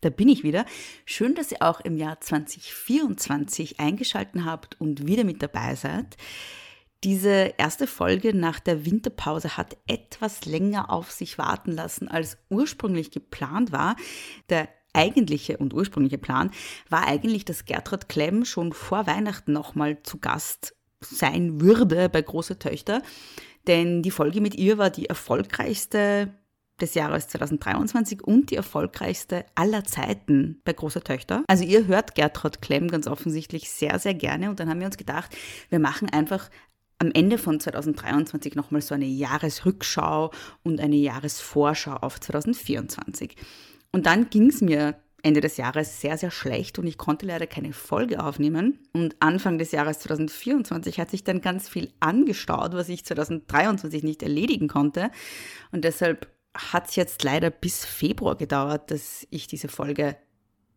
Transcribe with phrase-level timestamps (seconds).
[0.00, 0.64] da bin ich wieder.
[1.04, 6.16] Schön, dass ihr auch im Jahr 2024 eingeschaltet habt und wieder mit dabei seid.
[7.04, 13.10] Diese erste Folge nach der Winterpause hat etwas länger auf sich warten lassen, als ursprünglich
[13.10, 13.96] geplant war.
[14.48, 16.50] Der eigentliche und ursprüngliche Plan
[16.88, 22.58] war eigentlich, dass Gertrud Klemm schon vor Weihnachten nochmal zu Gast sein würde bei Große
[22.58, 23.02] Töchter.
[23.66, 26.34] Denn die Folge mit ihr war die erfolgreichste
[26.80, 31.44] des Jahres 2023 und die erfolgreichste aller Zeiten bei Große Töchter.
[31.46, 34.96] Also ihr hört Gertrud Klemm ganz offensichtlich sehr, sehr gerne und dann haben wir uns
[34.96, 35.36] gedacht,
[35.70, 36.50] wir machen einfach
[36.98, 40.30] am Ende von 2023 nochmal so eine Jahresrückschau
[40.62, 43.36] und eine Jahresvorschau auf 2024.
[43.92, 47.46] Und dann ging es mir Ende des Jahres sehr, sehr schlecht und ich konnte leider
[47.46, 48.78] keine Folge aufnehmen.
[48.92, 54.22] Und Anfang des Jahres 2024 hat sich dann ganz viel angestaut, was ich 2023 nicht
[54.22, 55.10] erledigen konnte.
[55.72, 60.16] Und deshalb hat es jetzt leider bis Februar gedauert, dass ich diese Folge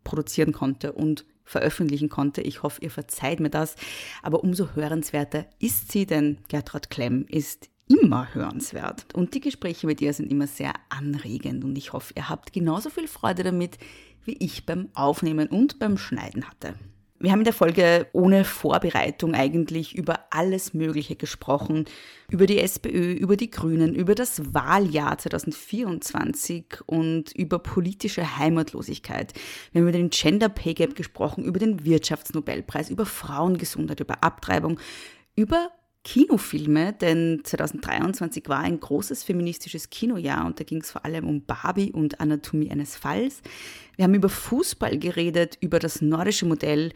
[0.04, 2.42] produzieren konnte und veröffentlichen konnte.
[2.42, 3.76] Ich hoffe, ihr verzeiht mir das.
[4.22, 9.08] Aber umso hörenswerter ist sie, denn Gertrud Klemm ist immer hörenswert.
[9.16, 12.90] Und die Gespräche mit ihr sind immer sehr anregend und ich hoffe, ihr habt genauso
[12.90, 13.80] viel Freude damit,
[14.26, 16.76] wie ich beim Aufnehmen und beim Schneiden hatte.
[17.22, 21.84] Wir haben in der Folge ohne Vorbereitung eigentlich über alles Mögliche gesprochen.
[22.30, 29.34] Über die SPÖ, über die Grünen, über das Wahljahr 2024 und über politische Heimatlosigkeit.
[29.72, 34.80] Wir haben über den Gender Pay Gap gesprochen, über den Wirtschaftsnobelpreis, über Frauengesundheit, über Abtreibung,
[35.36, 35.72] über
[36.04, 41.46] Kinofilme, denn 2023 war ein großes feministisches Kinojahr und da ging es vor allem um
[41.46, 43.42] Barbie und Anatomie eines Falls.
[43.96, 46.94] Wir haben über Fußball geredet, über das nordische Modell,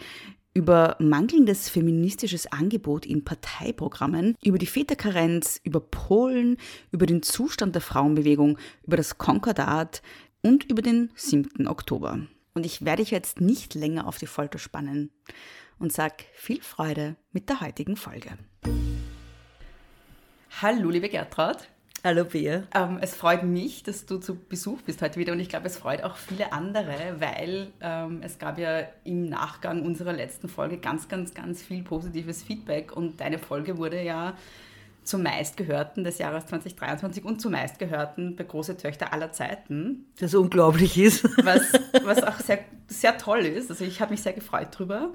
[0.54, 6.58] über mangelndes feministisches Angebot in Parteiprogrammen, über die Väterkarenz, über Polen,
[6.92, 10.02] über den Zustand der Frauenbewegung, über das Konkordat
[10.42, 11.68] und über den 7.
[11.68, 12.20] Oktober.
[12.54, 15.10] Und ich werde dich jetzt nicht länger auf die Folter spannen
[15.80, 18.38] und sag viel Freude mit der heutigen Folge.
[20.62, 21.58] Hallo, liebe Gertrud.
[22.04, 22.64] Hallo, Bea.
[22.76, 25.78] Ähm, es freut mich, dass du zu Besuch bist heute wieder und ich glaube, es
[25.78, 31.08] freut auch viele andere, weil ähm, es gab ja im Nachgang unserer letzten Folge ganz,
[31.08, 34.38] ganz, ganz viel positives Feedback und deine Folge wurde ja
[35.04, 40.06] zum meistgehörten des Jahres 2023 und zum meistgehörten bei Große Töchter aller Zeiten.
[40.20, 41.24] Das unglaublich ist.
[41.44, 41.62] Was,
[42.04, 43.70] was auch sehr, sehr toll ist.
[43.72, 45.10] Also ich habe mich sehr gefreut drüber.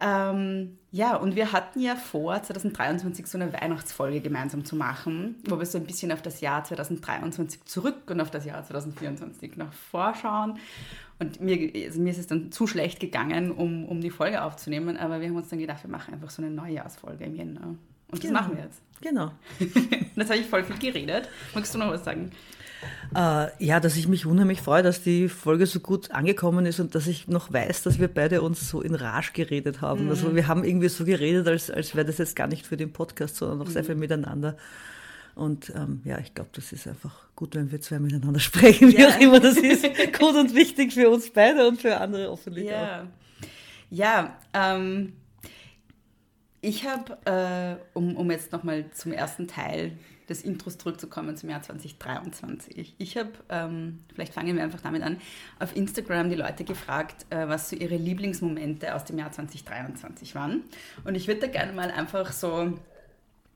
[0.00, 5.58] Ähm, ja, und wir hatten ja vor, 2023 so eine Weihnachtsfolge gemeinsam zu machen, wo
[5.58, 9.72] wir so ein bisschen auf das Jahr 2023 zurück und auf das Jahr 2024 noch
[9.72, 10.58] vorschauen.
[11.18, 14.96] Und mir, also mir ist es dann zu schlecht gegangen, um, um die Folge aufzunehmen,
[14.96, 17.74] aber wir haben uns dann gedacht, wir machen einfach so eine Neujahrsfolge im Jänner.
[18.10, 18.38] Und genau.
[18.38, 18.80] das machen wir jetzt.
[19.00, 19.32] Genau.
[20.16, 21.28] das habe ich voll viel geredet.
[21.54, 22.32] Magst du noch was sagen?
[23.14, 26.94] Äh, ja, dass ich mich unheimlich freue, dass die Folge so gut angekommen ist und
[26.94, 30.04] dass ich noch weiß, dass wir beide uns so in Rage geredet haben.
[30.04, 30.10] Mhm.
[30.10, 32.92] Also wir haben irgendwie so geredet, als, als wäre das jetzt gar nicht für den
[32.92, 33.72] Podcast, sondern noch mhm.
[33.72, 34.56] sehr viel miteinander.
[35.34, 39.00] Und ähm, ja, ich glaube, das ist einfach gut, wenn wir zwei miteinander sprechen, wie
[39.00, 39.08] ja.
[39.08, 39.84] auch immer das ist.
[40.18, 43.02] gut und wichtig für uns beide und für andere hoffentlich ja.
[43.02, 43.06] auch.
[43.90, 45.14] Ja, ähm,
[46.60, 49.92] ich habe, äh, um, um jetzt nochmal zum ersten Teil
[50.28, 52.94] des Intros zurückzukommen zum Jahr 2023.
[52.98, 55.18] Ich habe, ähm, vielleicht fangen wir einfach damit an,
[55.58, 60.62] auf Instagram die Leute gefragt, äh, was so ihre Lieblingsmomente aus dem Jahr 2023 waren.
[61.04, 62.78] Und ich würde da gerne mal einfach so,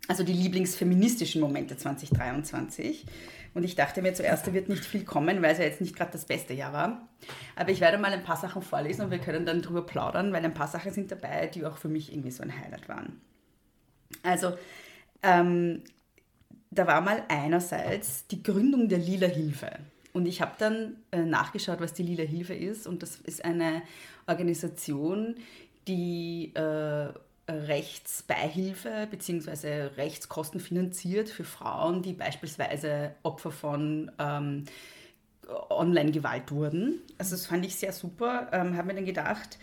[0.08, 3.06] also die lieblingsfeministischen Momente 2023.
[3.54, 5.96] Und ich dachte mir zuerst, da wird nicht viel kommen, weil es ja jetzt nicht
[5.96, 7.08] gerade das beste Jahr war.
[7.54, 10.44] Aber ich werde mal ein paar Sachen vorlesen und wir können dann darüber plaudern, weil
[10.44, 13.20] ein paar Sachen sind dabei, die auch für mich irgendwie so ein Highlight waren.
[14.22, 14.54] Also,
[15.22, 15.82] ähm,
[16.70, 19.70] da war mal einerseits die Gründung der Lila Hilfe.
[20.12, 22.86] Und ich habe dann äh, nachgeschaut, was die Lila Hilfe ist.
[22.86, 23.82] Und das ist eine
[24.26, 25.36] Organisation,
[25.86, 27.08] die äh,
[27.48, 29.90] Rechtsbeihilfe bzw.
[29.96, 34.64] Rechtskosten finanziert für Frauen, die beispielsweise Opfer von ähm,
[35.70, 37.02] Online-Gewalt wurden.
[37.18, 38.48] Also das fand ich sehr super.
[38.52, 39.58] Ähm, habe mir dann gedacht,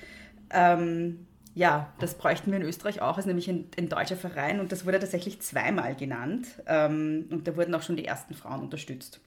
[0.52, 3.18] ähm, ja, das bräuchten wir in Österreich auch.
[3.18, 6.48] Ist nämlich ein, ein, deutscher Verein und das wurde tatsächlich zweimal genannt.
[6.68, 9.20] Ähm, und da wurden auch schon die ersten Frauen unterstützt.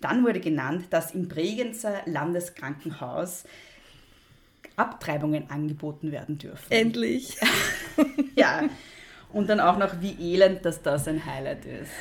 [0.00, 3.44] Dann wurde genannt, dass im Bregenzer Landeskrankenhaus
[4.82, 6.70] Abtreibungen angeboten werden dürfen.
[6.70, 7.36] Endlich!
[8.36, 8.64] ja,
[9.32, 11.92] und dann auch noch, wie elend, dass das ein Highlight ist.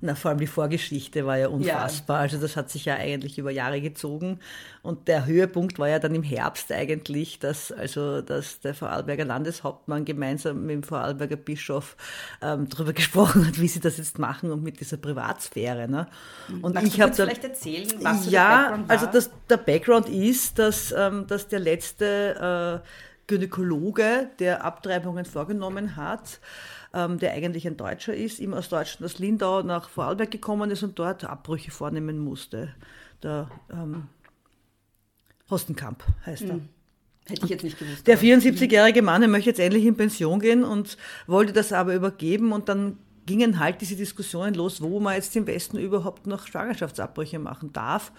[0.00, 2.18] Na, vor allem die Vorgeschichte war ja unfassbar.
[2.18, 2.22] Ja.
[2.22, 4.38] Also das hat sich ja eigentlich über Jahre gezogen.
[4.82, 10.04] Und der Höhepunkt war ja dann im Herbst eigentlich, dass also dass der Vorarlberger Landeshauptmann
[10.04, 11.96] gemeinsam mit dem Vorarlberger Bischof
[12.40, 15.88] ähm, darüber gesprochen hat, wie sie das jetzt machen und mit dieser Privatsphäre.
[15.88, 16.06] Ne?
[16.62, 21.26] Und Magst ich habe vielleicht erzählen, was ja, also das, der Background ist, dass, ähm,
[21.26, 22.88] dass der letzte äh,
[23.26, 26.40] Gynäkologe, der Abtreibungen vorgenommen hat,
[26.94, 30.82] ähm, der eigentlich ein Deutscher ist, ihm aus Deutschland, aus Lindau nach Vorarlberg gekommen ist
[30.82, 32.74] und dort Abbrüche vornehmen musste.
[33.22, 34.08] Der ähm,
[35.50, 36.54] Hostenkamp heißt er.
[36.54, 36.68] Mhm.
[37.26, 38.06] Hätte ich jetzt nicht gewusst.
[38.06, 40.96] Der 74-jährige Mann, er möchte jetzt endlich in Pension gehen und
[41.26, 42.96] wollte das aber übergeben und dann
[43.26, 48.12] gingen halt diese Diskussionen los, wo man jetzt im Westen überhaupt noch Schwangerschaftsabbrüche machen darf.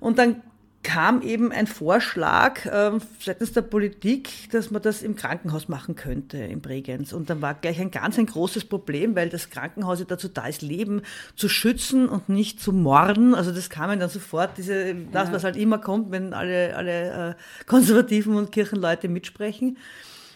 [0.00, 0.42] Und dann
[0.86, 6.38] kam eben ein Vorschlag äh, seitens der Politik, dass man das im Krankenhaus machen könnte,
[6.38, 7.12] in Bregenz.
[7.12, 10.62] Und dann war gleich ein ganz ein großes Problem, weil das Krankenhaus dazu da ist,
[10.62, 11.02] Leben
[11.34, 13.34] zu schützen und nicht zu morden.
[13.34, 17.64] Also das kam dann sofort, diese, das, was halt immer kommt, wenn alle, alle äh,
[17.66, 19.78] Konservativen und Kirchenleute mitsprechen.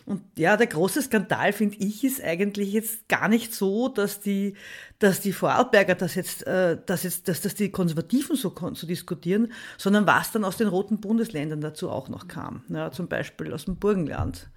[0.04, 4.54] Und ja, der große Skandal, finde ich, ist eigentlich jetzt gar nicht so, dass die,
[5.00, 9.52] dass die Vorarlberger das jetzt, äh, dass jetzt, dass das die Konservativen so, so diskutieren,
[9.76, 12.62] sondern was dann aus den roten Bundesländern dazu auch noch kam.
[12.68, 14.48] Ja, zum Beispiel aus dem Burgenland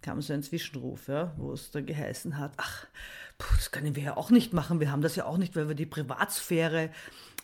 [0.00, 2.86] kam so ein Zwischenruf, ja, wo es dann geheißen hat, ach,
[3.38, 5.68] puh, das können wir ja auch nicht machen, wir haben das ja auch nicht, weil
[5.68, 6.90] wir die Privatsphäre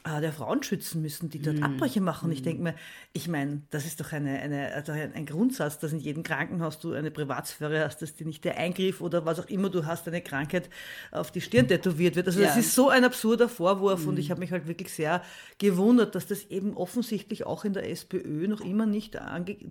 [0.06, 1.62] der Frauen schützen müssen, die dort mm.
[1.62, 2.26] Abbrüche machen.
[2.26, 2.74] Und ich denke mir,
[3.14, 6.92] ich meine, das ist doch eine, eine, also ein Grundsatz, dass in jedem Krankenhaus du
[6.92, 10.20] eine Privatsphäre hast, dass dir nicht der Eingriff oder was auch immer du hast, eine
[10.20, 10.68] Krankheit
[11.10, 12.26] auf die Stirn tätowiert wird.
[12.26, 12.48] Also ja.
[12.48, 14.08] das ist so ein absurder Vorwurf mm.
[14.08, 15.22] und ich habe mich halt wirklich sehr
[15.58, 19.18] gewundert, dass das eben offensichtlich auch in der SPÖ noch immer nicht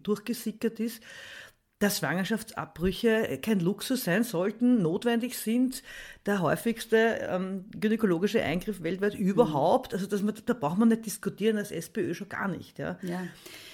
[0.02, 1.04] durchgesickert ist
[1.84, 5.84] dass Schwangerschaftsabbrüche kein Luxus sein sollten, notwendig sind,
[6.26, 9.94] der häufigste ähm, gynäkologische Eingriff weltweit überhaupt.
[9.94, 12.80] Also dass man, da braucht man nicht diskutieren als SPÖ schon gar nicht.
[12.80, 12.98] Ja.
[13.02, 13.22] ja.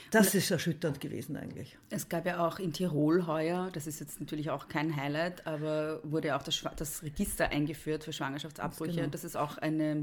[0.09, 1.77] Das ist erschütternd gewesen eigentlich.
[1.91, 6.01] Es gab ja auch in Tirol heuer, das ist jetzt natürlich auch kein Highlight, aber
[6.03, 8.93] wurde auch das, das Register eingeführt für Schwangerschaftsabbrüche.
[8.93, 9.11] Das, genau.
[9.11, 10.01] das ist auch eine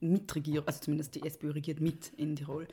[0.00, 2.68] Mitregierung, also zumindest die SPÖ regiert mit in Tirol.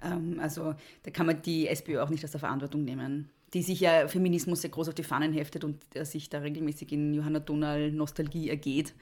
[0.00, 3.80] Ähm, also da kann man die SPÖ auch nicht aus der Verantwortung nehmen die sich
[3.80, 7.40] ja Feminismus sehr groß auf die Fahnen heftet und der sich da regelmäßig in Johanna
[7.40, 8.94] Donal Nostalgie ergeht.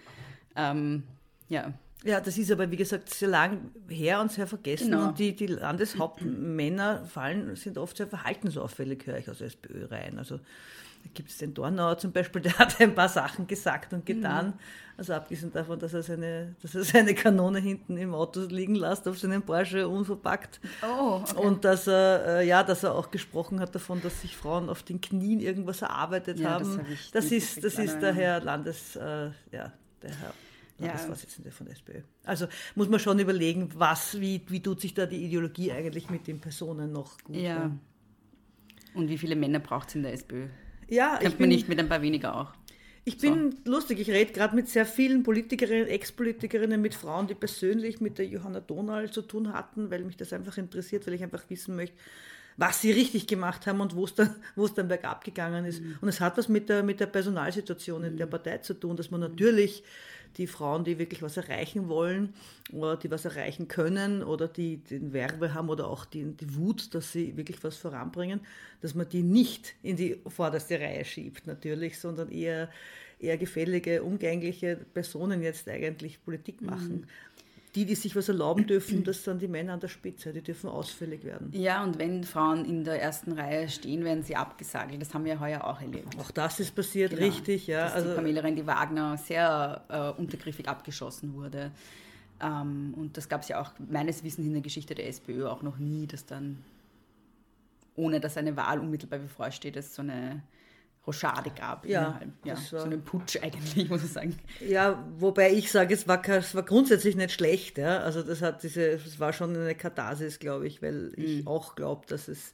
[0.56, 1.04] Ähm,
[1.48, 1.72] ja.
[2.02, 4.90] Ja, das ist aber, wie gesagt, sehr lang her und sehr vergessen.
[4.90, 5.08] Genau.
[5.08, 10.18] Und die, die Landeshauptmänner fallen, sind oft sehr verhaltensauffällig, höre ich aus SPÖ rein.
[10.18, 10.40] Also
[11.14, 14.46] gibt es den Dornauer zum Beispiel, der hat ein paar Sachen gesagt und getan.
[14.46, 14.52] Mhm.
[14.96, 19.08] Also abgesehen davon, dass er, seine, dass er seine Kanone hinten im Auto liegen lässt
[19.08, 20.60] auf seinem Porsche unverpackt.
[20.82, 21.36] Oh, okay.
[21.36, 24.82] Und dass er, äh, ja, dass er auch gesprochen hat davon, dass sich Frauen auf
[24.82, 26.64] den Knien irgendwas erarbeitet ja, haben.
[26.64, 30.34] Das, hab das ist, das ist der Herr Landes, äh, ja, der Herr
[30.80, 31.54] Landesvorsitzende ja.
[31.54, 32.00] von der SPÖ.
[32.24, 36.26] Also muss man schon überlegen, was, wie, wie tut sich da die Ideologie eigentlich mit
[36.26, 37.36] den Personen noch gut.
[37.36, 37.70] Ja.
[38.94, 40.48] Und wie viele Männer braucht es in der SPÖ?
[40.90, 42.52] Ja, ich bin, nicht mit ein paar weniger auch.
[43.04, 43.70] Ich bin so.
[43.70, 48.26] lustig, ich rede gerade mit sehr vielen Politikerinnen, Ex-Politikerinnen, mit Frauen, die persönlich mit der
[48.26, 51.96] Johanna Donal zu tun hatten, weil mich das einfach interessiert, weil ich einfach wissen möchte,
[52.56, 55.80] was sie richtig gemacht haben und wo es dann, wo es dann bergab gegangen ist.
[55.80, 55.96] Mhm.
[56.00, 58.30] Und es hat was mit der, mit der Personalsituation in der mhm.
[58.30, 59.82] Partei zu tun, dass man natürlich
[60.36, 62.34] die Frauen, die wirklich was erreichen wollen
[62.72, 66.94] oder die was erreichen können oder die den Werbe haben oder auch die, die Wut,
[66.94, 68.40] dass sie wirklich was voranbringen,
[68.80, 72.70] dass man die nicht in die vorderste Reihe schiebt natürlich, sondern eher
[73.18, 77.02] eher gefällige, umgängliche Personen jetzt eigentlich Politik machen.
[77.02, 77.06] Mhm
[77.74, 80.68] die, die sich was erlauben dürfen, das sind die Männer an der Spitze, die dürfen
[80.68, 81.50] ausfällig werden.
[81.52, 85.00] Ja, und wenn Frauen in der ersten Reihe stehen, werden sie abgesagelt.
[85.00, 86.18] Das haben wir heuer auch erlebt.
[86.18, 87.22] Auch das ist passiert, genau.
[87.22, 87.84] richtig, ja.
[87.84, 91.70] Dass also, die Pamela Rendi Wagner sehr äh, untergriffig abgeschossen wurde.
[92.40, 95.62] Ähm, und das gab es ja auch meines Wissens in der Geschichte der SPÖ auch
[95.62, 96.58] noch nie, dass dann,
[97.96, 100.42] ohne dass eine Wahl unmittelbar bevorsteht, es so eine
[101.06, 101.86] Rochade gab.
[101.86, 104.38] Ja, ja so einen Putsch eigentlich, muss ich sagen.
[104.60, 107.78] Ja, wobei ich sage, es war, es war grundsätzlich nicht schlecht.
[107.78, 108.00] Ja?
[108.00, 111.48] Also das hat diese, es war schon eine Katharsis, glaube ich, weil ich mhm.
[111.48, 112.52] auch glaube, dass es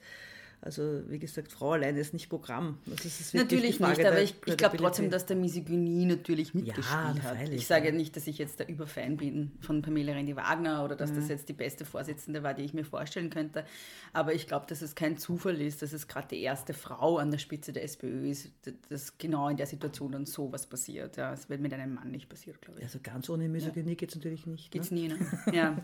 [0.62, 2.78] Also wie gesagt, Frau alleine ist nicht Programm.
[2.86, 7.14] Das ist natürlich nicht, aber ich, ich glaube trotzdem, dass der Misogynie natürlich mitgespielt Ja,
[7.14, 7.18] hat.
[7.36, 11.12] freilich, Ich sage nicht, dass ich jetzt der Überfan bin von Pamela Rendi-Wagner oder dass
[11.12, 11.16] Mhm.
[11.16, 13.64] das jetzt die beste Vorsitzende war, die ich mir vorstellen könnte.
[14.12, 17.30] Aber ich glaube, dass es kein Zufall ist, dass es gerade die erste Frau an
[17.30, 18.50] der Spitze der SPÖ ist,
[18.88, 21.16] dass genau in der Situation dann sowas passiert.
[21.16, 22.84] Ja, es wird mit einem Mann nicht passiert, glaube ich.
[22.86, 24.70] Also ganz ohne Misogynie geht es natürlich nicht.
[24.72, 25.00] Geht's ne?
[25.00, 25.16] nie, ne?
[25.52, 25.76] Ja.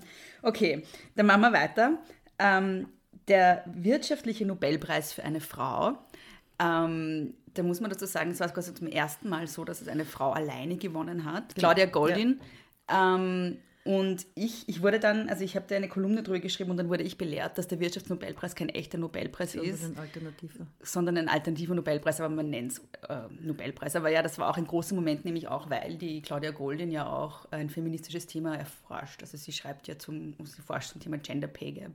[0.43, 0.83] Okay,
[1.15, 1.99] dann machen wir weiter.
[2.39, 2.89] Ähm,
[3.29, 5.99] der wirtschaftliche Nobelpreis für eine Frau,
[6.59, 9.89] ähm, da muss man dazu sagen, es war quasi zum ersten Mal so, dass es
[9.89, 11.55] eine Frau alleine gewonnen hat.
[11.55, 12.41] Claudia Goldin.
[12.89, 16.77] Ähm, und ich, ich wurde dann, also ich habe da eine Kolumne drüber geschrieben und
[16.77, 20.67] dann wurde ich belehrt, dass der Wirtschaftsnobelpreis kein echter Nobelpreis Also ist ein Alternativer.
[20.83, 22.79] sondern ein alternativer Nobelpreis, aber man nennt es
[23.09, 23.97] äh, Nobelpreis.
[23.97, 27.11] Aber ja, das war auch ein großer Moment, nämlich auch, weil die Claudia Goldin ja
[27.11, 29.21] auch ein feministisches Thema erforscht.
[29.21, 31.93] Also sie schreibt ja zum, sie forscht zum Thema Gender Pay Gap.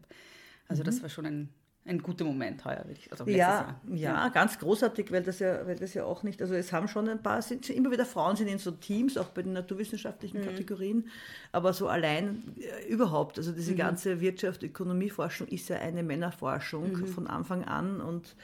[0.68, 1.50] Also das war schon ein,
[1.86, 3.82] ein guter Moment heuer, würde ich, also Ja, Jahr.
[3.94, 7.08] ja, ganz großartig, weil das ja, weil das ja auch nicht, also es haben schon
[7.08, 11.08] ein paar, sind immer wieder Frauen sind in so Teams, auch bei den naturwissenschaftlichen Kategorien,
[11.52, 17.28] aber so allein äh, überhaupt, also diese ganze Wirtschaft, Ökonomieforschung ist ja eine Männerforschung von
[17.28, 18.36] Anfang an und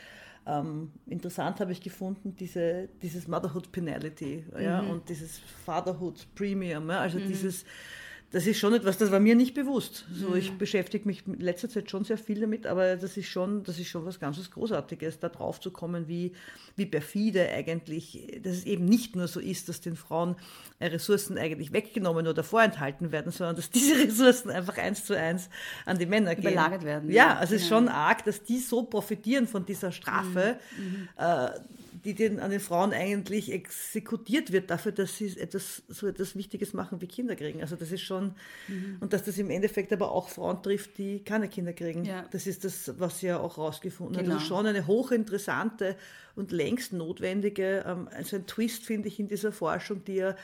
[0.45, 6.99] ähm, interessant habe ich gefunden, diese, dieses Motherhood Penalty ja, und dieses Fatherhood Premium, ja,
[6.99, 7.63] also dieses
[8.33, 10.05] das ist schon etwas, das war mir nicht bewusst.
[10.11, 13.63] So, ich beschäftige mich in letzter Zeit schon sehr viel damit, aber das ist schon,
[13.63, 16.33] das ist schon was ganz was Großartiges, da drauf zu kommen, wie,
[16.75, 20.35] wie perfide eigentlich, dass es eben nicht nur so ist, dass den Frauen
[20.79, 25.47] äh, Ressourcen eigentlich weggenommen oder vorenthalten werden, sondern dass diese Ressourcen einfach eins zu eins
[25.85, 26.53] an die Männer gehen.
[26.53, 29.91] Überlagert werden, Ja, ja, also es ist schon arg, dass die so profitieren von dieser
[29.91, 30.57] Strafe,
[31.19, 31.49] äh,
[32.05, 36.73] die den, an den Frauen eigentlich exekutiert wird dafür, dass sie etwas, so etwas Wichtiges
[36.73, 37.61] machen wie Kinder kriegen.
[37.61, 38.35] Also das ist schon,
[38.99, 42.03] und dass das im Endeffekt aber auch Frauen trifft, die keine Kinder kriegen.
[42.03, 42.25] Ja.
[42.31, 44.23] Das ist das, was sie ja auch rausgefunden haben.
[44.23, 44.35] Genau.
[44.35, 45.95] Das ist schon eine hochinteressante
[46.35, 50.35] und längst notwendige, ähm, also ein Twist finde ich in dieser Forschung, die ja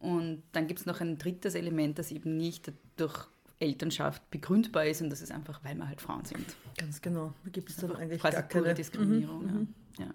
[0.00, 3.28] Und dann gibt es noch ein drittes Element, das eben nicht durch
[3.58, 6.46] Elternschaft begründbar ist und das ist einfach, weil wir halt Frauen sind.
[6.78, 7.34] Ganz genau.
[7.44, 8.74] Da gibt es dann eigentlich Quasi gar pure keine...
[8.74, 9.68] Diskriminierung.
[9.98, 10.06] Ja.
[10.06, 10.10] Ja.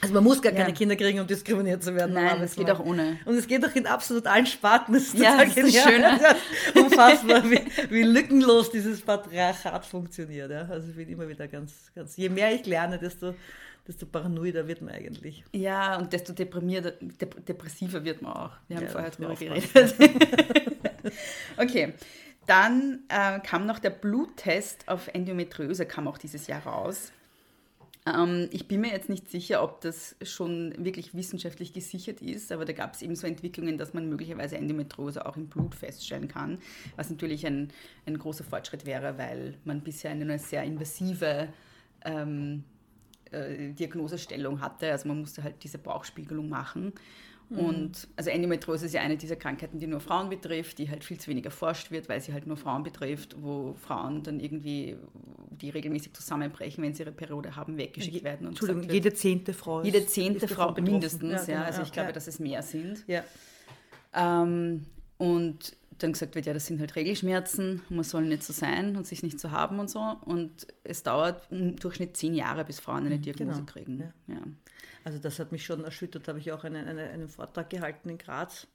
[0.00, 0.74] Also man muss gar keine Ja.
[0.74, 2.14] Kinder kriegen, um diskriminiert zu werden.
[2.14, 3.18] Nein, es geht auch ohne.
[3.24, 4.92] Und es geht auch in absolut allen Sparten.
[4.92, 6.18] Das ist Ja, das ist das genial.
[6.20, 6.36] Schöne.
[6.84, 10.50] Unfassbar, wie, wie lückenlos dieses Patriarchat funktioniert.
[10.50, 10.68] Ja?
[10.68, 13.34] Also ich bin immer wieder ganz, ganz, je mehr ich lerne, desto,
[13.86, 15.44] desto paranoider wird man eigentlich.
[15.52, 18.52] Ja, und desto deprimierter, dep depressiver wird man auch.
[18.68, 19.94] Wir haben Ja, vorher drüber geredet.
[21.56, 21.94] okay,
[22.46, 27.12] dann äh, kam noch der Bluttest auf Endometriose, kam auch dieses Jahr raus.
[28.06, 32.64] Ähm, ich bin mir jetzt nicht sicher, ob das schon wirklich wissenschaftlich gesichert ist, aber
[32.64, 36.58] da gab es eben so Entwicklungen, dass man möglicherweise Endometriose auch im Blut feststellen kann,
[36.94, 37.72] was natürlich ein,
[38.06, 41.48] ein großer Fortschritt wäre, weil man bisher eine sehr invasive
[42.04, 42.62] ähm,
[43.30, 44.90] äh, Diagnosestellung hatte.
[44.90, 46.92] Also man musste halt diese Bauchspiegelung machen.
[47.48, 51.18] Und also Endometriose ist ja eine dieser Krankheiten, die nur Frauen betrifft, die halt viel
[51.18, 54.96] zu wenig erforscht wird, weil sie halt nur Frauen betrifft, wo Frauen dann irgendwie,
[55.50, 58.48] die regelmäßig zusammenbrechen, wenn sie ihre Periode haben, weggeschickt werden.
[58.48, 61.92] Und Entschuldigung, wird, jede zehnte Frau ist, jede zehnte Frau mindestens, ja, genau, also ich
[61.92, 62.12] glaube, ja.
[62.12, 63.04] dass es mehr sind.
[63.06, 63.22] Ja.
[64.12, 64.86] Ähm,
[65.18, 69.06] und dann gesagt wird, ja, das sind halt Regelschmerzen, man soll nicht so sein und
[69.06, 70.00] sich nicht so haben und so.
[70.24, 73.98] Und es dauert im Durchschnitt zehn Jahre, bis Frauen eine Diagnose Genau, kriegen.
[74.00, 74.34] ja.
[74.34, 74.40] Ja.
[75.04, 76.26] Also das hat mich schon erschüttert.
[76.26, 78.66] Da habe ich auch einen, einen, einen Vortrag gehalten in Graz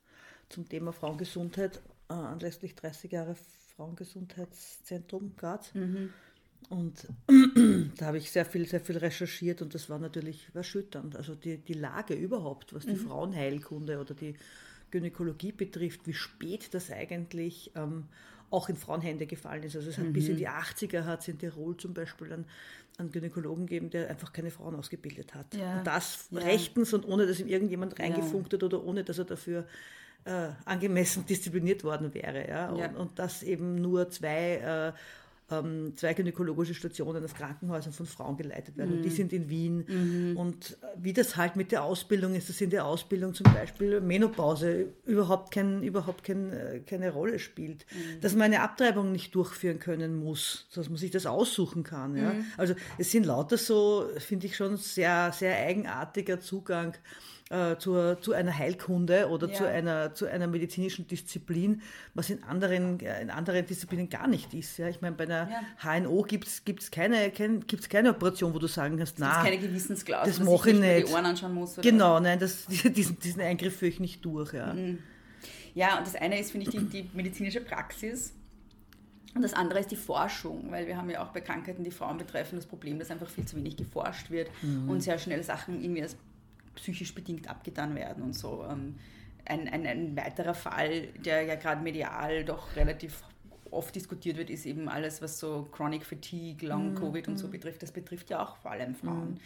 [0.50, 3.36] zum Thema Frauengesundheit, äh, anlässlich 30 Jahre
[3.76, 5.72] Frauengesundheitszentrum Graz.
[6.70, 7.08] Und
[7.98, 11.16] da habe ich sehr viel, sehr viel recherchiert und das war natürlich erschütternd.
[11.16, 14.36] Also die, die Lage überhaupt, was die Frauenheilkunde oder die
[14.92, 18.06] Gynäkologie betrifft, wie spät das eigentlich ähm,
[18.50, 19.76] auch in Frauenhände gefallen ist.
[19.76, 22.46] Also es hat bis in die 80er hat es in Tirol zum Beispiel einen,
[22.98, 25.54] einen Gynäkologen gegeben, der einfach keine Frauen ausgebildet hat.
[25.56, 25.78] Ja.
[25.80, 26.42] Und das Ja.
[26.42, 29.66] rechtens und ohne, dass ihm irgendjemand reingefunkt hat oder ohne, dass er dafür
[30.26, 32.48] äh, angemessen diszipliniert worden wäre.
[32.48, 32.76] Ja?
[32.76, 32.88] Ja.
[32.90, 35.00] Und, und dass eben nur zwei, äh,
[35.52, 38.92] ähm, zwei gynäkologische Stationen auf Krankenhäusern von Frauen geleitet werden.
[38.92, 38.98] Mhm.
[38.98, 40.36] Und die sind in Wien.
[40.36, 44.02] Und äh, wie das halt mit der Ausbildung ist, dass in der Ausbildung zum Beispiel
[44.02, 47.86] Menopause überhaupt, kein, überhaupt kein, äh, keine Rolle spielt.
[47.92, 48.22] Mhm.
[48.22, 52.16] Dass man eine Abtreibung nicht durchführen können muss, dass man sich das aussuchen kann.
[52.16, 52.34] Ja?
[52.34, 52.46] Mhm.
[52.58, 56.96] Also es sind lauter so, finde ich schon, sehr, sehr eigenartiger Zugang
[57.52, 59.54] äh, zur, zu einer Heilkunde oder Ja.
[59.54, 61.82] zu, einer, zu einer medizinischen Disziplin,
[62.14, 64.78] was in anderen, äh, in anderen Disziplinen gar nicht ist.
[64.78, 64.88] Ja?
[64.88, 65.62] Ich meine, bei einer Ja.
[66.00, 70.30] HNO gibt es keine, kein, gibt's keine Operation, wo du sagen kannst, na, keine Gewissensklausel,
[70.30, 71.08] das dass mach ich nicht.
[71.08, 71.76] die Ohren anschauen muss.
[71.76, 74.54] Genau, nein, das, diesen, diesen Eingriff führe ich nicht durch.
[74.54, 74.74] Ja.
[75.74, 78.34] Ja, und das eine ist, finde ich, die, die medizinische Praxis.
[79.34, 82.18] Und das andere ist die Forschung, weil wir haben ja auch bei Krankheiten, die Frauen
[82.18, 84.50] betreffen, das Problem, dass einfach viel zu wenig geforscht wird
[84.88, 86.18] und sehr schnell Sachen irgendwie als
[86.76, 88.66] psychisch bedingt abgetan werden und so.
[88.70, 88.96] Ähm,
[89.46, 93.24] Ein, ein, ein weiterer Fall, der ja gerade medial doch relativ
[93.72, 97.82] oft diskutiert wird, ist eben alles, was so Chronic Fatigue, Long Covid und so betrifft.
[97.82, 99.40] Das betrifft ja auch vor allem Frauen.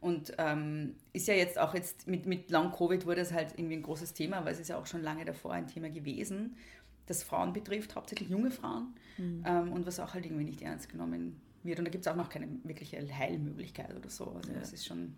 [0.00, 3.76] Und ähm, ist ja jetzt auch jetzt mit, mit Long Covid wurde es halt irgendwie
[3.76, 6.56] ein großes Thema, aber es ist ja auch schon lange davor ein Thema gewesen,
[7.06, 8.94] das Frauen betrifft, hauptsächlich junge Frauen
[9.46, 11.78] ähm, und was auch halt irgendwie nicht ernst genommen wird.
[11.78, 14.30] Und da gibt es auch noch keine wirkliche Heilmöglichkeit oder so.
[14.36, 15.14] Also das ist schon,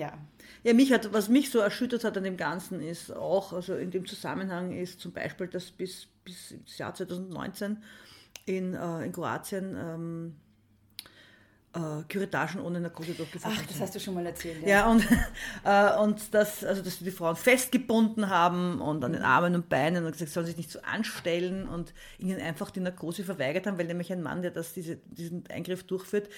[0.00, 0.18] ja,
[0.62, 3.90] Ja, mich hat, was mich so erschüttert hat an dem Ganzen ist auch, also in
[3.90, 7.82] dem Zusammenhang ist zum Beispiel, dass bis, bis ins Jahr 2019
[8.46, 10.36] in, äh, in Kroatien ähm,
[11.74, 13.70] äh, Kuretagen ohne Narkose durchgeführt Ach, sind.
[13.70, 14.66] das hast du schon mal erzählt.
[14.66, 15.06] Ja, und,
[15.64, 20.06] äh, und das, also dass die Frauen festgebunden haben und an den Armen und Beinen
[20.06, 23.86] und gesagt, sollen sich nicht so anstellen und ihnen einfach die Narkose verweigert haben, weil
[23.86, 26.30] nämlich ein Mann, der das, diese, diesen Eingriff durchführt,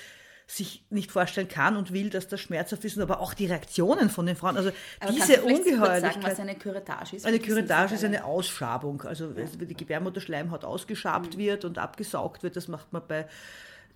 [0.53, 4.27] sich nicht vorstellen kann und will, dass das schmerzhaft ist, aber auch die Reaktionen von
[4.27, 6.13] den Frauen, also Aber diese Ungeheuerlichkeit.
[6.13, 7.25] sagen, was eine Curettage ist?
[7.25, 12.69] Eine Curettage ist eine Ausschabung, also wenn die Gebärmutterschleimhaut ausgeschabt wird und abgesaugt wird, das
[12.69, 13.27] macht man bei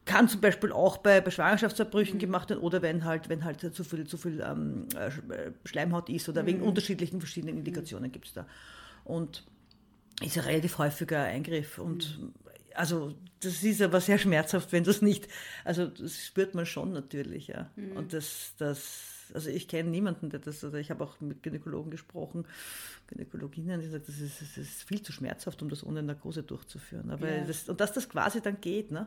[0.07, 3.83] kann zum Beispiel auch bei, bei Schwangerschaftsabbrüchen gemacht werden oder wenn halt, wenn halt zu
[3.83, 8.33] viel, zu viel ähm, äh, äh, Schleimhaut ist oder wegen unterschiedlichen verschiedenen Indikationen gibt es
[8.33, 8.47] da.
[9.05, 9.45] Und
[10.23, 12.21] ist ein relativ häufiger Eingriff und
[12.77, 15.29] also das ist aber sehr schmerzhaft, wenn das nicht,
[15.65, 17.71] also das spürt man schon natürlich, ja.
[17.95, 21.91] Und das, das, also ich kenne niemanden, der das, oder ich habe auch mit Gynäkologen
[21.91, 22.47] gesprochen,
[23.09, 27.11] Gynäkologinnen, die sagen, das ist, das ist viel zu schmerzhaft, um das ohne Narkose durchzuführen.
[27.11, 27.45] Aber Ja.
[27.45, 29.07] das, und dass das quasi dann geht, ne?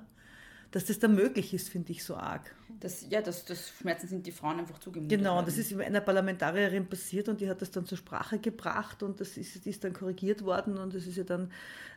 [0.72, 2.54] Dass das dann möglich ist, finde ich so arg.
[2.80, 5.18] Das, ja, das, das Schmerzen sind die Frauen einfach zugemutet.
[5.18, 5.48] Genau, worden.
[5.48, 9.36] das ist einer Parlamentarierin passiert und die hat das dann zur Sprache gebracht und das
[9.36, 11.52] ist, ist dann korrigiert worden und es ist ja dann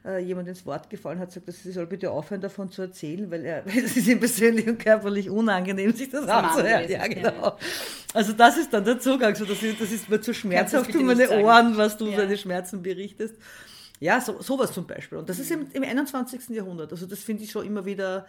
[0.05, 3.31] äh, jemand ins Wort gefallen, hat gesagt, dass sie soll bitte aufhören davon zu erzählen,
[3.31, 6.91] weil er, weil es ist ihm persönlich und körperlich unangenehm, sich das Mann anzuhören.
[6.91, 7.59] Ja, genau.
[8.15, 11.05] Also das ist dann der Zugang, so, das, ist, das ist mir zu schmerzhaft nicht
[11.05, 11.31] meine.
[11.43, 12.17] Ohren, was du Ja.
[12.17, 13.37] deine Schmerzen berichtest.
[14.01, 15.19] Ja, so, sowas zum Beispiel.
[15.19, 16.49] Und das ist im, im 21.
[16.49, 16.91] Jahrhundert.
[16.91, 18.27] Also das finde ich schon immer wieder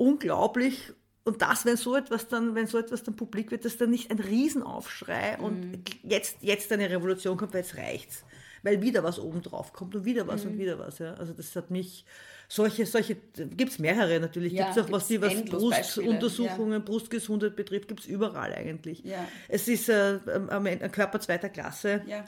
[0.00, 0.92] unglaublich.
[1.24, 4.10] Und das, wenn so etwas dann, wenn so etwas dann publik wird, dass dann nicht
[4.10, 8.24] ein Riesenaufschrei und jetzt, jetzt eine Revolution kommt, weil jetzt reicht's.
[8.62, 10.98] Weil wieder was oben drauf kommt und wieder was und wieder was.
[10.98, 11.14] Ja.
[11.14, 12.04] Also das hat mich,
[12.48, 14.52] solche, solche, gibt es mehrere natürlich.
[14.52, 19.02] Ja, gibt es auch was, die was Brustuntersuchungen, Brustgesundheit betrifft, gibt es überall eigentlich.
[19.04, 19.26] Ja.
[19.48, 22.24] Es ist äh, ein ein Körper zweiter Klasse, Ja.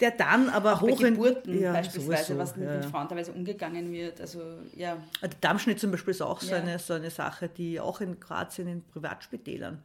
[0.00, 2.82] Der dann aber Auch bei hoch in Geburten Ja, beispielsweise, sowieso, was mit, ja, ja.
[2.82, 4.20] Frauen teilweise umgegangen wird.
[4.20, 4.40] Also
[4.74, 6.60] ja, Der Dammschnitt zum Beispiel ist auch so, Ja.
[6.60, 9.82] eine, so eine Sache, die auch in Kroatien in Privatspitälern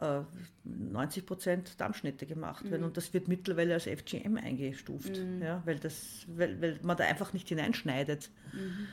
[0.00, 0.20] äh,
[0.64, 2.70] 90 Prozent Dammschnitte gemacht Mhm.
[2.70, 2.84] werden.
[2.84, 7.32] Und das wird mittlerweile als FGM eingestuft, ja, weil, das, weil, weil man da einfach
[7.34, 8.86] nicht hineinschneidet Mhm.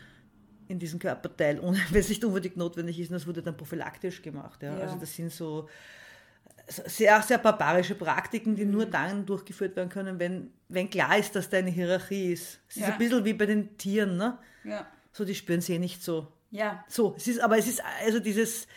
[0.68, 3.10] in diesen Körperteil, ohne, wenn es nicht unbedingt notwendig ist.
[3.10, 4.62] Und das wurde dann prophylaktisch gemacht.
[4.64, 4.76] Ja.
[4.76, 4.84] Ja.
[4.84, 5.70] Also das sind so
[6.68, 8.72] sehr, sehr barbarische Praktiken, die Mhm.
[8.72, 12.60] nur dann durchgeführt werden können, wenn, wenn klar ist, dass da eine Hierarchie ist.
[12.70, 12.88] Es ist Ja.
[12.94, 14.38] ein bisschen wie bei den Tieren, ne?
[14.64, 16.28] ja, So, die spüren sie eh nicht so.
[16.52, 16.84] ja.
[16.90, 18.68] So, es ist, aber es ist also dieses,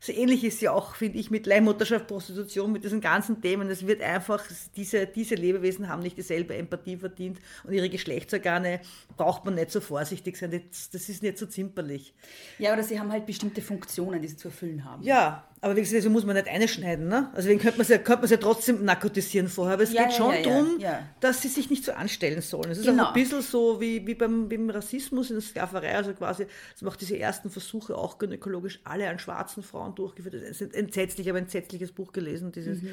[0.00, 3.68] so ähnlich ist ja auch, finde ich, mit Leihmutterschaft, Prostitution, mit diesen ganzen Themen.
[3.68, 4.44] Es wird einfach,
[4.76, 8.80] diese, diese Lebewesen haben nicht dieselbe Empathie verdient und ihre Geschlechtsorgane
[9.16, 10.52] braucht man nicht so vorsichtig sein.
[10.52, 12.14] Das, das ist nicht so zimperlich.
[12.58, 15.02] Ja, oder sie haben halt bestimmte Funktionen, die sie zu erfüllen haben.
[15.02, 17.08] Ja, aber wie gesagt, so muss man nicht einschneiden.
[17.08, 17.26] Ne?
[17.34, 19.74] Also deswegen könnte man, ja, könnte man ja trotzdem narkotisieren vorher.
[19.74, 21.02] Aber es Ja, geht ja, schon ja, ja, darum, ja.
[21.20, 22.70] dass sie sich nicht so anstellen sollen.
[22.70, 23.04] Es ist Genau.
[23.04, 25.94] auch ein bisschen so wie, wie beim, beim Rassismus in der Sklaverei.
[25.96, 30.34] Also quasi, es macht diese ersten Versuche auch gynäkologisch alle an schwarzen Frauen durchgeführt.
[30.34, 32.88] Es ist entsetzlich, ich habe ein entsetzliches Buch gelesen, dieses Mhm.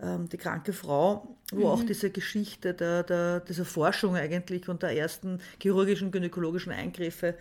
[0.00, 4.96] ähm, Die kranke Frau, wo auch diese Geschichte der, der, dieser Forschung eigentlich und der
[4.96, 7.34] ersten chirurgischen, gynäkologischen Eingriffe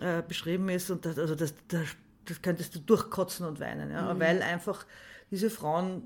[0.00, 0.90] äh, beschrieben ist.
[0.90, 1.86] Und das, also das, das,
[2.26, 4.12] das könntest du durchkotzen und weinen, ja?
[4.14, 4.20] Mhm.
[4.20, 4.84] weil einfach
[5.30, 6.02] diese Frauen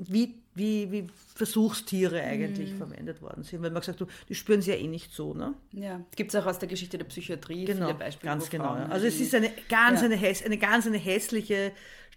[0.00, 2.78] wie, wie, wie Versuchstiere eigentlich Mhm.
[2.78, 3.62] verwendet worden sind.
[3.62, 5.34] Weil man gesagt hat, die spüren sie ja eh nicht so.
[5.34, 5.54] Ne?
[5.72, 8.32] Ja, gibt es auch aus der Geschichte der Psychiatrie Genau, viele Beispiele.
[8.32, 8.64] ganz genau.
[8.76, 8.90] Frauen.
[8.92, 10.06] Also es ist eine ganz, Ja.
[10.06, 11.72] eine, häss, eine ganz eine hässliche,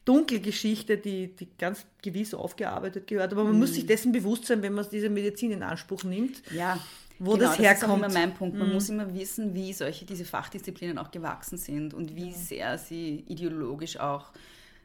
[0.06, 3.32] dunkle Geschichte, die, die ganz gewiss aufgearbeitet gehört.
[3.34, 3.76] Aber man muss Mhm.
[3.76, 6.42] sich dessen bewusst sein, wenn man diese Medizin in Anspruch nimmt.
[6.52, 6.80] Ja,
[7.24, 7.98] wo genau, das Das ist auch herkommt.
[8.00, 8.04] Mhm.
[8.04, 8.58] immer mein Punkt.
[8.58, 13.24] Man muss immer wissen, wie solche diese Fachdisziplinen auch gewachsen sind und wie sehr sie
[13.28, 14.32] ideologisch auch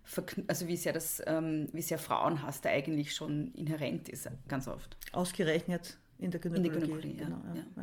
[0.06, 4.68] verkn- also wie sehr das, ähm, wie sehr Frauenhass da eigentlich schon inhärent ist, ganz
[4.68, 4.96] oft.
[5.12, 7.14] Ausgerechnet in der In Gynäkologie.
[7.14, 7.24] der Gynäkologie, ja.
[7.24, 7.54] genau, ja.
[7.54, 7.82] ja.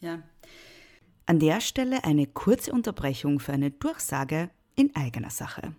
[0.00, 0.14] Ja.
[0.16, 0.22] Ja.
[1.26, 5.72] An der Stelle eine kurze Unterbrechung für eine Durchsage in eigener Sache.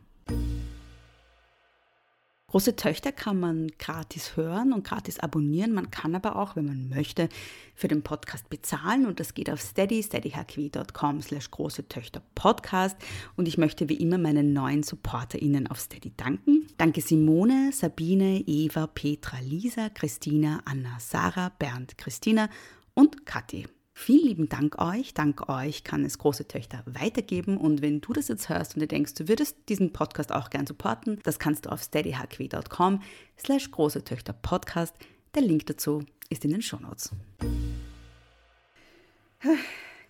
[2.47, 5.73] Große Töchter kann man gratis hören und gratis abonnieren.
[5.73, 7.27] Man kann aber auch, wenn man möchte,
[7.73, 12.97] für den Podcast bezahlen und das geht auf steady, steadyhq.com slash große Töchter Podcast
[13.36, 16.67] und ich möchte wie immer meinen neuen SupporterInnen auf Steady danken.
[16.77, 22.49] Danke Simone, Sabine, Eva, Petra, Lisa, Christina, Anna, Sarah, Bernd, Christina
[22.93, 23.65] und Kathi.
[23.97, 25.13] Vielen lieben Dank euch.
[25.13, 27.55] Dank euch kann es große Töchter weitergeben.
[27.55, 30.67] Und wenn du das jetzt hörst und dir denkst, du würdest diesen Podcast auch gern
[30.67, 33.01] supporten, das kannst du auf steadyhq.com
[33.39, 34.93] slash große Töchter Podcast.
[35.34, 37.12] Der Link dazu ist in den Shownotes.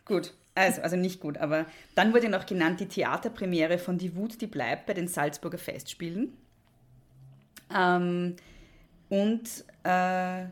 [0.06, 4.42] Gut, also, also nicht gut, aber dann wurde noch genannt die Theaterpremiere von Die Wut,
[4.42, 6.34] die bleibt bei den Salzburger Festspielen.
[7.74, 8.36] Ähm,
[9.10, 10.46] und äh,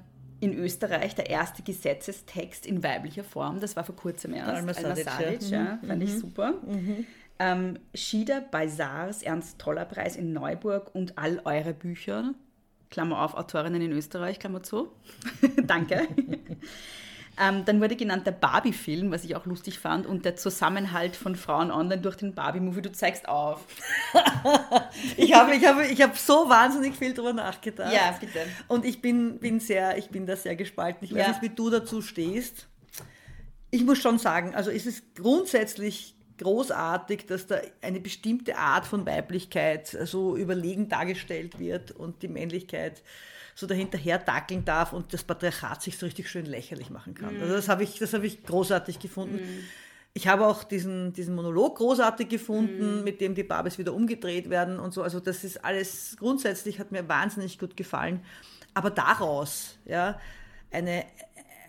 [0.44, 4.50] in Österreich der erste Gesetzestext in weiblicher Form, das war vor kurzem erst.
[4.50, 5.64] Alma Sadic, ja.
[5.64, 6.56] Ja, fand ich super.
[7.40, 12.34] Ähm, Schieder bei Saars Ernst Toller Preis in Neuburg und all eure Bücher,
[12.92, 14.90] Klammer auf, Autorinnen in Österreich, Klammer zu.
[15.66, 16.08] Danke.
[17.39, 21.36] Ähm, dann wurde genannt der Barbie-Film, was ich auch lustig fand, und der Zusammenhalt von
[21.36, 22.82] Frauen online durch den Barbie-Movie.
[22.84, 23.65] Du zeigst auf.
[25.17, 27.93] Ich habe ich habe, ich habe so wahnsinnig viel darüber nachgedacht.
[27.93, 28.39] Ja, bitte.
[28.67, 31.06] Und ich bin, bin, sehr, ich bin da sehr gespalten.
[31.06, 31.28] Ich weiß Ja.
[31.30, 32.67] nicht, wie du dazu stehst.
[33.72, 39.06] Ich muss schon sagen, also es ist grundsätzlich großartig, dass da eine bestimmte Art von
[39.06, 43.02] Weiblichkeit so überlegen dargestellt wird und die Männlichkeit
[43.56, 47.39] so dahinterher tackeln darf und das Patriarchat sich so richtig schön lächerlich machen kann.
[47.39, 49.39] Also das habe ich, das habe ich großartig gefunden.
[50.16, 54.80] Ich habe auch diesen, diesen Monolog großartig gefunden, mit dem die Barbies wieder umgedreht werden
[54.80, 55.02] und so.
[55.02, 58.22] Also das ist alles grundsätzlich hat mir wahnsinnig gut gefallen.
[58.76, 60.20] Aber daraus, ja,
[60.72, 61.06] eine,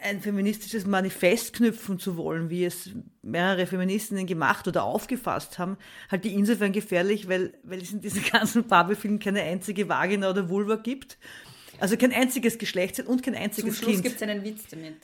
[0.03, 2.91] ein feministisches Manifest knüpfen zu wollen, wie es
[3.23, 5.79] mehrere Feministinnen gemacht oder aufgefasst haben,
[6.11, 10.51] halte ich insofern gefährlich, weil, weil es in diesen ganzen Barbie-Filmen keine einzige Vagina oder
[10.51, 11.17] Vulva gibt.
[11.81, 14.03] Also kein einziges Geschlechtsteil und kein Zum einziges Schluss Kind.
[14.05, 14.97] gibt es einen Witz damit.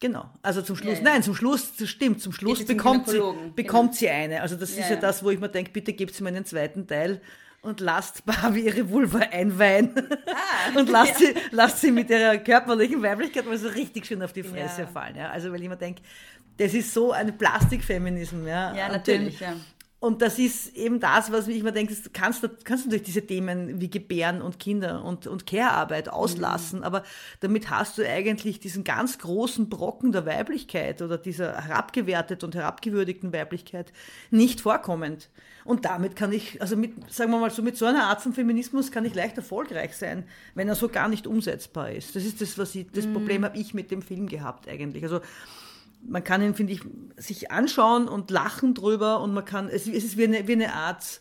[0.00, 1.10] Genau, also zum Schluss, Ja, ja.
[1.12, 3.98] nein, zum Schluss, das stimmt, zum Schluss zum bekommt, sie, Gynäkologen, bekommt genau.
[3.98, 4.40] sie eine.
[4.40, 6.46] Also das Ja, ist ja, das, wo ich mir denke, bitte gebt sie mir einen
[6.46, 7.20] zweiten Teil
[7.60, 9.90] und lasst Barbie ihre Vulva einweihen
[10.26, 14.32] Ah, und lasst, sie, lasst sie mit ihrer körperlichen Weiblichkeit mal so richtig schön auf
[14.32, 15.16] die Fresse fallen.
[15.16, 15.28] Ja?
[15.30, 16.00] Also weil ich mir denke,
[16.56, 18.46] das ist so ein Plastikfeminismus.
[18.46, 19.56] Ja, Ja, natürlich, den- ja.
[20.00, 23.26] Und das ist eben das, was ich mir denke, du kannst, du kannst natürlich diese
[23.26, 27.04] Themen wie Gebären und Kinder und, und Care-Arbeit auslassen, aber
[27.40, 33.34] damit hast du eigentlich diesen ganz großen Brocken der Weiblichkeit oder dieser herabgewerteten und herabgewürdigten
[33.34, 33.92] Weiblichkeit
[34.30, 35.28] nicht vorkommend.
[35.66, 38.32] Und damit kann ich, also mit, sagen wir mal so, mit so einer Art von
[38.32, 42.16] Feminismus kann ich leicht erfolgreich sein, wenn er so gar nicht umsetzbar ist.
[42.16, 45.04] Das ist das, was ich, das Problem habe ich mit dem Film gehabt eigentlich.
[45.04, 45.20] Also
[46.02, 46.80] man kann ihn, finde ich,
[47.16, 50.72] sich anschauen und lachen drüber und man kann, es, es ist wie eine, wie eine
[50.74, 51.20] Art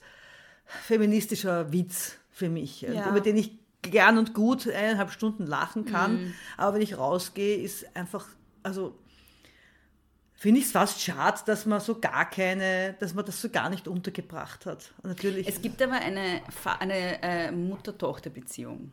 [0.66, 3.10] feministischer Witz für mich, Ja.
[3.10, 6.34] über den ich gern und gut eineinhalb Stunden lachen kann, Mhm.
[6.58, 8.28] aber wenn ich rausgehe, ist einfach,
[8.64, 8.98] also
[10.34, 13.70] finde ich es fast schade, dass man so gar keine, dass man das so gar
[13.70, 14.94] nicht untergebracht hat.
[15.04, 15.48] Natürlich.
[15.48, 16.42] Es gibt aber eine,
[16.80, 18.92] eine äh, Mutter-Tochter-Beziehung.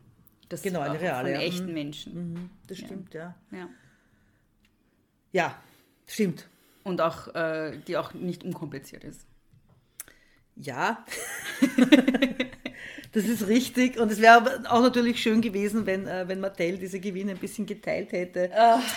[0.49, 1.73] Das Genau, eine reale, Von echten Mhm.
[1.73, 2.49] Menschen.
[2.67, 3.35] das stimmt, ja.
[3.51, 3.67] Ja.
[5.33, 5.55] Ja,
[6.07, 6.47] stimmt.
[6.83, 9.25] Und auch, äh, die auch nicht unkompliziert ist.
[10.55, 11.05] Ja,
[13.17, 13.99] Das ist richtig.
[13.99, 17.65] Und es wäre auch natürlich schön gewesen, wenn, äh, wenn Mattel diese Gewinne ein bisschen
[17.65, 18.51] geteilt hätte.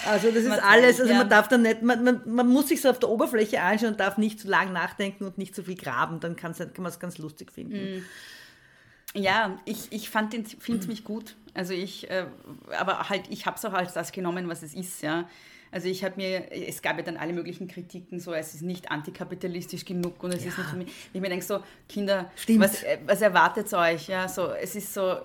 [0.07, 1.01] also das ist Mattel, alles.
[1.01, 1.19] Also ja.
[1.19, 4.01] man darf dann nicht, man, man, man muss sich so auf der Oberfläche anschauen und
[4.01, 6.21] darf nicht zu lang nachdenken und nicht zu viel graben.
[6.21, 8.05] Dann kann man es ganz lustig finden.
[9.15, 11.37] Ja, ich, ich fand den Film ziemlich gut.
[11.55, 12.27] Also ich, äh,
[12.79, 15.29] aber halt, ich habe es auch als das genommen, was es ist, ja.
[15.73, 18.91] Also ich habe mir, es gab ja dann alle möglichen Kritiken, so es ist nicht
[18.91, 20.89] antikapitalistisch genug und es ist nicht für mich.
[21.13, 22.61] Ich mir denke so, Kinder, Stimmt.
[22.61, 24.09] was, äh, was erwartet euch?
[24.09, 25.19] Ja, so, es ist so,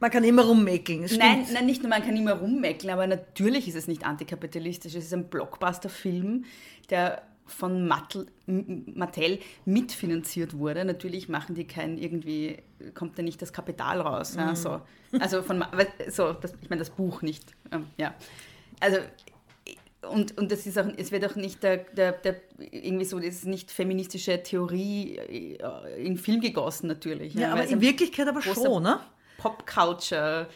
[0.00, 1.04] Man kann immer rummäkeln.
[1.04, 4.94] es Nein, nein, nicht nur man kann immer rummecklen, aber natürlich ist es nicht antikapitalistisch.
[4.94, 6.44] Es ist ein Blockbuster-Film,
[6.90, 10.84] der von Mattel, Mattel mitfinanziert wurde.
[10.84, 12.58] Natürlich machen die kein irgendwie,
[12.94, 14.34] kommt da nicht das Kapital raus.
[14.36, 14.80] Ja, so.
[15.20, 15.64] Also von,
[16.08, 17.54] so, das, ich meine das Buch nicht.
[17.70, 18.14] Ähm, ja.
[18.80, 18.98] Also
[20.08, 23.28] und, und das ist auch, es wird auch nicht der, der, der irgendwie so, das
[23.28, 27.34] ist nicht feministische Theorie äh, in Film gegossen natürlich.
[27.34, 29.00] Ja, weil aber in Wirklichkeit aber schon, ne?
[29.38, 30.48] Pop-Culture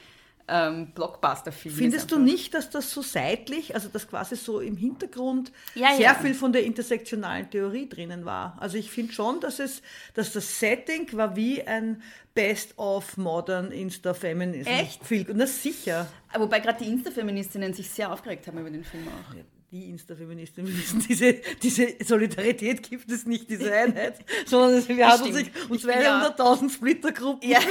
[0.50, 1.74] ähm, Blockbuster-Film.
[1.74, 6.00] Findest du nicht, dass das so seitlich, also dass quasi so im Hintergrund Ja, sehr
[6.06, 6.14] ja.
[6.14, 8.56] viel von der intersektionalen Theorie drinnen war?
[8.60, 9.80] Also ich finde schon, dass es,
[10.14, 12.02] dass das Setting war wie ein
[12.34, 14.68] Best of Modern Insta-Feminism.
[14.68, 15.04] Echt?
[15.04, 16.06] Viel, und das sicher.
[16.36, 19.34] Wobei gerade die Insta-Feministinnen sich sehr aufgeregt haben über den Film auch.
[19.72, 25.22] Die Insta-Feministin, wir wissen, diese, diese Solidarität gibt es nicht, diese Einheit, sondern wir haben
[25.22, 27.60] uns, Ich bin ja- 200.000 Splittergruppen, Ja,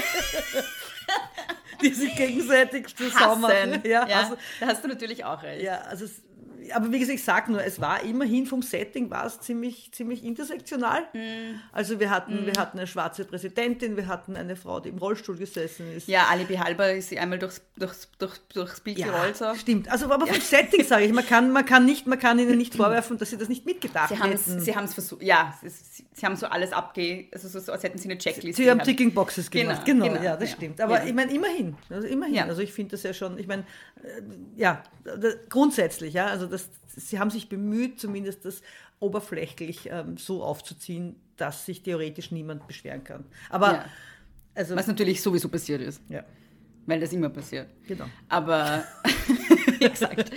[1.81, 3.81] die sich gegenseitig zusammen.
[3.83, 5.63] Ja, Ja, also, da hast du natürlich auch recht.
[5.63, 6.21] Ja, also es,
[6.73, 10.23] aber wie gesagt, ich sag nur, es war immerhin vom Setting war es ziemlich, ziemlich
[10.23, 11.01] intersektional.
[11.13, 11.59] Mhm.
[11.71, 15.37] Also wir hatten, wir hatten eine schwarze Präsidentin, wir hatten eine Frau, die im Rollstuhl
[15.37, 16.07] gesessen ist.
[16.07, 19.37] Ja, Alibi Halber ist sie einmal durchs, durchs, durch, durchs Bild gerollt.
[19.37, 19.53] So.
[19.55, 19.89] stimmt.
[19.89, 22.75] Also aber vom Setting sage ich, man kann, man kann nicht, man kann ihnen nicht
[22.75, 24.59] vorwerfen, dass sie das nicht mitgedacht Sie haben es hätten.
[24.59, 27.27] sie haben's versucht, ja, sie, sie, sie haben so alles abge...
[27.31, 28.61] Also so, so, als hätten sie eine Checkliste.
[28.63, 28.89] Sie haben gehabt.
[28.89, 30.55] Ticking Boxes gemacht, genau, Genau, genau, ja, das ja.
[30.55, 30.81] stimmt.
[30.81, 31.05] Aber Ja.
[31.05, 32.35] ich meine, immerhin, also immerhin.
[32.35, 32.45] Ja.
[32.45, 33.63] Also ich finde das ja schon, ich meine,
[34.03, 34.21] äh,
[34.55, 34.83] ja,
[35.49, 38.61] grundsätzlich, ja, also das, sie haben sich bemüht, zumindest das
[38.99, 43.25] oberflächlich ähm, so aufzuziehen, dass sich theoretisch niemand beschweren kann.
[43.49, 43.85] Aber, Ja.
[44.55, 46.23] also, Was natürlich sowieso passiert ist, ja,
[46.85, 47.67] weil das immer passiert.
[47.87, 48.05] genau.
[48.27, 48.83] Aber,
[49.79, 50.31] wie gesagt,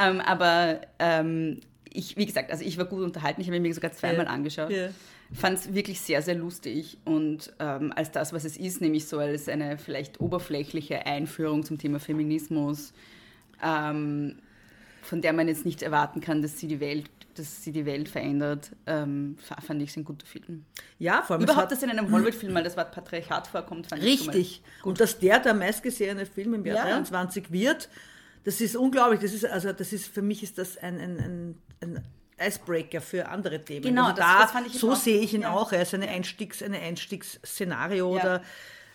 [0.00, 1.60] ähm, aber ähm,
[1.94, 3.40] ich, wie gesagt, also ich war gut unterhalten.
[3.40, 4.30] Ich habe mir sogar zweimal Ja.
[4.32, 4.70] angeschaut.
[4.70, 4.88] Ja.
[5.34, 9.18] Fand es wirklich sehr, sehr lustig und ähm, als das, was es ist, nämlich so
[9.18, 12.92] als eine vielleicht oberflächliche Einführung zum Thema Feminismus,
[13.62, 14.36] ähm,
[15.02, 18.08] von der man jetzt nicht erwarten kann, dass sie die Welt, dass sie die Welt
[18.08, 20.64] verändert, ähm, fa- fand ich es ein guter Film.
[20.98, 24.18] Ja, vor allem Überhaupt, dass in einem Hollywood-Film mal das Wort Patriarchat vorkommt, fand ich
[24.18, 24.62] schon mal Richtig.
[24.84, 26.84] Und dass der der meistgesehene Film im Jahr Ja.
[26.94, 27.88] 23 wird,
[28.44, 29.20] das ist unglaublich.
[29.20, 32.04] Das ist, also das ist, für mich ist das ein, ein, ein, ein
[32.40, 33.82] Icebreaker für andere Themen.
[33.82, 35.52] Genau, also das- da, das fand ich so sehe ich ihn ja.
[35.52, 35.72] auch.
[35.72, 38.22] Er ist eine Einstiegs, eine Einstiegsszenario Ja.
[38.22, 38.42] oder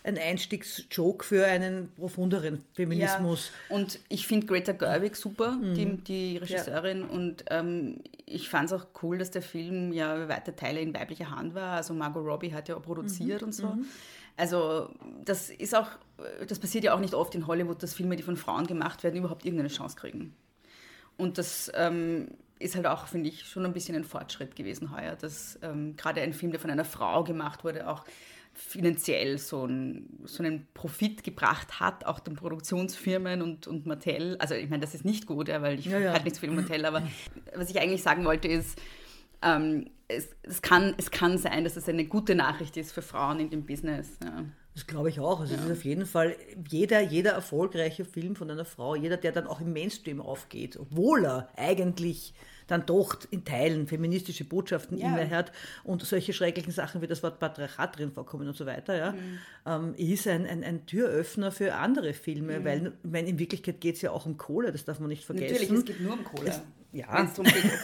[0.08, 3.50] ein Einstiegsjoke für einen profunderen Feminismus.
[3.68, 3.76] Ja.
[3.76, 5.74] Und ich finde Greta Gerwig super, Mhm.
[5.74, 7.02] die, die Regisseurin.
[7.04, 11.30] Und ähm, ich fand es auch cool, dass der Film ja weite Teile in weiblicher
[11.30, 11.76] Hand war.
[11.76, 13.46] Also Margot Robbie hat ja auch produziert Mhm.
[13.48, 13.76] und so.
[14.36, 14.90] Also
[15.24, 15.88] das ist auch,
[16.46, 19.16] das passiert ja auch nicht oft in Hollywood, dass Filme, die von Frauen gemacht werden,
[19.16, 20.34] überhaupt irgendeine Chance kriegen.
[21.16, 22.28] Und das ähm,
[22.60, 26.20] ist halt auch, finde ich, schon ein bisschen ein Fortschritt gewesen heuer, dass ähm, gerade
[26.20, 28.04] ein Film, der von einer Frau gemacht wurde, auch
[28.58, 34.36] finanziell so, ein, so einen Profit gebracht hat, auch den Produktionsfirmen und, und Mattel.
[34.40, 36.12] Also ich meine, das ist nicht gut, ja, weil ich Ja, ja.
[36.12, 37.02] halt nicht so viel Mattel, aber
[37.54, 38.78] was ich eigentlich sagen wollte ist,
[39.42, 43.38] ähm, es, es, kann, es kann sein, dass es eine gute Nachricht ist für Frauen
[43.38, 44.18] in dem Business.
[44.24, 44.44] Ja.
[44.74, 45.40] Das glaube ich auch.
[45.40, 46.36] Also es ist auf jeden Fall
[46.68, 51.24] jeder, jeder erfolgreiche Film von einer Frau, jeder, der dann auch im Mainstream aufgeht, obwohl
[51.24, 52.34] er eigentlich
[52.68, 55.08] dann doch in Teilen feministische Botschaften Ja.
[55.08, 55.50] inne hat
[55.84, 59.14] und solche schrecklichen Sachen wie das Wort Patriarchat drin vorkommen und so weiter, ja,
[59.66, 63.96] ähm, ist ein, ein, ein Türöffner für andere Filme, weil ich meine, in Wirklichkeit geht
[63.96, 65.52] es ja auch um Kohle, das darf man nicht vergessen.
[65.54, 66.48] Natürlich, es geht nur um Kohle.
[66.48, 66.62] ja.
[66.90, 67.06] Geht.
[67.08, 67.42] Also,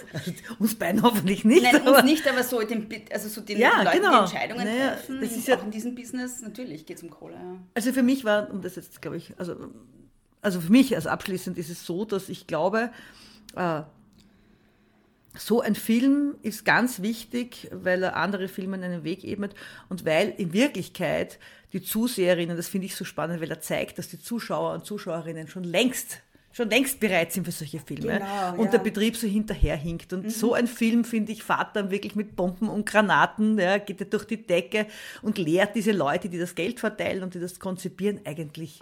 [0.58, 1.62] uns beiden hoffentlich nicht.
[1.62, 4.12] Nein, aber- uns nicht, aber so den, also so den Ja, Leuten, genau.
[4.26, 7.02] die Entscheidungen Naja, treffen, das in, ist ja- auch in diesem Business, natürlich geht es
[7.02, 7.34] um Kohle.
[7.34, 7.56] Ja.
[7.74, 9.56] Also für mich war, um das jetzt glaube ich, also,
[10.40, 12.90] also für mich als abschließend ist es so, dass ich glaube,
[13.56, 13.82] äh,
[15.36, 19.54] so ein Film ist ganz wichtig, weil er andere Filmen einen Weg ebnet
[19.88, 21.38] und weil in Wirklichkeit
[21.72, 25.48] die Zuseherinnen, das finde ich so spannend, weil er zeigt, dass die Zuschauer und Zuschauerinnen
[25.48, 26.20] schon längst
[26.54, 28.70] schon längst bereit sind für solche Filme Genau, und ja.
[28.70, 30.12] der Betrieb so hinterherhinkt.
[30.12, 34.00] Und so ein Film, finde ich, fährt dann wirklich mit Bomben und Granaten, ja, geht
[34.00, 34.86] er durch die Decke
[35.20, 38.80] und lehrt diese Leute, die das Geld verteilen und die das konzipieren, eigentlich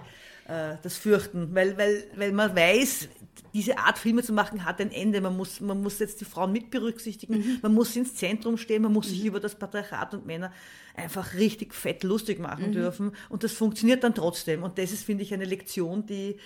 [0.48, 1.54] äh, das Fürchten.
[1.54, 3.08] Weil, weil, weil man weiß,
[3.54, 5.22] diese Art Filme zu machen hat ein Ende.
[5.22, 8.92] Man muss, man muss jetzt die Frauen mit berücksichtigen, man muss ins Zentrum stehen, man
[8.92, 10.52] muss sich über das Patriarchat und Männer
[10.94, 13.12] einfach richtig fett lustig machen dürfen.
[13.30, 14.62] Und das funktioniert dann trotzdem.
[14.62, 16.36] Und das ist, finde ich, eine Lektion, die,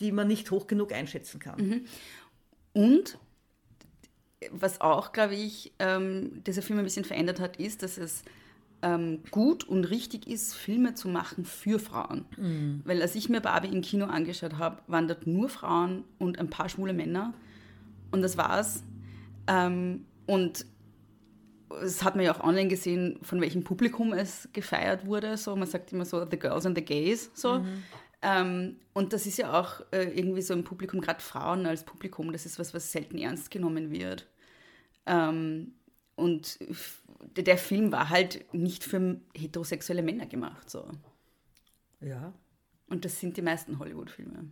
[0.00, 1.58] die man nicht hoch genug einschätzen kann.
[2.72, 3.18] Und
[4.52, 8.22] was auch, glaube ich, ähm, dieser Film ein bisschen verändert hat, ist, dass es
[8.82, 12.24] ähm, gut und richtig ist, Filme zu machen für Frauen.
[12.84, 16.50] Weil als ich mir Barbie im Kino angeschaut habe, waren dort nur Frauen und ein
[16.50, 17.34] paar schwule Männer.
[18.12, 18.84] Und das war's.
[19.48, 20.64] Ähm, und
[21.82, 25.36] es hat man ja auch online gesehen, von welchem Publikum es gefeiert wurde.
[25.36, 27.30] So, man sagt immer so, the girls and the gays.
[27.34, 27.56] So.
[27.56, 27.82] Ähm,
[28.20, 32.46] und das ist ja auch äh, irgendwie so im Publikum, gerade Frauen als Publikum, das
[32.46, 34.26] ist was, was selten ernst genommen wird.
[35.06, 35.74] Ähm,
[36.16, 36.58] und
[37.36, 40.68] der Film war halt nicht für heterosexuelle Männer gemacht.
[40.68, 40.90] So.
[42.00, 42.32] Ja.
[42.88, 44.50] Und das sind die meisten Hollywood-Filme.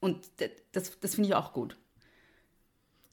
[0.00, 0.28] Und
[0.72, 1.76] das, das finde ich auch gut.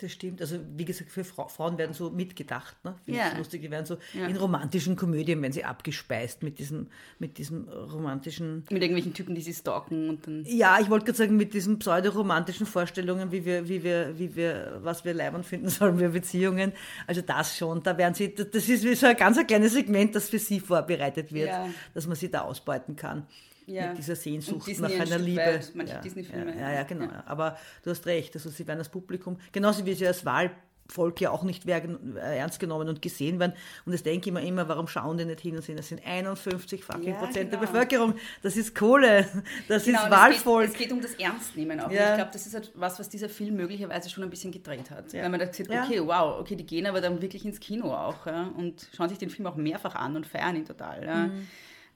[0.01, 0.39] Das stimmt.
[0.39, 2.73] Also wie gesagt, für Fra Frauen werden so mitgedacht.
[2.85, 2.95] Ne?
[3.03, 3.27] Finde Ja.
[3.33, 3.61] ich lustig.
[3.61, 4.27] Die werden so Ja.
[4.27, 6.87] in romantischen Komödien werden sie abgespeist mit diesem,
[7.19, 8.63] mit diesem romantischen.
[8.69, 10.45] Mit irgendwelchen Typen, die sie stalken und dann.
[10.47, 14.79] Ja, ich wollte gerade sagen, mit diesen pseudoromantischen Vorstellungen, wie wir, wie wir, wie wir,
[14.81, 16.71] was wir leibern finden sollen, wir Beziehungen.
[17.05, 17.83] Also das schon.
[17.83, 20.61] Da werden sie, das ist wie so ein ganz ein kleines Segment, das für sie
[20.61, 21.67] vorbereitet wird, Ja.
[21.93, 23.27] dass man sie da ausbeuten kann.
[23.69, 23.89] Ja.
[23.89, 25.41] Mit dieser Sehnsucht nach ein einer Stück Liebe.
[25.41, 26.55] weit, manche ja, Disney-Filme.
[26.55, 27.07] Ja, ja, ja, genau.
[27.25, 28.35] Aber du hast recht.
[28.35, 32.37] Also sie werden das Publikum, genauso wie sie als Wahlvolk ja auch nicht werden, äh,
[32.39, 33.53] ernst genommen und gesehen werden.
[33.85, 36.01] Und das denke ich mir immer, warum schauen die nicht hin und sehen, das sind
[36.05, 37.71] 51 fucking Prozent der genau.
[37.71, 38.15] Bevölkerung.
[38.41, 39.27] Das ist Kohle.
[39.67, 40.65] Das Genau, ist Wahlvolk.
[40.65, 41.91] Es geht, es geht um das Ernstnehmen auch.
[41.91, 45.13] Ich glaube, das ist halt was, was dieser Film möglicherweise schon ein bisschen gedreht hat.
[45.13, 48.25] Weil man da sieht, okay, wow, okay, die gehen aber dann wirklich ins Kino auch
[48.57, 51.05] und schauen sich den Film auch mehrfach an und feiern ihn total.
[51.05, 51.29] Ja.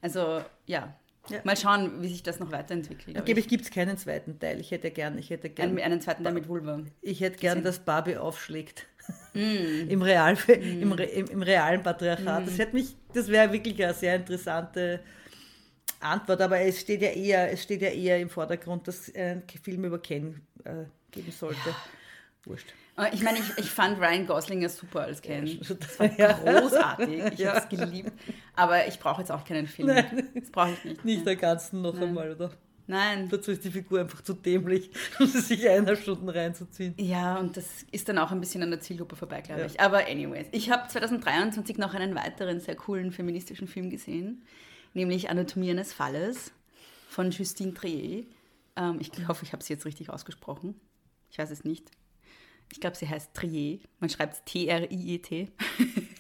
[0.04, 0.94] Also, ja.
[1.30, 1.40] Ja.
[1.46, 3.18] Mal schauen, wie sich das noch weiterentwickelt.
[3.18, 4.60] Angeblich gibt es keinen zweiten Teil.
[4.60, 6.82] Ich hätte gern, ich hätte gern, einen, einen zweiten Teil mit Vulva.
[7.02, 7.64] ich hätte gern, gesehen.
[7.64, 8.88] dass Barbie aufschlägt.
[9.34, 9.40] Mm.
[9.90, 12.48] Im, Real, im, Re- im, Im realen Patriarchat.
[12.48, 15.02] Das hätte mich, das wäre wirklich eine sehr interessante
[16.02, 19.44] Antwort, aber es steht ja eher, es steht ja eher im Vordergrund, dass es einen
[19.62, 21.74] Film über Ken äh, geben sollte.
[22.44, 22.74] Wurscht.
[22.98, 25.60] Äh, Ich meine, ich, ich fand Ryan Gosling ja super als Ken.
[25.80, 26.34] Das war ja.
[26.34, 27.24] großartig.
[27.34, 27.56] Ich Ja.
[27.56, 28.12] habe es geliebt.
[28.56, 29.88] Aber ich brauche jetzt auch keinen Film.
[30.36, 31.06] Das brauche ich nicht.
[31.06, 32.04] Nicht der ganzen noch Nein.
[32.10, 32.52] einmal, oder?
[32.86, 33.30] Nein.
[33.30, 36.94] Dazu ist die Figur einfach zu dämlich, um sie sich eineinhalb Stunden reinzuziehen.
[36.98, 39.68] Ja, und das ist dann auch ein bisschen an der Zielgruppe vorbei, glaube Ja.
[39.68, 39.80] ich.
[39.80, 44.44] Aber anyways, ich habe 2023 noch einen weiteren sehr coolen feministischen Film gesehen,
[44.94, 46.52] nämlich Anatomie eines Falles
[47.08, 48.26] von Justine Trier.
[48.76, 50.76] Ähm, ich hoffe, ich habe sie jetzt richtig ausgesprochen.
[51.32, 51.90] Ich weiß es nicht.
[52.74, 53.78] Ich glaube, sie heißt Trier.
[54.00, 55.52] Man schreibt es T-R-I-E-T.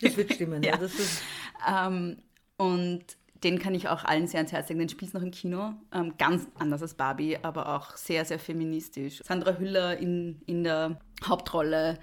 [0.01, 0.73] Das wird stimmen, ja.
[0.73, 0.77] Ja.
[0.77, 1.23] Das ist,
[1.67, 2.17] Ähm,
[2.57, 3.03] und
[3.43, 4.79] den kann ich auch allen sehr ans Herz legen.
[4.79, 5.73] Den spielt noch im Kino.
[5.91, 9.21] Ähm, ganz anders als Barbie, aber auch sehr, sehr feministisch.
[9.23, 11.97] Sandra Hüller in, in der Hauptrolle.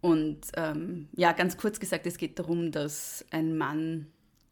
[0.00, 4.06] Und ähm, ja, ganz kurz gesagt, es geht darum, dass ein Mann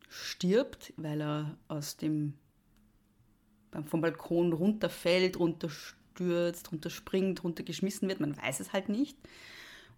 [0.09, 2.35] stirbt, weil er aus dem
[3.87, 5.37] vom Balkon runterfällt,
[6.15, 8.21] runterstürzt, runterspringt, runtergeschmissen wird.
[8.21, 9.17] Man weiß es halt nicht.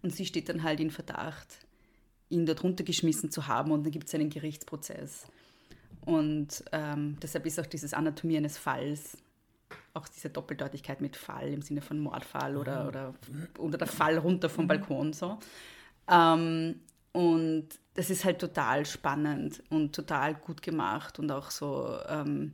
[0.01, 1.59] Und sie steht dann halt in Verdacht,
[2.29, 5.27] ihn dort runtergeschmissen zu haben und dann gibt es einen Gerichtsprozess.
[6.01, 9.17] Und ähm, deshalb ist auch dieses Anatomie eines Falls,
[9.93, 13.13] auch diese Doppeldeutigkeit mit Fall im Sinne von Mordfall oder, oder,
[13.57, 15.39] oder der Fall runter vom Balkon so.
[16.09, 22.53] Ähm, und das ist halt total spannend und total gut gemacht und auch so, ähm,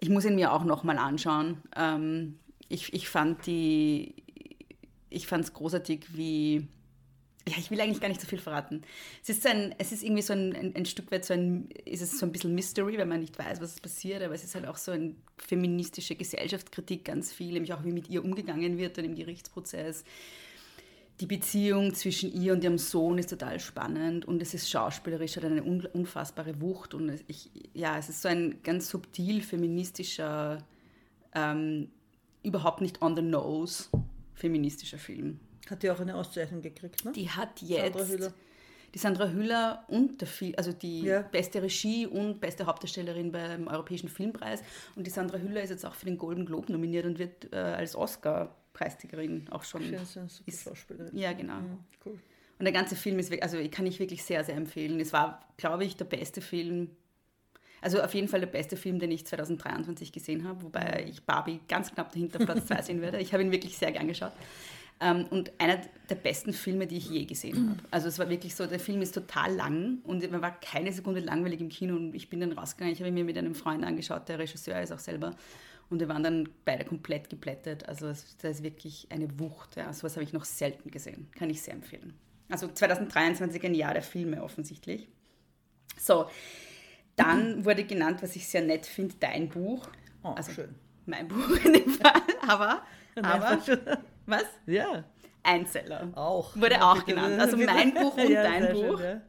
[0.00, 1.62] ich muss ihn mir auch nochmal anschauen.
[1.76, 2.40] Ähm,
[2.72, 4.14] ich, ich fand die,
[5.10, 6.66] ich fand es großartig, wie,
[7.48, 8.82] ja, ich will eigentlich gar nicht so viel verraten.
[9.22, 12.00] Es ist, ein, es ist irgendwie so ein, ein, ein Stück weit so ein, ist
[12.00, 14.66] es so ein bisschen Mystery, weil man nicht weiß, was passiert, aber es ist halt
[14.66, 19.04] auch so eine feministische Gesellschaftskritik ganz viel, nämlich auch wie mit ihr umgegangen wird dann
[19.04, 20.04] im Gerichtsprozess.
[21.20, 25.44] Die Beziehung zwischen ihr und ihrem Sohn ist total spannend und es ist schauspielerisch, hat
[25.44, 30.58] eine un- unfassbare Wucht und ich, ja, es ist so ein ganz subtil feministischer,
[31.34, 31.90] ähm,
[32.42, 33.84] überhaupt nicht on the nose
[34.34, 35.40] feministischer Film.
[35.70, 37.12] hat ja auch eine Auszeichnung gekriegt, ne?
[37.12, 38.32] Die hat jetzt Sandra Hüller.
[38.94, 41.22] die Sandra Hüller und der Fi also die Ja.
[41.22, 44.60] beste Regie und beste Hauptdarstellerin beim Europäischen Filmpreis.
[44.96, 47.56] Und die Sandra Hüller ist jetzt auch für den Golden Globe nominiert und wird äh,
[47.56, 49.82] als Oscar-Preisträgerin auch schon.
[49.82, 51.16] Schön, so ist- Schauspielerin.
[51.16, 51.60] Ja, genau.
[51.60, 52.18] Mhm, cool.
[52.58, 55.00] Und der ganze Film ist, wirklich- also kann ich wirklich sehr, sehr empfehlen.
[55.00, 56.90] Es war, glaube ich, der beste Film.
[57.82, 61.60] Also auf jeden Fall der beste Film, den ich 2023 gesehen habe, wobei ich Barbie
[61.68, 63.18] ganz knapp dahinter Platz 2 sehen werde.
[63.20, 64.32] Ich habe ihn wirklich sehr gern geschaut.
[65.00, 67.80] Ähm, und einer der besten Filme, die ich je gesehen habe.
[67.90, 71.20] Also es war wirklich so, der Film ist total lang und man war keine Sekunde
[71.20, 72.92] langweilig im Kino und ich bin dann rausgegangen.
[72.92, 75.34] Ich habe ihn mir mit einem Freund angeschaut, der Regisseur ist auch selber.
[75.90, 77.86] Und wir waren dann beide komplett geplättet.
[77.88, 79.76] Also das ist wirklich eine Wucht.
[79.76, 79.92] Ja.
[79.92, 81.28] So was habe ich noch selten gesehen.
[81.36, 82.14] Kann ich sehr empfehlen.
[82.48, 85.08] Also 2023 ein Jahr der Filme offensichtlich.
[85.98, 86.26] So,
[87.16, 89.88] dann wurde genannt, was ich sehr nett finde, dein Buch.
[90.22, 90.74] Oh, also schön.
[91.06, 92.22] Mein Buch in dem Fall.
[92.46, 92.82] Aber,
[93.20, 93.58] aber
[94.26, 94.44] was?
[94.66, 95.04] Ja.
[95.42, 96.08] Einzeller.
[96.14, 96.56] Auch.
[96.56, 97.38] Wurde ja, auch genannt.
[97.40, 98.98] Also mein Buch und ja, dein Buch.
[98.98, 99.20] Schön,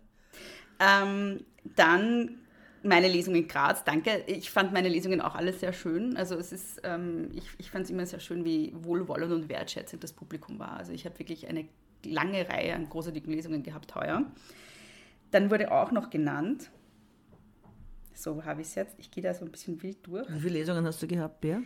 [0.80, 1.04] ja.
[1.04, 2.40] ähm, dann
[2.84, 4.24] meine Lesung in Graz, danke.
[4.28, 6.18] Ich fand meine Lesungen auch alle sehr schön.
[6.18, 10.04] Also es ist, ähm, ich, ich fand es immer sehr schön, wie wohlwollend und wertschätzend
[10.04, 10.78] das Publikum war.
[10.78, 11.68] Also ich habe wirklich eine
[12.04, 14.26] lange Reihe an großartigen Lesungen gehabt heuer.
[15.32, 16.70] Dann wurde auch noch genannt,
[18.16, 20.28] so habe ich es jetzt, ich gehe da so ein bisschen wild durch.
[20.30, 21.62] Wie viele Lesungen hast du gehabt, Bär?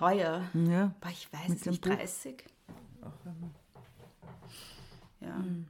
[0.00, 0.42] Heuer?
[0.54, 0.94] Ja.
[1.00, 2.44] Boah, ich weiß es nicht, 30?
[5.20, 5.36] Ja.
[5.36, 5.66] Mhm.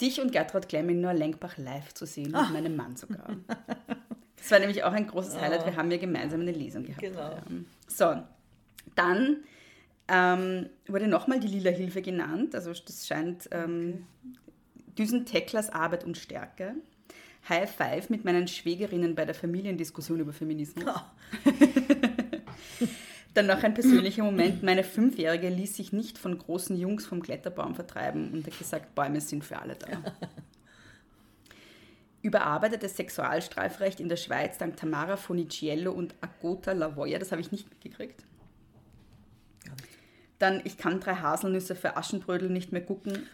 [0.00, 2.52] Dich und Gertrud Klemm in Lenkbach live zu sehen, mit oh.
[2.52, 3.36] meinem Mann sogar.
[4.36, 5.66] Das war nämlich auch ein großes Highlight.
[5.66, 7.02] Wir haben ja gemeinsam eine Lesung gehabt.
[7.02, 7.36] Genau.
[7.86, 8.22] So,
[8.94, 9.44] dann
[10.08, 12.54] ähm, wurde nochmal die Lila Hilfe genannt.
[12.54, 14.06] Also das scheint ähm,
[14.98, 16.74] Düsen Tecklers Arbeit und Stärke.
[17.48, 20.84] High Five mit meinen Schwägerinnen bei der Familiendiskussion über Feminismus.
[20.86, 21.00] Oh.
[23.34, 24.62] Dann noch ein persönlicher Moment.
[24.62, 29.20] Meine Fünfjährige ließ sich nicht von großen Jungs vom Kletterbaum vertreiben und hat gesagt, Bäume
[29.20, 29.86] sind für alle da.
[32.22, 37.18] Überarbeitetes Sexualstrafrecht in der Schweiz dank Tamara Foniciello und Agota Lavoya.
[37.18, 38.24] Das habe ich nicht mitgekriegt.
[40.38, 43.26] Dann, ich kann drei Haselnüsse für Aschenbrödel nicht mehr gucken.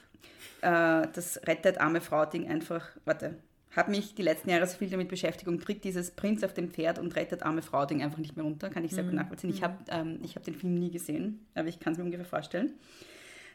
[0.60, 2.88] Äh, das rettet arme Frau-Ding einfach.
[3.04, 3.38] Warte,
[3.76, 6.70] habe mich die letzten Jahre so viel damit beschäftigt und kriegt dieses Prinz auf dem
[6.70, 8.70] Pferd und rettet arme Frau-Ding einfach nicht mehr runter.
[8.70, 9.08] Kann ich sehr mhm.
[9.08, 9.50] gut nachvollziehen.
[9.50, 12.74] Ich habe ähm, hab den Film nie gesehen, aber ich kann es mir ungefähr vorstellen.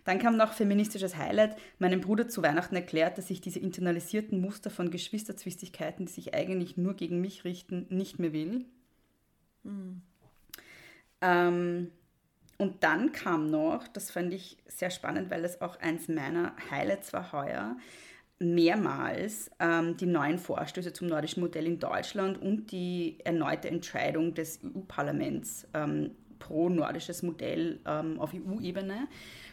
[0.04, 1.56] Dann kam noch feministisches Highlight.
[1.80, 6.78] Meinem Bruder zu Weihnachten erklärt, dass ich diese internalisierten Muster von Geschwisterzwistigkeiten, die sich eigentlich
[6.78, 8.66] nur gegen mich richten, nicht mehr will.
[9.64, 10.02] Mhm.
[11.22, 11.92] Ähm,
[12.58, 17.14] und dann kam noch, das fand ich sehr spannend, weil es auch eins meiner Highlights
[17.14, 17.76] war heuer,
[18.42, 24.60] mehrmals ähm, die neuen Vorstöße zum nordischen Modell in Deutschland und die erneute Entscheidung des
[24.64, 29.08] EU-Parlaments ähm, pro nordisches Modell ähm, auf EU-Ebene.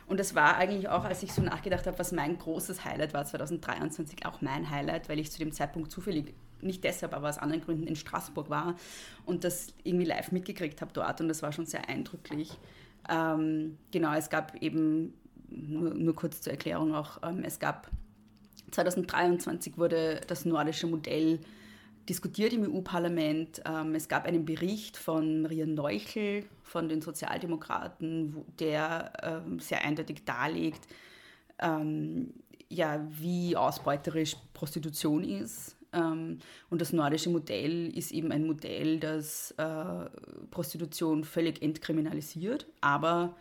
[0.07, 3.27] Und das war eigentlich auch, als ich so nachgedacht habe, was mein großes Highlight war
[3.27, 6.33] 2023, auch mein Highlight, weil ich zu dem Zeitpunkt zufällig,
[6.63, 8.75] nicht deshalb, aber aus anderen Gründen in Straßburg war
[9.27, 12.59] und das irgendwie live mitgekriegt habe dort und das war schon sehr eindrücklich.
[13.11, 15.13] Ähm, genau, es gab eben,
[15.51, 17.91] nur, nur kurz zur Erklärung auch, ähm, es gab
[18.71, 21.41] 2023 wurde das nordische Modell
[22.09, 23.63] diskutiert im EU-Parlament.
[23.67, 30.25] Ähm, es gab einen Bericht von Maria Neuchel von den Sozialdemokraten, der ähm, sehr eindeutig
[30.25, 30.87] darlegt,
[31.59, 32.33] ähm,
[32.69, 40.11] wie ausbeuterisch Prostitution ist und das nordische Modell ist eben ein Modell, das äh,
[40.51, 43.35] Prostitution völlig entkriminalisiert, aber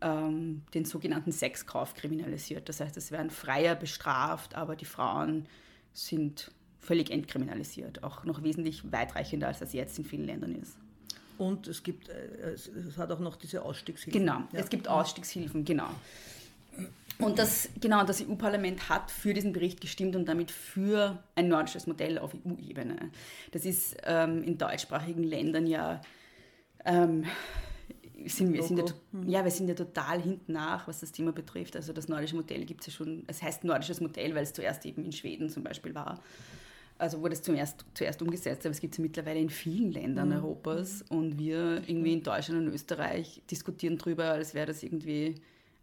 [0.00, 2.68] ähm, den sogenannten Sexkauf kriminalisiert.
[2.68, 5.46] Das heißt, es werden Freier bestraft, aber die Frauen
[5.92, 10.76] sind völlig entkriminalisiert, auch noch wesentlich weitreichender, als das jetzt in vielen Ländern ist.
[11.38, 14.20] Und es gibt, äh, es, hat auch noch diese Ausstiegshilfen.
[14.20, 14.60] Genau, ja.
[14.60, 15.88] es gibt Ausstiegshilfen, genau.
[17.18, 21.86] Und das, genau, das EU-Parlament hat für diesen Bericht gestimmt und damit für ein nordisches
[21.86, 23.10] Modell auf EU-Ebene.
[23.52, 26.02] Das ist ähm, in deutschsprachigen Ländern ja,
[26.84, 27.24] ähm,
[28.24, 29.28] sind wir, sind ja, hm.
[29.28, 31.76] ja, wir sind ja total hinten nach, was das Thema betrifft.
[31.76, 34.84] Also das nordische Modell gibt es ja schon, es heißt nordisches Modell, weil es zuerst
[34.86, 36.20] eben in Schweden zum Beispiel war.
[36.98, 40.30] Also wurde es zuerst, zuerst umgesetzt, aber es gibt es ja mittlerweile in vielen Ländern
[40.30, 40.36] mhm.
[40.36, 45.34] Europas und wir irgendwie in Deutschland und Österreich diskutieren darüber, als wäre das irgendwie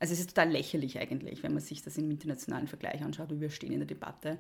[0.04, 3.40] also es ist total lächerlich eigentlich, wenn man sich das im internationalen Vergleich anschaut, wie
[3.40, 4.38] wir stehen in der Debatte.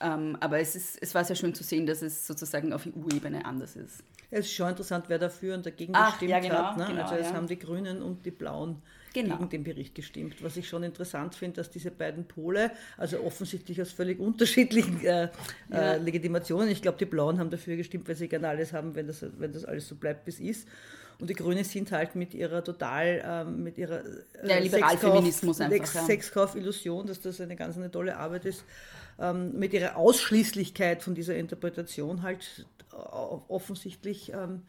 [0.00, 3.44] Ähm, aber es, ist, es war sehr schön zu sehen, dass es sozusagen auf EU-Ebene
[3.44, 4.02] anders ist.
[4.30, 6.76] Es ist schon interessant, wer dafür und dagegen Ach, gestimmt ja, genau, hat.
[6.76, 6.86] Ne?
[6.88, 7.34] Genau, also es ja.
[7.34, 8.82] haben die Grünen und die Blauen
[9.14, 9.36] genau.
[9.36, 10.42] gegen den Bericht gestimmt.
[10.42, 15.24] Was ich schon interessant finde, dass diese beiden Pole, also offensichtlich aus völlig unterschiedlichen äh,
[15.24, 15.28] äh
[15.70, 15.78] ja.
[15.92, 19.06] äh, Legitimationen, ich glaube, die Blauen haben dafür gestimmt, weil sie gerne alles haben, wenn
[19.06, 20.68] das, wenn das alles so bleibt, wie es ist.
[21.18, 25.94] Und die Grünen sind halt mit ihrer total, ähm, mit ihrer äh, ja, Liberalfeminismus einfach,
[25.94, 26.04] ja.
[26.04, 28.64] Sexkauf-Illusion, dass das eine ganz eine tolle Arbeit ist,
[29.18, 32.66] ähm, mit ihrer Ausschließlichkeit von dieser Interpretation halt
[33.48, 34.62] offensichtlich ähm,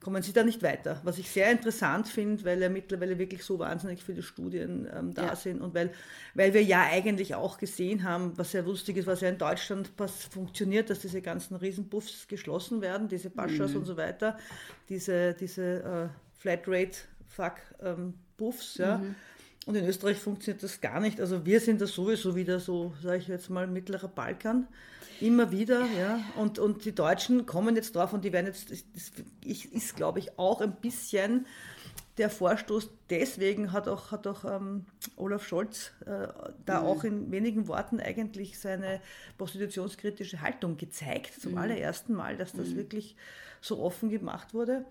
[0.00, 1.00] kommen sie da nicht weiter.
[1.02, 5.26] Was ich sehr interessant finde, weil ja mittlerweile wirklich so wahnsinnig viele Studien ähm, da
[5.26, 5.36] Ja.
[5.36, 5.90] sind und weil,
[6.34, 9.90] weil wir ja eigentlich auch gesehen haben, was sehr lustig ist, was ja in Deutschland
[10.30, 14.38] funktioniert, dass diese ganzen Riesenbuffs geschlossen werden, diese Paschas und so weiter,
[14.88, 19.02] diese, diese äh, Flatrate-Fuck-Buffs, ja.
[19.66, 21.20] Und in Österreich funktioniert das gar nicht.
[21.20, 24.68] Also wir sind da sowieso wieder so, sage ich jetzt mal, mittlerer Balkan.
[25.20, 26.20] Immer wieder, ja.
[26.36, 28.84] Und, und die Deutschen kommen jetzt drauf und die werden jetzt, das
[29.44, 31.46] ist, glaube ich, auch ein bisschen
[32.18, 32.90] der Vorstoß.
[33.10, 34.86] Deswegen hat auch, hat auch ähm,
[35.16, 36.28] Olaf Scholz äh,
[36.64, 39.00] da auch in wenigen Worten eigentlich seine
[39.38, 43.16] prostitutionskritische Haltung gezeigt, zum allerersten Mal, dass das wirklich
[43.60, 44.84] so offen gemacht wurde,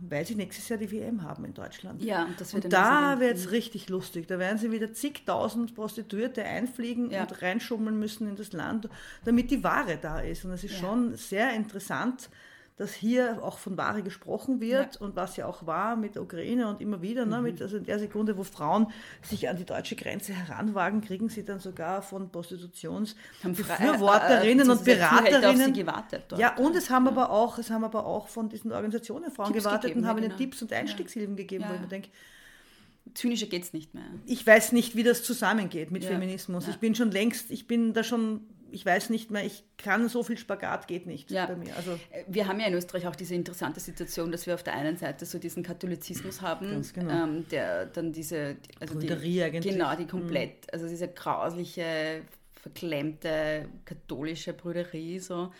[0.00, 2.02] weil sie nächstes Jahr die WM haben in Deutschland.
[2.02, 4.26] Ja, und das wird Und da wird es richtig lustig.
[4.26, 7.22] Da werden sie wieder zigtausend Prostituierte einfliegen Ja.
[7.22, 8.88] und reinschummeln müssen in das Land,
[9.24, 10.44] damit die Ware da ist.
[10.44, 10.78] Und es ist Ja.
[10.80, 12.28] schon sehr interessant,
[12.76, 16.66] dass hier auch von Ware gesprochen wird und was ja auch war mit der Ukraine
[16.66, 17.24] und immer wieder.
[17.24, 17.30] Mhm.
[17.30, 18.88] Ne, mit, also in der Sekunde, wo Frauen
[19.22, 24.84] sich an die deutsche Grenze heranwagen, kriegen sie dann sogar von Prostitutionsbefürworterinnen äh, äh, und
[24.84, 25.44] Beraterinnen.
[25.44, 26.40] auf sie gewartet dort.
[26.40, 29.62] Ja, und es haben aber auch, es haben aber auch von diesen Organisationen Frauen Tipps
[29.64, 30.50] gewartet gegeben, und haben ja, ihnen genau.
[30.50, 31.84] Tipps und Einstiegshilfen gegeben, Ja, wo ich ja.
[31.84, 32.08] mir denke,
[33.12, 34.04] Zynischer geht es nicht mehr.
[34.26, 36.10] ich weiß nicht, wie das zusammengeht mit Ja.
[36.10, 36.66] Feminismus.
[36.66, 36.72] Ja.
[36.72, 38.40] Ich bin schon längst, ich bin da schon,
[38.74, 41.46] ich weiß nicht mehr, ich kann so viel Spagat geht nicht Ja.
[41.46, 41.76] bei mir.
[41.76, 44.74] Also Äh, Wir haben ja in Österreich auch diese interessante Situation, dass wir auf der
[44.74, 47.24] einen Seite so diesen Katholizismus haben, genau.
[47.24, 49.74] ähm, der dann diese also Brüderie die, eigentlich.
[49.74, 49.78] Mhm.
[49.78, 52.22] Genau, die komplett, also diese grausliche,
[52.54, 55.52] verklemmte katholische Brüderie, so,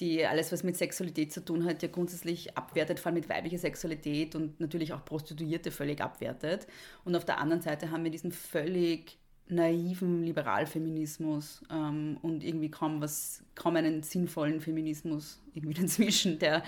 [0.00, 3.58] die alles, was mit Sexualität zu tun hat, ja grundsätzlich abwertet, vor allem mit weiblicher
[3.58, 6.66] Sexualität und natürlich auch Prostituierte völlig abwertet.
[7.04, 9.18] Und auf der anderen Seite haben wir diesen völlig
[9.48, 16.62] naiven Liberalfeminismus ähm, und irgendwie kaum was, kaum einen sinnvollen Feminismus irgendwie dazwischen, der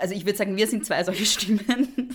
[0.00, 2.14] also ich würde sagen, wir sind zwei solche Stimmen.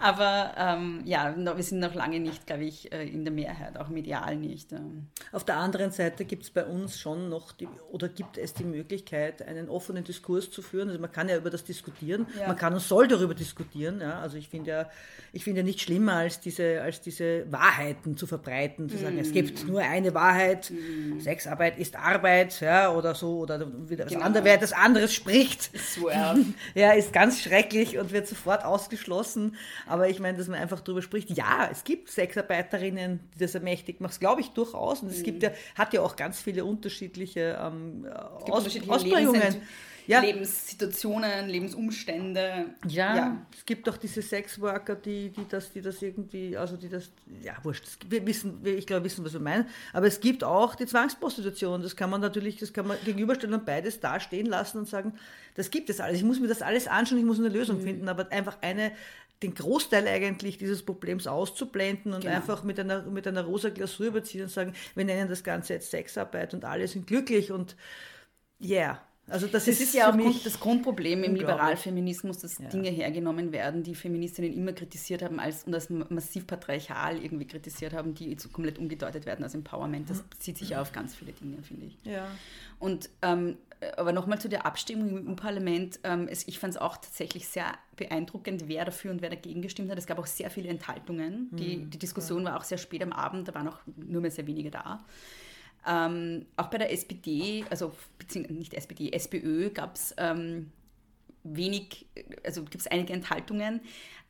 [0.00, 3.88] Aber ähm, ja, wir sind noch lange nicht, glaube ich, äh, in der Mehrheit, auch
[3.88, 4.72] medial nicht.
[4.72, 5.08] ähm.
[5.32, 8.64] auf der anderen Seite gibt es bei uns schon noch die, oder gibt es die
[8.64, 10.88] Möglichkeit, einen offenen Diskurs zu führen.
[10.88, 12.46] Also man kann ja über das diskutieren, Ja.
[12.48, 14.00] man kann und soll darüber diskutieren.
[14.00, 14.20] Ja?
[14.20, 14.90] Also ich finde ja,
[15.32, 19.32] ich finde ja nicht schlimmer als diese, als diese Wahrheiten zu verbreiten, zu sagen, es
[19.32, 20.72] gibt nur eine Wahrheit,
[21.18, 23.68] Sexarbeit ist Arbeit, ja, oder so, oder das
[24.12, 24.20] Genau.
[24.24, 25.70] andere, wer das anderes spricht.
[26.74, 29.56] Ja, ist ganz schrecklich und wird sofort ausgeschlossen.
[29.88, 34.00] Aber ich meine, dass man einfach darüber spricht, ja, es gibt Sexarbeiterinnen, die das ermächtigt
[34.00, 35.02] macht, glaube ich durchaus.
[35.02, 39.56] Und es gibt ja, hat ja auch ganz viele unterschiedliche ähm, Aus, Unterschiedliche Ausprägungen.
[40.06, 40.20] Ja.
[40.20, 42.66] Lebenssituationen, Lebensumstände.
[42.86, 47.10] Ja, es gibt doch diese Sexworker, die, die, das, die das irgendwie, also die das,
[47.42, 50.20] ja, wurscht, es- wir wissen, wir, ich glaube, wir wissen, was wir meinen, aber es
[50.20, 54.18] gibt auch die Zwangsprostitution, das kann man natürlich, das kann man gegenüberstellen und beides da
[54.18, 55.12] stehen lassen und sagen,
[55.56, 58.08] das gibt es alles, ich muss mir das alles anschauen, ich muss eine Lösung finden,
[58.08, 58.92] aber einfach eine,
[59.42, 62.34] den Großteil eigentlich dieses Problems auszublenden und Genau.
[62.34, 65.90] einfach mit einer, mit einer rosa Glasur überziehen und sagen, wir nennen das Ganze jetzt
[65.90, 67.76] Sexarbeit und alle sind glücklich und
[68.60, 69.00] yeah.
[69.30, 71.34] Also das, Das ist, ist ja auch Grund, das Grundproblem im.
[71.34, 77.22] Liberalfeminismus, dass Dinge hergenommen werden, die Feministinnen immer kritisiert haben als, und als massiv patriarchal
[77.22, 80.08] irgendwie kritisiert haben, die jetzt komplett umgedeutet werden als Empowerment.
[80.08, 81.98] Das bezieht sich ja auf ganz viele Dinge, finde ich.
[82.04, 82.26] Ja.
[82.78, 83.58] Und ähm,
[83.96, 86.00] aber nochmal zu der Abstimmung im EU-Parlament.
[86.04, 87.66] Ähm, ich fand es auch tatsächlich sehr
[87.96, 89.98] beeindruckend, wer dafür und wer dagegen gestimmt hat.
[89.98, 91.48] Es gab auch sehr viele Enthaltungen.
[91.52, 94.46] Die, die Diskussion war auch sehr spät am Abend, da waren auch nur mehr sehr
[94.46, 95.04] wenige da.
[95.86, 100.70] Ähm, auch bei der SPD, also beziehungsweise nicht SPD, SPÖ gab es ähm,
[101.44, 102.06] wenig,
[102.44, 103.80] also gibt es einige Enthaltungen.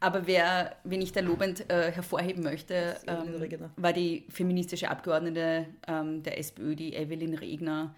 [0.01, 3.35] Aber wer, wen ich da lobend äh, hervorheben möchte, ähm,
[3.77, 7.95] war die feministische Abgeordnete ähm, der SPÖ, die Evelyn Regner,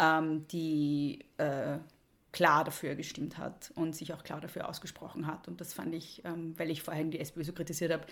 [0.00, 1.78] ähm, die äh,
[2.32, 5.46] klar dafür gestimmt hat und sich auch klar dafür ausgesprochen hat.
[5.46, 8.06] Und das fand ich, ähm, weil ich vorhin die SPÖ so kritisiert habe,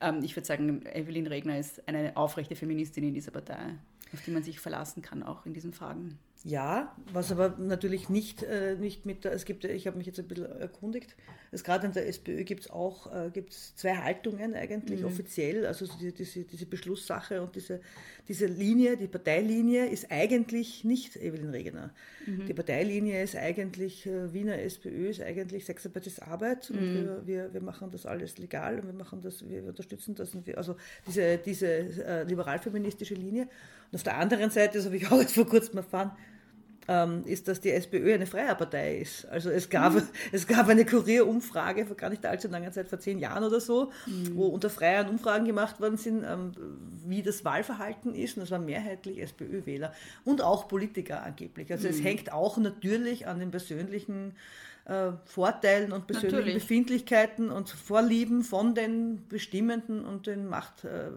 [0.00, 3.78] ähm, ich würde sagen, Evelyn Regner ist eine aufrechte Feministin in dieser Partei,
[4.12, 6.18] auf die man sich verlassen kann, auch in diesen Fragen.
[6.44, 10.18] Ja, was aber natürlich nicht, äh, nicht mit der, es gibt, ich habe mich jetzt
[10.18, 11.14] ein bisschen erkundigt,
[11.52, 15.86] es gerade in der SPÖ gibt es auch äh, gibt's zwei Haltungen eigentlich offiziell, also
[15.86, 17.80] so diese, diese, diese Beschlusssache und diese,
[18.26, 21.90] diese Linie, die Parteilinie ist eigentlich nicht Evelyn Regner.
[22.48, 27.54] Die Parteilinie ist eigentlich, äh, Wiener SPÖ ist eigentlich Sexarbeit ist Arbeit und wir, wir,
[27.54, 30.76] wir machen das alles legal und wir machen das, wir unterstützen das und wir, also
[31.06, 33.42] diese, diese äh, liberal-feministische Linie.
[33.90, 36.12] Und auf der anderen Seite, das habe ich auch jetzt vor kurzem erfahren,
[37.26, 39.26] ist, dass die SPÖ eine freie Partei ist.
[39.26, 39.94] Also es gab,
[40.32, 43.92] es gab eine Kurierumfrage vor gar nicht allzu langer Zeit, vor zehn Jahren oder so,
[44.34, 46.52] wo unter Freiern Umfragen gemacht worden sind, ähm,
[47.06, 48.36] wie das Wahlverhalten ist.
[48.36, 49.92] Und das waren mehrheitlich SPÖ-Wähler
[50.24, 51.70] und auch Politiker angeblich.
[51.70, 54.34] Also es hängt auch natürlich an den persönlichen
[54.84, 56.54] äh, Vorteilen und persönlichen Natürlich.
[56.62, 61.10] Befindlichkeiten und Vorlieben von den bestimmenden und den Macht, äh,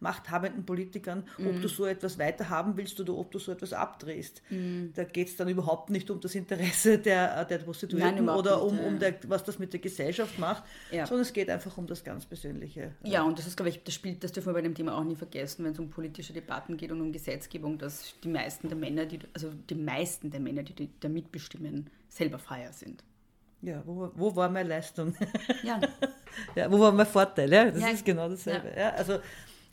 [0.00, 1.46] machthabenden Politikern, Mhm.
[1.48, 4.42] ob du so etwas weiterhaben willst oder ob du so etwas abdrehst.
[4.50, 4.92] Mhm.
[4.94, 8.78] Da geht es dann überhaupt nicht um das Interesse der, der Prostituierten Nein, oder um,
[8.78, 11.06] um der, was das mit der Gesellschaft macht, Ja.
[11.06, 12.92] sondern es geht einfach um das ganz Persönliche.
[13.02, 15.04] Ja, und das ist, glaube ich, das spielt, das dürfen wir bei dem Thema auch
[15.04, 18.76] nie vergessen, wenn es um politische Debatten geht und um Gesetzgebung, dass die meisten der
[18.78, 23.02] Männer, die, also die meisten der Männer, die, die da mitbestimmen, selber freier sind.
[23.62, 25.14] Ja, wo, wo war meine Leistung?
[25.62, 25.80] Ja,
[26.54, 27.52] Ja, wo war mein Vorteil?
[27.52, 27.88] Ja, das Ja.
[27.88, 28.72] ist genau dasselbe.
[28.76, 28.90] Ja.
[28.90, 29.18] also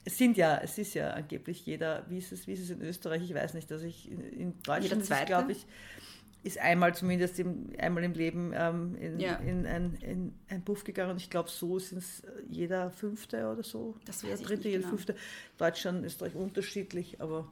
[0.04, 2.82] es sind ja, es ist ja angeblich jeder, wie ist es, wie ist es in
[2.82, 3.24] Österreich?
[3.24, 5.66] Ich weiß nicht, dass ich in, in Deutschland glaube ich,
[6.44, 11.12] ist einmal zumindest im, einmal im Leben ähm, in, in, ein, in ein Puff gegangen
[11.12, 13.96] und ich glaube, so sind es jeder Fünfte oder so.
[14.06, 14.90] Das ich Dritte, jeder genau.
[14.92, 15.16] Fünfte.
[15.58, 17.52] Deutschland, Österreich unterschiedlich, aber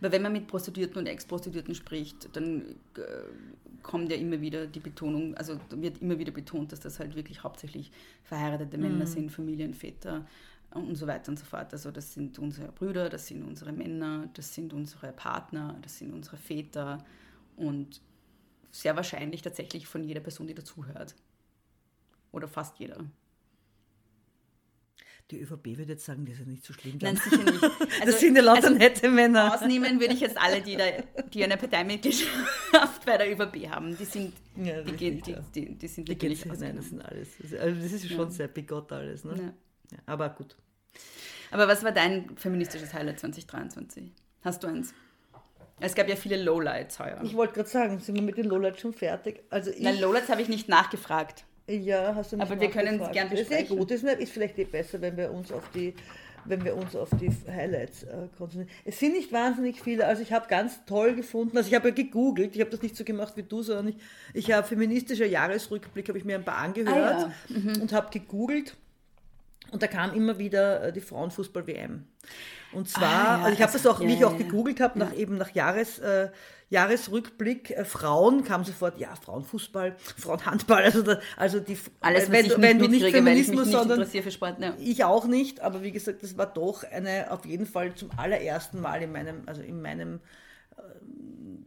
[0.00, 3.00] aber wenn man mit Prostituierten und Ex-Prostituierten spricht, dann äh,
[3.86, 7.44] kommt ja immer wieder die Betonung, also wird immer wieder betont, dass das halt wirklich
[7.44, 7.92] hauptsächlich
[8.24, 10.26] verheiratete Männer sind, Familienväter
[10.74, 11.72] und so weiter und so fort.
[11.72, 16.12] Also das sind unsere Brüder, das sind unsere Männer, das sind unsere Partner, das sind
[16.12, 17.04] unsere Väter
[17.54, 18.00] und
[18.72, 21.14] sehr wahrscheinlich tatsächlich von jeder Person, die dazuhört.
[22.32, 23.04] Oder fast jeder.
[25.30, 26.98] Die ÖVP würde jetzt sagen, das ist ja nicht so schlimm.
[27.02, 27.30] Nein, dann.
[27.30, 27.62] sicher nicht.
[28.00, 29.54] Also, das sind ja lauter also nette Männer.
[29.54, 30.84] Ausnehmen würde ich jetzt alle, die, da,
[31.32, 33.96] die eine Parteimitgliedschaft bei der ÖVP haben.
[33.96, 35.40] Die sind, Ja, die, richtig, gehen- die, ja.
[35.54, 37.28] die, die sind Die natürlich geht's- nein, das sind alles.
[37.60, 38.30] Also das ist schon Ja.
[38.30, 39.24] sehr bigott alles.
[39.24, 39.52] Ne?
[39.90, 39.98] Ja.
[40.06, 40.54] Aber gut.
[41.50, 44.12] Aber was war dein feministisches Highlight 2023?
[44.42, 44.94] Hast du eins?
[45.80, 47.20] Es gab ja viele Lowlights heuer.
[47.22, 49.42] Ich wollte gerade sagen, sind wir mit den Lowlights schon fertig?
[49.50, 51.44] Also ich, Na, Lowlights habe ich nicht nachgefragt.
[51.68, 53.12] Ja, hast du nicht Aber wir können es nachgefragt.
[53.14, 53.78] gern Das ist ja besprechen.
[53.78, 55.94] gut, ist, nicht- ist vielleicht eh besser, wenn wir uns auf die
[56.48, 58.68] wenn wir uns auf die Highlights äh, konzentrieren.
[58.84, 61.94] Es sind nicht wahnsinnig viele, also ich habe ganz toll gefunden, also ich habe ja
[61.96, 63.96] gegoogelt, ich habe das nicht so gemacht wie du, sondern ich,
[64.32, 67.82] ich habe feministischer Jahresrückblick, habe ich mir ein paar angehört Ah, Mhm.
[67.82, 68.76] und habe gegoogelt
[69.72, 72.04] und da kam immer wieder äh, die Frauenfußball-WM.
[72.72, 74.80] Und zwar, Ah, ja, also ich habe also- das auch, ja, wie ich auch gegoogelt
[74.80, 76.30] habe, nach eben nach Jahres, äh,
[76.68, 82.46] Jahresrückblick äh, Frauen kam sofort, ja, Frauenfußball, Frauenhandball, also, da, also die Alles, was wenn,
[82.46, 84.60] ich wenn du nicht mitkriege, weil ich Feminismus, nicht sondern Sport.
[84.60, 84.74] Ja.
[84.78, 88.80] ich auch nicht, aber wie gesagt, das war doch eine, auf jeden Fall zum allerersten
[88.80, 90.20] Mal in meinem, also in meinem,
[90.76, 90.82] äh,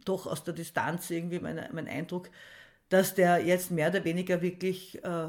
[0.04, 2.28] doch aus der Distanz irgendwie meine, mein Eindruck,
[2.90, 5.28] dass der jetzt mehr oder weniger wirklich äh,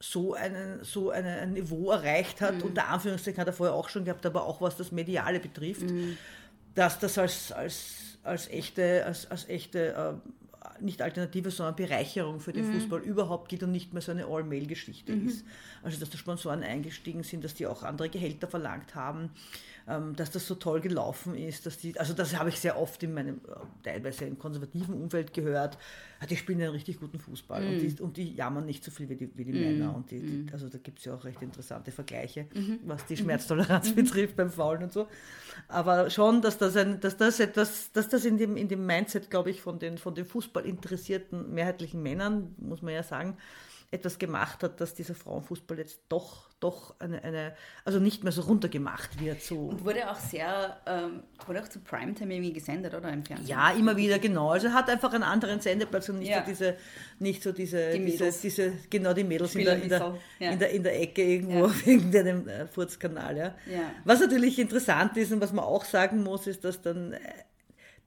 [0.00, 4.04] so, einen, so eine, ein Niveau erreicht hat, unter Anführungszeichen hat er vorher auch schon
[4.04, 5.84] gehabt, aber auch was das Mediale betrifft,
[6.74, 12.52] dass das als, als, als echte, als, als echte äh, nicht Alternative, sondern Bereicherung für
[12.52, 15.44] den Fußball überhaupt gilt und nicht mehr so eine All-Mail-Geschichte ist.
[15.82, 19.30] Also dass da Sponsoren eingestiegen sind, dass die auch andere Gehälter verlangt haben,
[20.14, 23.14] dass das so toll gelaufen ist, dass die, also das habe ich sehr oft in
[23.14, 23.50] meinem, äh,
[23.82, 25.78] teilweise im konservativen Umfeld gehört,
[26.20, 29.08] ah, die spielen einen richtig guten Fußball und, die, und die jammern nicht so viel
[29.08, 29.94] wie die, wie die Männer.
[29.94, 32.46] Und die, die, also da gibt es ja auch recht interessante Vergleiche,
[32.84, 35.08] was die Schmerztoleranz betrifft beim Faulen und so.
[35.68, 39.30] Aber schon, dass das, ein, dass das etwas, dass das in dem, in dem Mindset,
[39.30, 43.36] glaube ich, von den, von den Fußball interessierten mehrheitlichen Männern, muss man ja sagen,
[43.92, 48.42] etwas gemacht hat, dass dieser Frauenfußball jetzt doch, doch eine, eine also nicht mehr so
[48.42, 49.42] runtergemacht wird.
[49.42, 49.56] So.
[49.68, 53.48] Und wurde auch sehr, ähm, wurde auch zu Primetime irgendwie gesendet, oder im Fernsehen?
[53.48, 54.50] Ja, immer wieder, genau.
[54.50, 56.40] Also hat einfach einen anderen Sendeplatz und nicht Ja.
[56.44, 56.76] so diese,
[57.18, 60.50] nicht so diese, Die diese, diese, genau die Mädels in der, in, der, ja.
[60.52, 61.64] in, der, in der Ecke irgendwo Ja.
[61.64, 63.36] auf irgendeinem äh, Furzkanal.
[63.36, 63.44] Ja.
[63.66, 63.92] Ja.
[64.04, 67.18] Was natürlich interessant ist und was man auch sagen muss, ist, dass dann äh,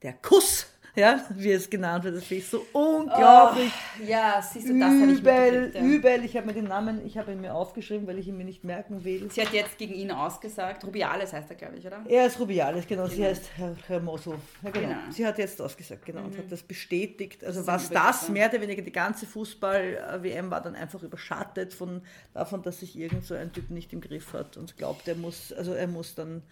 [0.02, 0.66] der Kuss,
[0.96, 3.72] ja, wie es genannt wird, das finde ich so unglaublich
[4.06, 5.74] Ja, siehst du, das ich übel, mitgekriegt.
[5.74, 5.80] Ja.
[5.82, 6.24] übel.
[6.24, 8.62] Ich habe mir den Namen, ich habe ihn mir aufgeschrieben, weil ich ihn mir nicht
[8.64, 9.28] merken will.
[9.30, 10.84] Sie hat jetzt gegen ihn ausgesagt.
[10.84, 12.00] Rubiales heißt er, glaube ich, oder?
[12.08, 13.06] Er ist Rubiales, genau.
[13.06, 13.28] Sie Genau.
[13.28, 14.34] heißt Herr, Herr Mosso.
[14.62, 14.88] Ja, genau.
[14.88, 15.00] Genau.
[15.06, 15.12] Mhm.
[15.12, 17.44] Sie hat jetzt ausgesagt, genau, und hat das bestätigt.
[17.44, 22.02] Also ist was das, mehr oder weniger die ganze Fußball-WM war dann einfach überschattet von
[22.32, 25.52] davon, dass sich irgend so ein Typ nicht im Griff hat und glaubt, er muss,
[25.52, 26.42] also er muss dann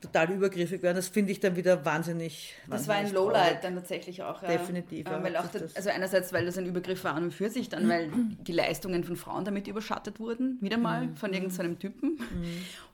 [0.00, 0.96] total übergriffig werden.
[0.96, 2.54] Das finde ich dann wieder wahnsinnig.
[2.68, 3.58] Das war ein Lowlight traurig.
[3.62, 4.42] dann tatsächlich auch.
[4.42, 4.48] ja.
[4.48, 7.50] Definitiv, ja, weil auch das- also einerseits, weil das ein Übergriff war an und für
[7.50, 11.16] sich, dann weil die Leistungen von Frauen damit überschattet wurden, wieder mal Mhm.
[11.16, 12.18] von irgendeinem Typen.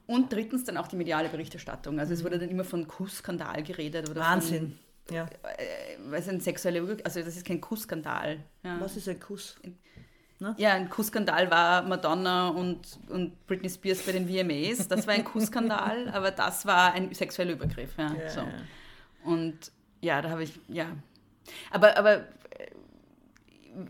[0.07, 1.98] Und drittens dann auch die mediale Berichterstattung.
[1.98, 4.09] Also es wurde dann immer von Kussskandal geredet.
[4.11, 4.78] Oder Wahnsinn.
[5.11, 5.26] Ja.
[5.26, 8.38] Von, äh, weil es ein sexueller also das ist kein Kussskandal.
[8.62, 8.80] Ja.
[8.80, 9.57] Was ist ein Kuss?
[10.57, 14.88] Ja, ein Kussskandal war Madonna und, und Britney Spears bei den VMAs.
[14.88, 17.97] Das war ein Kussskandal, aber das war ein sexueller Übergriff.
[17.97, 18.42] Ja, Ja, so.
[19.24, 20.86] Und ja, da habe ich, ja.
[21.70, 22.24] Aber, aber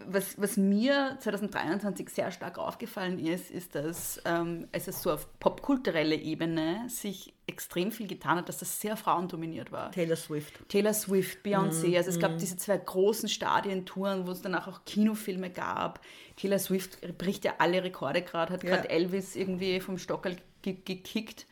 [0.07, 6.17] was, was mir 2023 sehr stark aufgefallen ist, ist, dass ähm, es so auf popkultureller
[6.17, 9.93] Ebene sich extrem viel getan hat, dass das sehr frauendominiert war.
[9.93, 10.69] Taylor Swift.
[10.69, 11.89] Taylor Swift, Beyoncé.
[11.89, 12.21] Mm, also es mm.
[12.21, 16.01] gab diese zwei großen Stadientouren, wo es danach auch Kinofilme gab.
[16.37, 18.71] Taylor Swift bricht ja alle Rekorde gerade, hat ja.
[18.71, 21.47] gerade Elvis irgendwie vom Stockerl gekickt.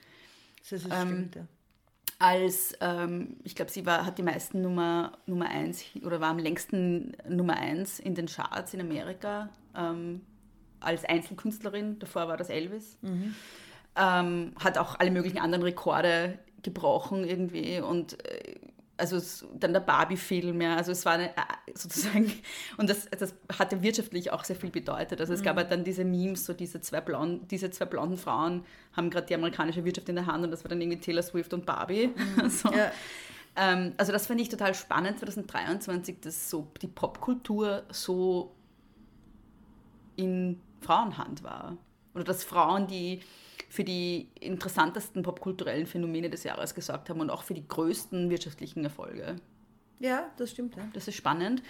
[0.61, 1.47] Das ist ähm, stimmt, ja
[2.22, 6.38] als, ähm, ich glaube, sie war, hat die meisten Nummer, Nummer 1 oder war am
[6.38, 10.20] längsten Nummer 1 in den Charts in Amerika ähm,
[10.78, 11.98] als Einzelkünstlerin.
[11.98, 12.96] Davor war das Elvis.
[13.02, 13.34] Mhm.
[13.96, 18.54] Ähm, hat auch alle möglichen anderen Rekorde gebrochen irgendwie und äh,
[18.97, 19.20] also
[19.55, 21.43] dann der Barbie-Film, ja, also es war eine, äh,
[21.74, 22.32] sozusagen,
[22.76, 25.20] und das, das hatte wirtschaftlich auch sehr viel bedeutet.
[25.20, 25.45] Also es mhm.
[25.45, 29.26] gab halt dann diese Memes, so diese zwei, blonden, diese zwei blonden Frauen haben gerade
[29.26, 32.09] die amerikanische Wirtschaft in der Hand und das war dann irgendwie Taylor Swift und Barbie.
[32.09, 32.51] Mhm.
[32.51, 32.70] so.
[32.70, 32.93] ja.
[33.57, 38.55] ähm, also das fand ich total spannend 2023, dass so die Popkultur so
[40.16, 41.76] in Frauenhand war.
[42.14, 43.20] Oder dass Frauen, die
[43.72, 48.84] für die interessantesten popkulturellen Phänomene des Jahres gesorgt haben und auch für die größten wirtschaftlichen
[48.84, 49.36] Erfolge.
[49.98, 50.76] Ja, das stimmt.
[50.76, 50.86] Ja.
[50.92, 51.62] Das ist spannend.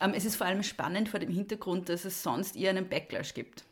[0.00, 3.34] Ähm, es ist vor allem spannend vor dem Hintergrund, dass es sonst eher einen Backlash
[3.34, 3.64] gibt.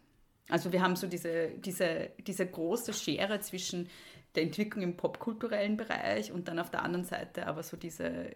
[0.49, 3.89] Also wir haben so diese, diese, diese große Schere zwischen
[4.35, 8.31] der Entwicklung im popkulturellen Bereich und dann auf der anderen Seite aber so diese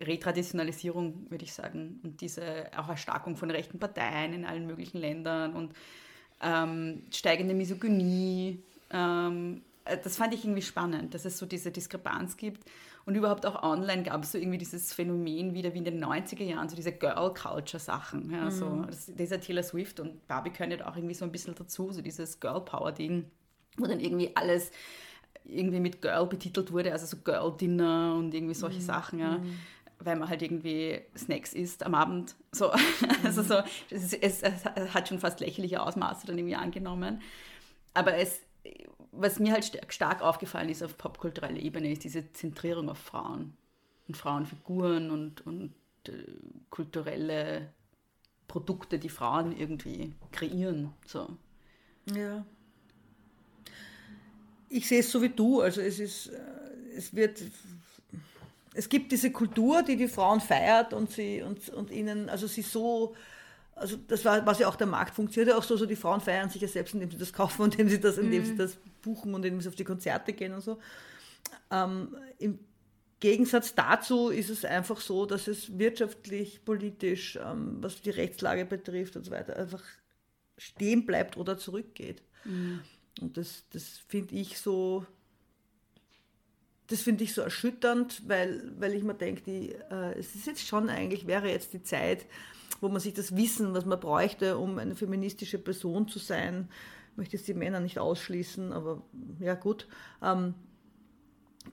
[0.00, 5.54] Retraditionalisierung, würde ich sagen, und diese auch Erstarkung von rechten Parteien in allen möglichen Ländern
[5.54, 5.74] und
[6.40, 8.62] ähm, steigende Misogynie
[8.94, 12.64] ähm, äh, das fand ich irgendwie spannend, dass es so diese Diskrepanz gibt.
[13.06, 16.42] Und überhaupt auch online gab es so irgendwie dieses Phänomen wieder wie in den 90er
[16.42, 18.30] Jahren, so diese Girl-Culture-Sachen.
[18.30, 18.50] Ja, mhm.
[18.50, 22.00] so, dieser Taylor Swift und Barbie können ja auch irgendwie so ein bisschen dazu, so
[22.00, 23.26] dieses Girl-Power-Ding,
[23.76, 24.70] wo dann irgendwie alles
[25.44, 28.84] irgendwie mit Girl betitelt wurde, also so Girl-Dinner und irgendwie solche mhm.
[28.84, 29.18] Sachen.
[29.18, 29.38] Ja.
[29.38, 29.58] Mhm
[30.00, 32.34] weil man halt irgendwie Snacks isst am Abend.
[32.52, 32.72] So.
[33.24, 33.54] Also so,
[33.90, 37.22] es, es, es, hat schon fast lächerliche Ausmaße dann irgendwie angenommen.
[37.94, 38.40] Aber es,
[39.12, 43.56] was mir halt stark aufgefallen ist auf popkultureller Ebene, ist diese Zentrierung auf Frauen
[44.08, 45.74] und Frauenfiguren und, und
[46.08, 46.12] äh,
[46.70, 47.72] kulturelle
[48.48, 50.92] Produkte, die Frauen irgendwie kreieren.
[51.06, 51.28] So.
[52.14, 52.44] Ja.
[54.68, 55.60] Ich sehe es so wie du.
[55.60, 56.38] Also es ist, äh,
[56.96, 57.40] es wird,
[58.74, 62.62] es gibt diese Kultur, die die Frauen feiert und sie und, und ihnen, also sie
[62.62, 63.14] so
[63.76, 66.20] also das war, was ja auch der Markt funktioniert ja auch so, so die Frauen
[66.20, 68.46] feiern sich ja selbst, indem sie das kaufen und indem sie das, indem mhm.
[68.46, 70.78] sie das buchen und indem sie auf die Konzerte gehen und so.
[71.70, 72.58] Ähm, Im
[73.20, 79.16] Gegensatz dazu ist es einfach so, dass es wirtschaftlich, politisch, ähm, was die Rechtslage betrifft
[79.16, 79.82] und so weiter, einfach
[80.56, 82.22] stehen bleibt oder zurückgeht.
[82.44, 82.80] Mhm.
[83.20, 85.06] Und das, das finde ich so,
[86.88, 89.50] das finde ich so erschütternd, weil, weil ich mir denke,
[89.90, 92.26] äh, es ist jetzt schon eigentlich, wäre jetzt die Zeit,
[92.80, 96.68] wo man sich das Wissen, was man bräuchte, um eine feministische Person zu sein,
[97.12, 99.02] ich möchte jetzt die Männer nicht ausschließen, aber
[99.38, 99.86] ja gut,
[100.20, 100.54] ähm,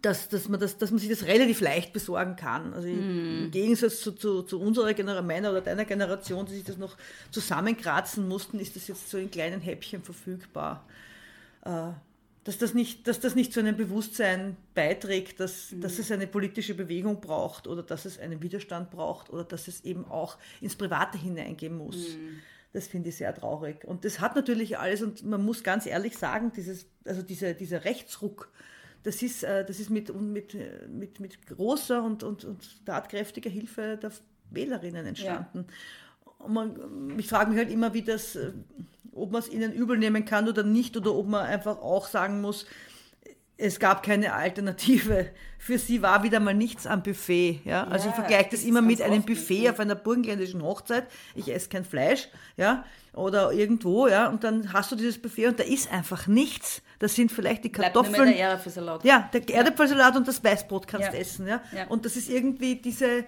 [0.01, 2.73] dass, dass, man das, dass man sich das relativ leicht besorgen kann.
[2.73, 3.45] Also mm.
[3.45, 6.95] im Gegensatz zu, zu, zu unserer Generation, meiner oder deiner Generation, die sich das noch
[7.31, 10.85] zusammenkratzen mussten, ist das jetzt so in kleinen Häppchen verfügbar.
[11.63, 11.91] Äh,
[12.43, 15.81] dass das nicht, dass das nicht zu einem Bewusstsein beiträgt, dass, mhm.
[15.81, 19.81] dass es eine politische Bewegung braucht oder dass es einen Widerstand braucht oder dass es
[19.81, 22.15] eben auch ins Private hineingehen muss.
[22.15, 22.39] Mhm.
[22.73, 23.83] Das finde ich sehr traurig.
[23.83, 27.83] Und das hat natürlich alles, und man muss ganz ehrlich sagen, dieses, also diese, dieser
[27.83, 28.49] Rechtsruck,
[29.03, 30.55] das ist, äh, das ist mit, mit,
[30.89, 34.11] mit, mit großer und, und, und tatkräftiger Hilfe der
[34.49, 35.65] Wählerinnen entstanden.
[35.67, 36.31] Ja.
[36.39, 38.51] Und man, ich frage mich halt immer, wie das, äh,
[39.13, 42.41] ob man es ihnen übel nehmen kann oder nicht, oder ob man einfach auch sagen
[42.41, 42.65] muss,
[43.57, 45.29] es gab keine Alternative.
[45.57, 47.61] Für sie war wieder mal nichts am Buffet.
[47.65, 47.83] Ja?
[47.85, 51.05] Also ich vergleiche das, das immer mit einem Buffet auf einer burgenländischen Hochzeit.
[51.35, 52.83] Ich esse kein Fleisch, ja,
[53.13, 56.81] oder irgendwo, ja, und dann hast du dieses Buffet und da ist einfach nichts.
[56.97, 58.13] Das sind vielleicht die Kartoffeln.
[58.13, 59.03] Bleibt der Erdäpfelsalat.
[59.03, 61.19] Ja, der Erdäpfelsalat und das Weißbrot kannst ja.
[61.19, 61.61] essen, ja?
[61.75, 61.87] ja.
[61.87, 63.25] Und das ist irgendwie diese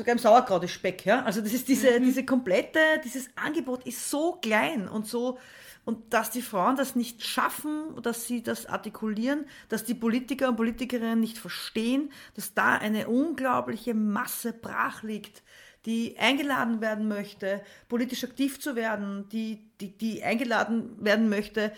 [0.00, 1.22] sogar im Sauerkraut ist Speck, ja.
[1.22, 2.04] Also das ist diese, mhm.
[2.04, 5.38] diese komplette, dieses Angebot ist so klein und so,
[5.84, 10.56] und dass die Frauen das nicht schaffen, dass sie das artikulieren, dass die Politiker und
[10.56, 15.42] Politikerinnen nicht verstehen, dass da eine unglaubliche Masse brach liegt,
[15.86, 21.72] die eingeladen werden möchte, politisch aktiv zu werden, die, die, die eingeladen werden möchte,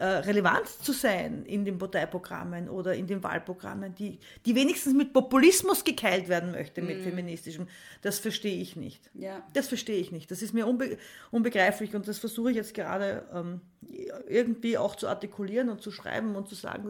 [0.00, 5.12] äh, relevant zu sein in den Parteiprogrammen oder in den Wahlprogrammen, die, die wenigstens mit
[5.12, 7.02] Populismus gekeilt werden möchte, mit mm.
[7.02, 7.68] feministischem.
[8.00, 9.10] Das verstehe ich nicht.
[9.12, 9.46] Ja.
[9.52, 10.30] Das verstehe ich nicht.
[10.30, 10.96] Das ist mir unbe
[11.30, 13.60] unbegreiflich und das versuche ich jetzt gerade ähm,
[14.26, 16.88] irgendwie auch zu artikulieren und zu schreiben und zu sagen,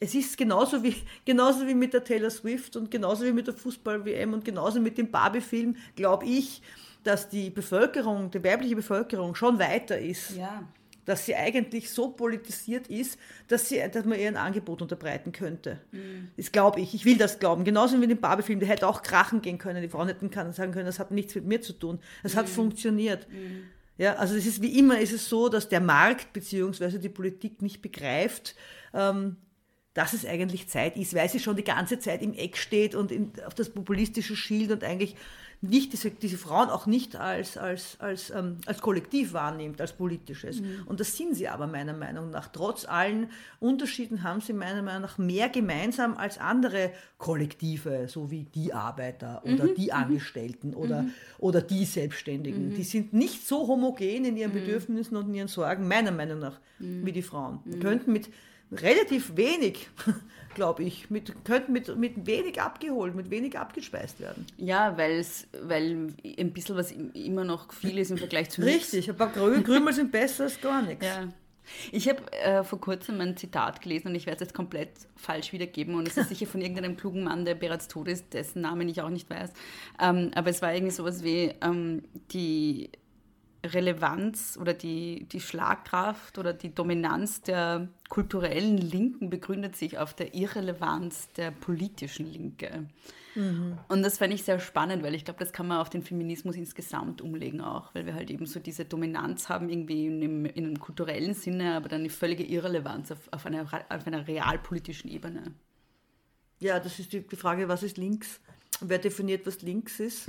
[0.00, 3.54] es ist genauso wie, genauso wie mit der Taylor Swift und genauso wie mit der
[3.54, 6.62] Fußball-WM und genauso mit dem Barbie-Film, glaube ich,
[7.04, 10.34] dass die Bevölkerung, die weibliche Bevölkerung schon weiter ist.
[10.36, 10.66] Ja.
[11.04, 15.80] Dass sie eigentlich so politisiert ist, dass, sie, dass man ihr ein Angebot unterbreiten könnte.
[16.36, 16.94] Das glaube ich.
[16.94, 17.64] Ich will das glauben.
[17.64, 18.60] Genauso wie mit dem Barbie-Film.
[18.60, 19.82] Der hätte auch krachen gehen können.
[19.82, 21.98] Die Frauen hätten kann, sagen können, das hat nichts mit mir zu tun.
[22.22, 23.26] Das hat funktioniert.
[23.98, 26.98] Ja, also es ist wie immer ist es so, dass der Markt bzw.
[26.98, 28.56] die Politik nicht begreift,
[28.94, 29.36] ähm,
[29.94, 33.12] dass es eigentlich Zeit ist, weil sie schon die ganze Zeit im Eck steht und
[33.12, 35.16] in, auf das populistische Schild und eigentlich
[35.62, 40.60] nicht diese, diese Frauen auch nicht als, als, als, ähm, als Kollektiv wahrnimmt, als politisches.
[40.86, 42.48] Und das sind sie aber meiner Meinung nach.
[42.48, 48.42] Trotz allen Unterschieden haben sie meiner Meinung nach mehr gemeinsam als andere Kollektive, so wie
[48.42, 51.06] die Arbeiter oder die Angestellten oder,
[51.38, 52.74] oder die Selbstständigen.
[52.74, 56.58] Die sind nicht so homogen in ihren Bedürfnissen und in ihren Sorgen, meiner Meinung nach,
[56.78, 57.60] wie die Frauen.
[57.64, 58.28] Wir könnten mit
[58.72, 59.88] relativ wenig,
[60.54, 64.46] glaube ich, mit, könnten mit, mit wenig abgeholt, mit wenig abgespeist werden.
[64.56, 68.92] Ja, weil's, weil ein bisschen was im- immer noch viel ist im Vergleich zu nichts.
[68.92, 71.04] Richtig, ein paar Grü Krümel sind besser als gar nichts.
[71.04, 71.28] Ja.
[71.92, 75.52] Ich habe äh, vor kurzem ein Zitat gelesen und ich werde es jetzt komplett falsch
[75.52, 78.88] wiedergeben und es ist sicher von irgendeinem klugen Mann, der bereits tot ist, dessen Namen
[78.88, 79.52] ich auch nicht weiß.
[80.00, 82.90] Ähm, aber es war irgendwie sowas wie ähm, die
[83.64, 90.34] Relevanz oder die, die Schlagkraft oder die Dominanz der kulturellen Linken begründet sich auf der
[90.34, 92.86] Irrelevanz der politischen Linke.
[93.88, 96.56] Und das fand ich sehr spannend, weil ich glaube, das kann man auf den Feminismus
[96.56, 100.66] insgesamt umlegen auch, weil wir halt eben so diese Dominanz haben irgendwie in einem, in
[100.66, 105.54] einem kulturellen Sinne, aber dann eine völlige Irrelevanz auf, auf, einer, auf einer realpolitischen Ebene.
[106.58, 108.40] Ja, das ist die, die Frage, was ist links?
[108.80, 110.28] Wer definiert, was links ist?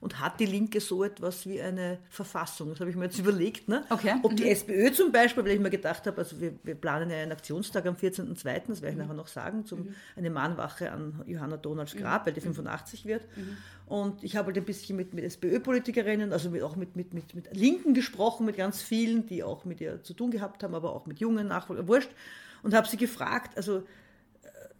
[0.00, 2.70] Und hat die Linke so etwas wie eine Verfassung?
[2.70, 3.68] Das habe ich mir jetzt überlegt.
[3.68, 3.84] Ne?
[3.90, 4.16] Okay.
[4.22, 7.16] Ob die SPÖ zum Beispiel, weil ich mir gedacht habe, also wir, wir planen ja
[7.16, 11.56] einen Aktionstag am 14.02., das werde ich nachher noch sagen, zum, eine Mahnwache an Johanna
[11.56, 13.22] Donalds Grab, weil die 85 wird.
[13.86, 17.34] Und ich habe halt ein bisschen mit, mit SPÖ-Politikerinnen, also mit, auch mit, mit, mit,
[17.34, 20.94] mit Linken gesprochen, mit ganz vielen, die auch mit ihr zu tun gehabt haben, aber
[20.94, 22.10] auch mit jungen Nachfolgern, wurscht.
[22.62, 23.82] Und habe sie gefragt, also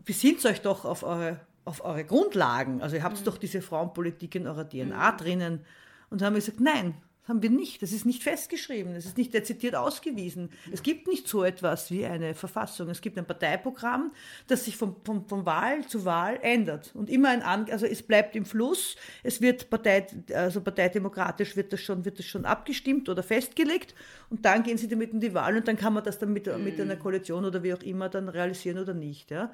[0.06, 2.80] besinnt euch doch auf eure, auf eure Grundlagen.
[2.80, 5.60] Also ihr habt doch diese Frauenpolitik in eurer DNA drinnen.
[6.08, 7.82] Und haben gesagt, nein, das haben wir nicht.
[7.82, 8.94] Das ist nicht festgeschrieben.
[8.94, 10.50] Das ist nicht dezidiert ausgewiesen.
[10.70, 12.88] Es gibt nicht so etwas wie eine Verfassung.
[12.88, 14.12] Es gibt ein Parteiprogramm,
[14.46, 16.92] das sich von, von, von Wahl zu Wahl ändert.
[16.94, 18.94] Und immer ein, An also es bleibt im Fluss.
[19.24, 23.96] Es wird Partei, also parteidemokratisch wird das schon, wird das schon abgestimmt oder festgelegt.
[24.30, 26.46] Und dann gehen sie damit in die Wahl und dann kann man das dann mit,
[26.58, 29.32] mit einer Koalition oder wie auch immer dann realisieren oder nicht.
[29.32, 29.52] Ja?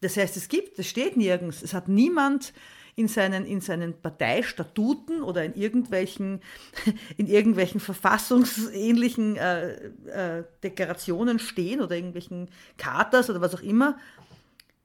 [0.00, 2.52] Das heißt, es gibt, es steht nirgends, es hat niemand
[2.96, 6.40] in seinen, in seinen Parteistatuten oder in irgendwelchen,
[7.16, 9.72] in irgendwelchen verfassungsähnlichen äh,
[10.06, 13.98] äh, Deklarationen stehen oder irgendwelchen Chartas oder was auch immer.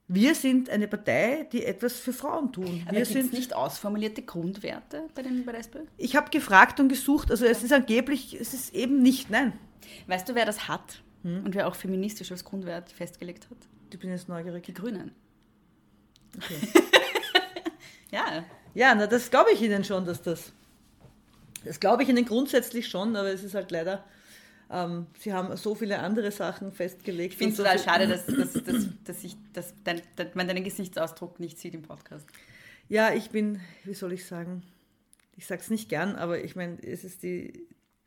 [0.08, 2.84] Wir sind eine Partei, die etwas für Frauen tun.
[2.86, 5.80] Aber Wir sind, nicht ausformulierte Grundwerte bei, den, bei der SPÖ?
[5.96, 9.52] ich habe gefragt und gesucht, also es ist angeblich, es ist eben nicht, nein.
[10.06, 13.58] Weißt du, wer das hat und wer auch feministisch als Grundwert festgelegt hat?
[13.92, 14.64] Ich bin jetzt neugierig.
[14.64, 15.12] Die Grünen.
[16.36, 16.56] Okay.
[18.12, 20.52] Ja, Ja, na, das glaube ich Ihnen schon, dass das.
[21.64, 24.04] Das glaube ich Ihnen grundsätzlich schon, aber es ist halt leider.
[24.70, 27.32] Ähm, Sie haben so viele andere Sachen festgelegt.
[27.34, 30.46] ich finde es total so schade, dass, dass, dass, dass, ich, dass, dein, dass man
[30.46, 32.26] deinen Gesichtsausdruck nicht sieht im Podcast.
[32.88, 34.62] Ja, ich bin, wie soll ich sagen,
[35.36, 37.66] ich sage es nicht gern, aber ich meine, es ist die,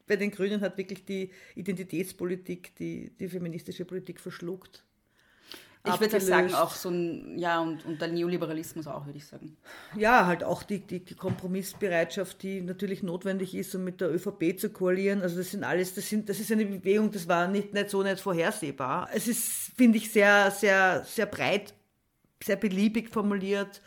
[0.10, 4.84] bei den Grünen hat wirklich die Identitätspolitik, die, die feministische Politik verschluckt.
[5.86, 9.56] Ich würde sagen, auch so ein, ja, und, und der Neoliberalismus auch, würde ich sagen.
[9.96, 14.60] Ja, halt auch die, die, die Kompromissbereitschaft, die natürlich notwendig ist, um mit der ÖVP
[14.60, 15.22] zu koalieren.
[15.22, 18.04] Also das sind alles, das sind, das ist eine Bewegung, das war nicht, nicht so
[18.04, 19.10] nicht vorhersehbar.
[19.14, 21.74] Es ist, finde ich, sehr, sehr, sehr breit,
[22.44, 23.82] sehr beliebig formuliert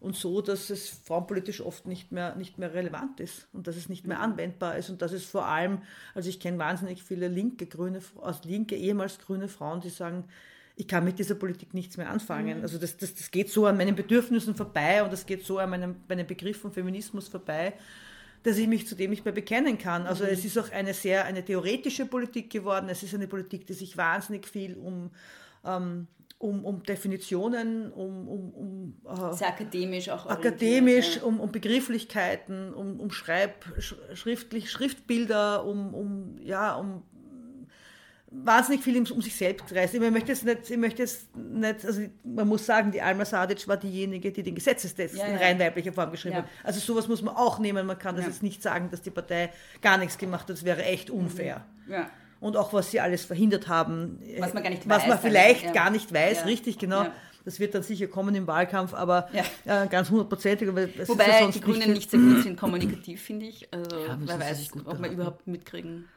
[0.00, 3.88] und so, dass es frauenpolitisch oft nicht mehr, nicht mehr relevant ist und dass es
[3.88, 5.82] nicht mehr anwendbar ist und dass es vor allem,
[6.14, 10.24] also ich kenne wahnsinnig viele linke, grüne, aus linke, ehemals grüne Frauen, die sagen,
[10.76, 12.62] ich kann mit dieser Politik nichts mehr anfangen.
[12.62, 15.70] Also das, das, das geht so an meinen Bedürfnissen vorbei und das geht so an
[15.70, 17.74] meinem, meinem Begriff von Feminismus vorbei,
[18.44, 20.06] dass ich mich zu dem nicht mehr bekennen kann.
[20.06, 22.88] Also es ist auch eine sehr eine theoretische Politik geworden.
[22.88, 25.10] Es ist eine Politik, die sich wahnsinnig viel um,
[25.64, 26.06] ähm,
[26.38, 30.26] um, um Definitionen, um, um, um äh, Sehr akademisch auch.
[30.26, 37.02] akademisch, orientiert, um, um Begrifflichkeiten, um, um Schreib, sch, schriftlich, Schriftbilder, um, um, ja, um
[38.30, 39.94] wahnsinnig viel um, sich selbst kreist.
[39.94, 43.66] Ich möchte es nicht, ich möchte es nicht, also man muss sagen, die Alma Sadic
[43.66, 45.40] war diejenige, die den Gesetzestext Ja, in ja.
[45.40, 46.42] rein weiblicher Form geschrieben Ja.
[46.42, 46.48] hat.
[46.62, 47.86] Also sowas muss man auch nehmen.
[47.86, 48.30] Man kann das Ja.
[48.30, 50.50] jetzt nicht sagen, dass die Partei gar nichts gemacht hat.
[50.50, 51.64] Das wäre echt unfair.
[51.88, 51.94] Ja.
[52.00, 52.10] Ja.
[52.40, 54.20] Und auch was sie alles verhindert haben.
[54.38, 55.72] Was man gar nicht was weiß man dann, vielleicht ja.
[55.72, 56.44] gar nicht weiß, Ja.
[56.44, 57.04] richtig, genau.
[57.04, 57.12] Ja.
[57.44, 60.68] Das wird dann sicher kommen im Wahlkampf, aber äh, ganz hundertprozentig.
[60.68, 63.72] Wobei die Grünen nicht, nicht sehr gut sind kommunikativ, finde ich.
[63.72, 65.14] Also wer weiß, ob wir beraten.
[65.14, 66.08] überhaupt mitkriegen.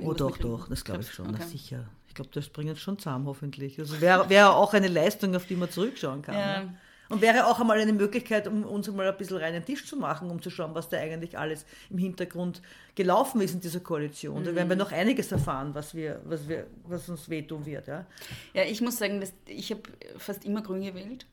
[0.00, 0.50] Oh doch, mitkriegen.
[0.50, 1.36] doch, das glaube ich schon, okay.
[1.40, 1.84] na, sicher.
[2.08, 3.78] Ich glaube, das bringt uns schon zusammen, hoffentlich.
[3.78, 6.34] Also wäre wäre auch eine Leistung, auf die man zurückschauen kann.
[6.34, 6.74] Ne?
[7.10, 10.30] Und wäre auch einmal eine Möglichkeit, um uns mal ein bisschen reinen Tisch zu machen,
[10.30, 12.62] um zu schauen, was da eigentlich alles im Hintergrund
[12.94, 14.44] gelaufen ist in dieser Koalition.
[14.44, 14.70] Da werden Mhm.
[14.70, 17.88] wir noch einiges erfahren, was, wir, was, wir, was uns wehtun wird.
[17.88, 18.06] Ja?
[18.54, 19.82] Ja, ich muss sagen, dass ich habe
[20.16, 21.26] fast immer grün gewählt.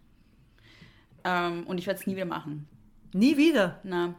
[1.24, 2.68] Ähm, und ich werde es nie wieder machen.
[3.14, 3.80] Nie wieder.
[3.84, 4.16] Na,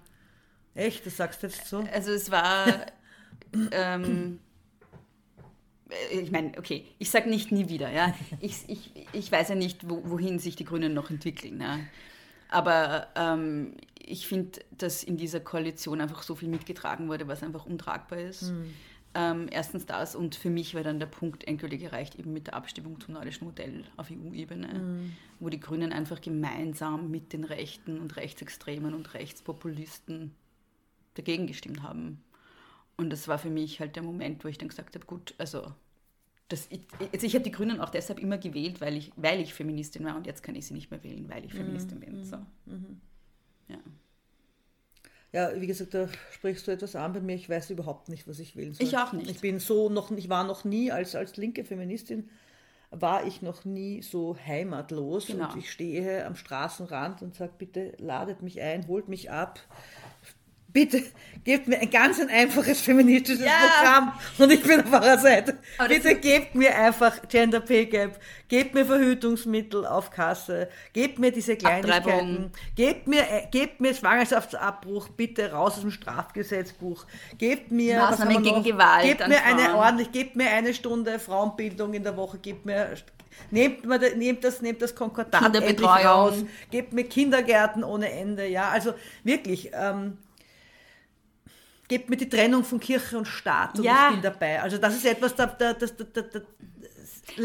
[0.74, 1.84] Echt, das sagst du jetzt so?
[1.92, 2.66] also es war.
[3.72, 4.47] ähm, äh,
[6.10, 8.14] ich meine, okay, ich sage nicht nie wieder, ja.
[8.40, 11.60] Ich, ich, ich weiß ja nicht, wo, wohin sich die Grünen noch entwickeln.
[11.60, 11.78] Ja.
[12.50, 17.66] Aber ähm, ich finde, dass in dieser Koalition einfach so viel mitgetragen wurde, was einfach
[17.66, 18.52] untragbar ist.
[19.14, 22.54] Ähm, erstens das und für mich war dann der Punkt endgültig erreicht, eben mit der
[22.54, 25.10] Abstimmung zum nordischen Modell auf EU-Ebene,
[25.40, 30.34] wo die Grünen einfach gemeinsam mit den Rechten und Rechtsextremen und Rechtspopulisten
[31.14, 32.22] dagegen gestimmt haben.
[32.98, 35.72] Und das war für mich halt der Moment, wo ich dann gesagt habe, gut, also,
[36.48, 36.80] das, ich,
[37.12, 40.16] also ich habe die Grünen auch deshalb immer gewählt, weil ich, weil ich Feministin war
[40.16, 42.24] und jetzt kann ich sie nicht mehr wählen, weil ich Feministin bin.
[42.24, 42.36] So.
[43.68, 43.78] Ja.
[45.30, 47.36] Ja, wie gesagt, da sprichst du etwas an bei mir.
[47.36, 48.86] Ich weiß überhaupt nicht, was ich wählen soll.
[48.86, 49.30] Ich auch nicht.
[49.30, 52.28] Ich bin so noch, ich war noch nie als, als linke Feministin
[52.90, 55.52] war ich noch nie so heimatlos Genau.
[55.52, 59.60] und ich stehe am Straßenrand und sage, bitte ladet mich ein, holt mich ab.
[60.70, 61.02] Bitte
[61.44, 63.52] gebt mir ein ganz ein einfaches feministisches Ja.
[63.52, 65.56] Programm und ich bin auf eurer Seite.
[65.78, 71.32] Aber Bitte gebt mir einfach Gender Pay Gap, gebt mir Verhütungsmittel auf Kasse, gebt mir
[71.32, 72.50] diese Kleinigkeiten, Abtreibung.
[72.76, 77.06] gebt mir, äh, gebt mir Schwangerschaftsabbruch bitte raus aus dem Strafgesetzbuch,
[77.38, 78.64] gebt mir was Maßnahmen gegen noch?
[78.64, 82.90] Gewalt gebt mir eine ordentlich, gebt mir eine Stunde Frauenbildung in der Woche, gebt mir
[83.52, 86.34] Nehmt, da- nehmt das, nehmt das Konkordat endlich raus,
[86.72, 90.18] gebt mir Kindergärten ohne Ende, ja, also wirklich, ähm,
[91.88, 94.08] gebt mir die Trennung von Kirche und Staat und Ja.
[94.08, 94.60] ich bin dabei.
[94.62, 96.40] Also das ist etwas, da, da, das, da, da, da,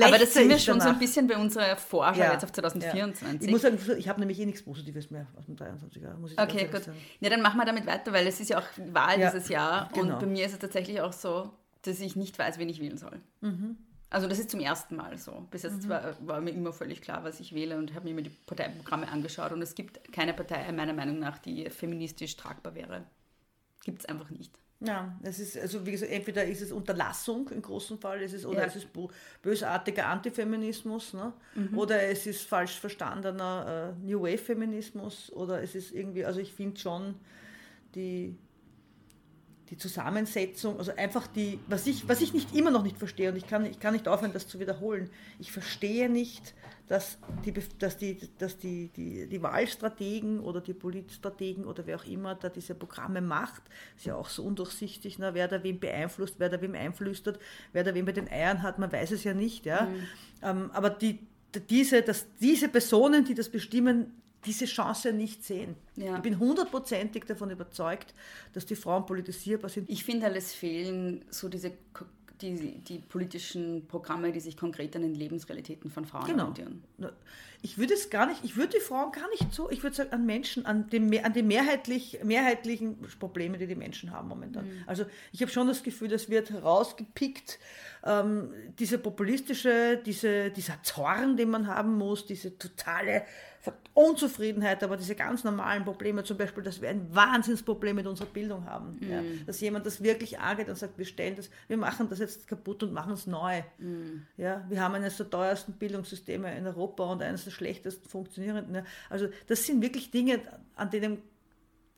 [0.05, 0.93] Aber das sind wir schon so danach.
[0.93, 3.41] ein bisschen bei unserer Vorschau Ja, jetzt auf 2024.
[3.41, 3.45] Ja.
[3.47, 6.31] Ich muss sagen, ich habe nämlich eh nichts Positives mehr aus dem 23 Jahr, muss
[6.33, 6.83] ich Okay, gut.
[6.83, 6.97] sagen.
[7.19, 9.89] Ja, dann machen wir damit weiter, weil es ist ja auch Wahl Ja, dieses Jahr.
[9.93, 10.13] genau.
[10.15, 11.51] Und bei mir ist es tatsächlich auch so,
[11.83, 13.19] dass ich nicht weiß, wen ich wählen soll.
[13.41, 13.77] Mhm.
[14.09, 15.47] Also das ist zum ersten Mal so.
[15.49, 18.21] Bis jetzt war, war mir immer völlig klar, was ich wähle und habe mir immer
[18.21, 19.51] die Parteiprogramme angeschaut.
[19.51, 23.05] Und es gibt keine Partei, meiner Meinung nach, die feministisch tragbar wäre.
[23.84, 24.57] Gibt es einfach nicht.
[24.86, 28.45] Ja, es ist, also wie gesagt, entweder ist es Unterlassung im großen Fall, es ist,
[28.45, 28.65] oder Ja.
[28.65, 28.88] es ist
[29.41, 31.31] bösartiger Antifeminismus, ne?
[31.55, 31.77] Mhm.
[31.77, 36.79] oder es ist falsch verstandener äh, New Wave-Feminismus, oder es ist irgendwie, also ich finde
[36.81, 37.15] schon
[37.95, 38.36] die,
[39.70, 43.38] die Zusammensetzung, also einfach die, was ich, was ich nicht immer noch nicht verstehe, und
[43.38, 45.09] ich kann, ich kann nicht aufhören, das zu wiederholen,
[45.39, 46.53] ich verstehe nicht,
[46.88, 52.05] dass die, dass die, dass die, die, die Wahlstrategen oder die Politstrategen oder wer auch
[52.05, 53.64] immer da diese Programme macht,
[53.95, 57.39] ist ja auch so undurchsichtig, ne, wer da wem beeinflusst, wer da wem einflüstert,
[57.72, 59.66] wer da wem bei den Eiern hat, man weiß es ja nicht.
[59.66, 59.88] Ja?
[60.41, 61.20] Ähm, aber die-
[61.70, 64.11] diese, dass diese Personen, die das bestimmen,
[64.45, 65.75] diese Chance nicht sehen.
[65.95, 66.15] Ja.
[66.15, 68.13] Ich bin hundertprozentig davon überzeugt,
[68.53, 69.89] dass die Frauen politisierbar sind.
[69.89, 71.71] Ich finde halt, es fehlen so diese
[72.43, 76.47] die, die politischen Programme, die sich konkret an den Lebensrealitäten von Frauen Genau.
[76.49, 76.83] orientieren.
[77.61, 80.11] Ich würde es gar nicht, ich würde die Frauen gar nicht so, ich würde sagen
[80.11, 84.67] an Menschen, an, dem, an die mehrheitlich, mehrheitlichen Probleme, die die Menschen haben momentan.
[84.85, 87.59] Also ich habe schon das Gefühl, das wird herausgepickt,
[88.03, 93.23] ähm, diese populistische, diese, dieser Zorn, den man haben muss, diese totale
[93.93, 98.66] Unzufriedenheit, aber diese ganz normalen Probleme, zum Beispiel, dass wir ein Wahnsinnsproblem mit unserer Bildung
[98.66, 98.99] haben.
[99.07, 102.47] Ja, dass jemand das wirklich angeht und sagt, wir stellen das, wir machen das jetzt
[102.47, 103.61] kaputt und machen es neu.
[104.38, 108.84] Ja, wir haben eines der teuersten Bildungssysteme in Europa und eines der schlechtesten funktionierenden.
[109.09, 110.39] Also das sind wirklich Dinge,
[110.76, 111.22] an denen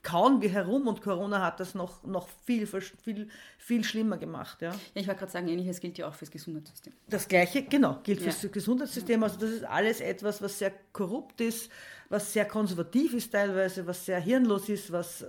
[0.05, 3.27] kauen wir herum und Corona hat das noch, noch viel, viel,
[3.57, 4.61] viel schlimmer gemacht.
[4.61, 4.69] Ja.
[4.71, 6.93] Ja, ich wollte gerade sagen, ähnliches gilt ja auch fürs Gesundheitssystem.
[7.09, 8.31] Das Gleiche, genau, gilt Ja.
[8.31, 9.21] fürs Gesundheitssystem.
[9.23, 11.71] Also das ist alles etwas, was sehr korrupt ist,
[12.09, 15.25] was sehr konservativ ist teilweise, was sehr hirnlos ist, was, äh,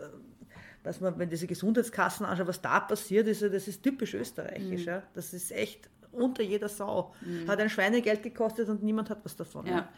[0.84, 4.82] was man, wenn diese Gesundheitskassen anschaut, was da passiert ist, das ist typisch österreichisch.
[4.82, 4.86] Mhm.
[4.88, 5.02] Ja.
[5.14, 7.14] Das ist echt unter jeder Sau.
[7.48, 9.66] Hat ein Schweinegeld gekostet und niemand hat was davon.
[9.66, 9.88] Ja.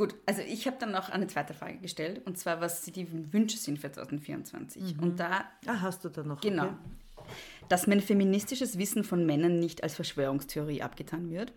[0.00, 3.58] Gut, also ich habe dann noch eine zweite Frage gestellt, und zwar, was die Wünsche
[3.58, 4.98] sind für 2024.
[4.98, 6.40] Und da, Ah, hast du da noch?
[6.40, 6.68] genau,
[7.16, 7.26] Okay.
[7.68, 11.52] dass mein feministisches Wissen von Männern nicht als Verschwörungstheorie abgetan wird.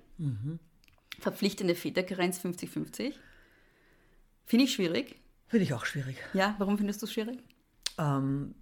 [1.19, 3.13] Verpflichtende Väterkarenz 50-50.
[4.45, 5.15] Finde ich schwierig.
[5.47, 6.17] Finde ich auch schwierig.
[6.33, 7.39] Ja, warum findest du es schwierig?
[7.97, 8.55] Ähm,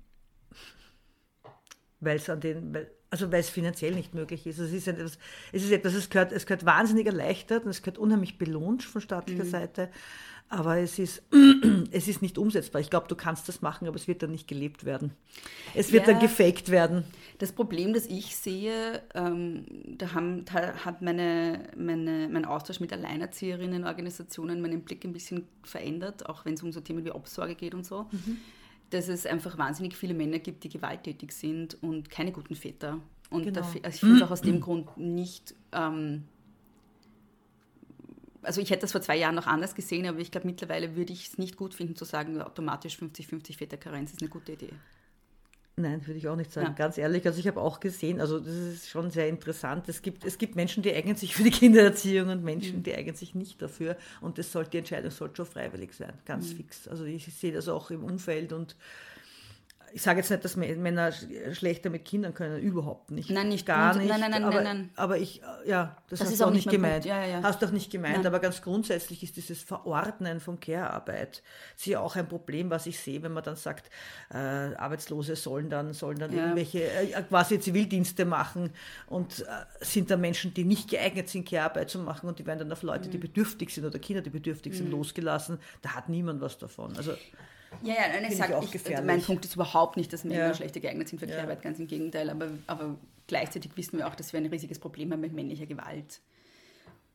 [2.02, 4.58] weil es an den, weil, Also weil es finanziell nicht möglich ist.
[4.58, 5.20] Es ist etwas,
[5.52, 9.02] es, ist etwas, es, gehört, es gehört wahnsinnig erleichtert und es gehört unheimlich belohnt von
[9.02, 9.90] staatlicher Seite.
[10.48, 11.22] Aber es ist,
[11.92, 12.82] es ist nicht umsetzbar.
[12.82, 15.12] Ich glaube, du kannst das machen, aber es wird dann nicht gelebt werden.
[15.76, 16.14] Es wird Ja.
[16.14, 17.04] dann gefaked werden.
[17.40, 19.66] Das Problem, das ich sehe, ähm,
[19.98, 26.28] da, haben, da hat meine, meine, mein Austausch mit Alleinerzieherrinnenorganisationen meinen Blick ein bisschen verändert,
[26.28, 28.08] auch wenn es um so Themen wie Obsorge geht und so.
[28.92, 33.00] Dass es einfach wahnsinnig viele Männer gibt, die gewalttätig sind und keine guten Väter.
[33.30, 33.62] Und Genau.
[33.62, 35.56] da, fe- also ich finde es auch aus dem Grund nicht.
[35.72, 36.24] Ähm,
[38.44, 41.14] also ich hätte das vor zwei Jahren noch anders gesehen, aber ich glaube mittlerweile würde
[41.14, 44.74] ich es nicht gut finden zu sagen, automatisch 50-50 Väterkarenz ist eine gute Idee.
[45.78, 46.68] Nein, würde ich auch nicht sagen.
[46.68, 46.74] Ja.
[46.74, 49.88] Ganz ehrlich, also ich habe auch gesehen, also das ist schon sehr interessant.
[49.90, 52.84] Es gibt, es gibt Menschen, die eignen sich für die Kindererziehung und Menschen, Mhm.
[52.84, 53.96] die eignen sich nicht dafür.
[54.20, 56.58] Und das sollte, die Entscheidung sollte schon freiwillig sein, ganz Mhm.
[56.58, 56.88] fix.
[56.88, 58.76] Also ich sehe das auch im Umfeld und
[59.94, 63.30] ich sage jetzt nicht, dass Mä- Männer sch- schlechter mit Kindern können, überhaupt nicht.
[63.30, 64.08] Nein, nicht gar nicht.
[64.10, 64.90] nein, nein, nein, aber, nein, nein.
[64.96, 67.06] aber ich, äh, ja, das, Das hast ist du auch nicht nicht mein gemeint.
[67.06, 67.44] Ja, ja.
[67.44, 68.28] Hast du auch nicht gemeint, Nein.
[68.28, 71.44] aber ganz grundsätzlich ist dieses Verordnen von Care-Arbeit
[71.98, 73.90] auch ein Problem, was ich sehe, wenn man dann sagt,
[74.34, 76.44] äh, Arbeitslose sollen dann, sollen dann Ja.
[76.44, 78.72] irgendwelche äh, quasi Zivildienste machen
[79.08, 79.46] und äh,
[79.84, 82.84] sind dann Menschen, die nicht geeignet sind, Care-Arbeit zu machen und die werden dann auf
[82.84, 83.12] Leute, Mhm.
[83.12, 85.60] die bedürftig sind oder Kinder, die bedürftig sind, losgelassen.
[85.82, 86.96] Da hat niemand was davon.
[86.98, 87.14] Also
[87.84, 89.06] Ja, ja, nein, ich sage, also gefährlich.
[89.06, 90.54] mein Punkt ist überhaupt nicht, dass Männer Ja.
[90.54, 91.36] schlechter geeignet sind für Ja.
[91.36, 92.96] Care-Arbeit, ganz im Gegenteil, aber, aber
[93.28, 96.20] gleichzeitig wissen wir auch, dass wir ein riesiges Problem haben mit männlicher Gewalt.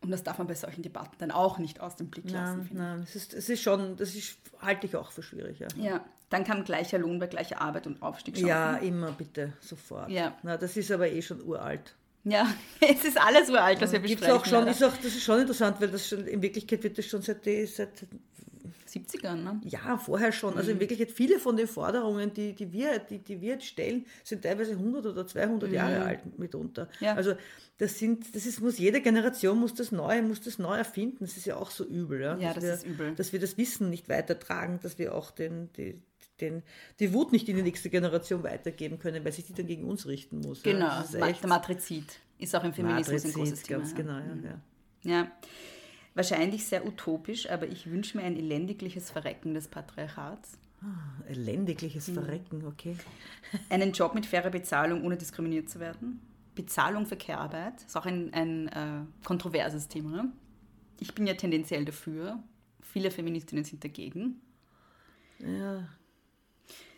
[0.02, 2.68] Und das darf man bei solchen Debatten dann auch nicht aus dem Blick lassen.
[2.72, 5.58] nein, es ist, es ist schon, das ist, halte ich auch für schwierig.
[5.58, 5.68] Ja.
[5.76, 8.48] Ja, dann kam gleicher Lohn bei gleicher Arbeit und Aufstiegschancen.
[8.48, 10.10] Ja, immer bitte, sofort.
[10.10, 10.36] Ja.
[10.42, 11.94] Na, das ist aber eh schon uralt.
[12.24, 12.46] ja,
[12.80, 14.40] es ist alles uralt, was wir Gibt's besprechen.
[14.40, 17.06] auch schon, ist auch, das ist schon interessant, weil das schon, in Wirklichkeit wird das
[17.06, 17.90] schon seit, seit
[18.88, 19.60] 70ern, ne?
[19.64, 20.56] ja, vorher schon.
[20.56, 20.74] Also Mhm.
[20.76, 24.42] in Wirklichkeit viele von den Forderungen, die, die, wir, die, die wir jetzt stellen, sind
[24.42, 26.84] teilweise 100 oder 200 Jahre alt mitunter.
[27.00, 27.04] Mhm.
[27.06, 27.14] Ja.
[27.14, 27.34] Also
[27.78, 31.18] das sind, das ist, muss jede Generation muss das neu, muss das neu erfinden.
[31.20, 32.20] Das ist ja auch so übel.
[32.20, 33.14] Ja, Ja, Dass das wir, ist übel.
[33.14, 36.00] Dass wir das Wissen nicht weitertragen, dass wir auch den, die,
[36.40, 36.62] den,
[37.00, 40.06] die Wut nicht in die nächste Generation weitergeben können, weil sich die dann gegen uns
[40.06, 40.62] richten muss.
[40.64, 40.72] ja.
[40.72, 42.04] Genau, Das ist Ma- echt der Matrizid
[42.38, 43.78] ist auch im Feminismus ein Matrizid, großes Thema.
[43.80, 43.96] Ganz ja.
[43.96, 44.60] genau, ja.
[45.10, 45.30] ja.
[46.16, 50.58] Wahrscheinlich sehr utopisch, aber ich wünsche mir ein elendigliches Verrecken des Patriarchats.
[51.28, 52.14] Elendigliches Mhm.
[52.14, 52.96] Verrecken, okay.
[53.68, 56.20] Einen Job mit fairer Bezahlung, ohne diskriminiert zu werden.
[56.54, 60.32] Bezahlung für Care-Arbeit ist auch ein, ein äh, kontroverses Thema.
[61.00, 62.42] Ich bin ja tendenziell dafür.
[62.80, 64.40] Viele Feministinnen sind dagegen.
[65.38, 65.86] Ja,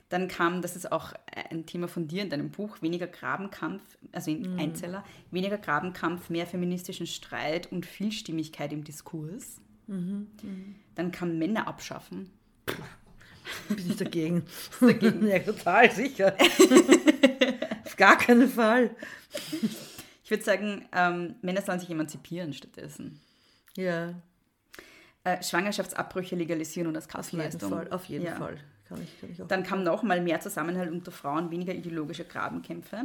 [0.08, 1.12] Dann kam, das ist auch
[1.50, 3.82] ein Thema von dir in deinem Buch, weniger Grabenkampf,
[4.12, 9.60] also in Einzeller, weniger Grabenkampf, mehr feministischen Streit und Vielstimmigkeit im Diskurs.
[9.86, 12.30] Dann kam Männer abschaffen.
[13.68, 14.44] bin ich dagegen.
[14.80, 15.26] dagegen.
[15.26, 16.34] Ja, total, sicher.
[17.84, 18.90] Auf gar keinen Fall.
[20.24, 23.20] Ich würde sagen, ähm, Männer sollen sich emanzipieren stattdessen.
[23.76, 24.14] Ja,
[25.24, 27.58] Äh, Schwangerschaftsabbrüche legalisieren und als auf jeden.
[27.60, 27.90] Fall.
[27.90, 28.36] Auf jeden Ja.
[28.36, 28.56] Fall.
[28.88, 29.38] Kann ich, kann ich.
[29.48, 33.04] Dann kam nochmal mehr Zusammenhalt unter Frauen, weniger ideologische Grabenkämpfe.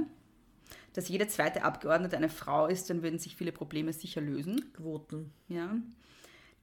[0.94, 4.74] Dass jede zweite Abgeordnete eine Frau ist, dann würden sich viele Probleme sicher lösen.
[4.74, 5.32] Quoten.
[5.48, 5.76] Ja.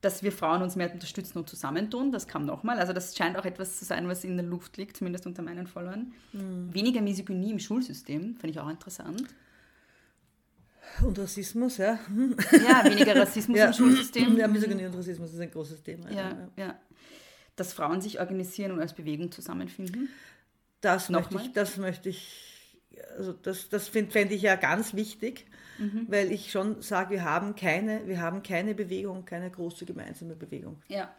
[0.01, 2.79] Dass wir Frauen uns mehr unterstützen und zusammentun, das kam nochmal.
[2.79, 5.67] Also das scheint auch etwas zu sein, was in der Luft liegt, zumindest unter meinen
[5.67, 6.13] Followern.
[6.33, 9.25] Weniger Misogynie im Schulsystem, finde ich auch interessant.
[11.03, 11.99] Und Rassismus, ja.
[12.53, 13.67] Ja, weniger Rassismus ja.
[13.67, 14.37] im Schulsystem.
[14.37, 16.11] Ja, Misogynie und Rassismus ist ein großes Thema.
[16.11, 16.79] Ja, ja.
[17.61, 20.09] Dass Frauen sich organisieren und als Bewegung zusammenfinden.
[20.81, 22.79] Das, möchte ich, das möchte ich,
[23.19, 25.45] also das, das fände fänd ich ja ganz wichtig,
[25.79, 26.07] Mhm.
[26.09, 30.77] weil ich schon sage, wir haben keine, wir haben keine Bewegung, keine große gemeinsame Bewegung.
[30.89, 31.11] Ja.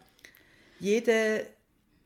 [0.80, 1.46] jede,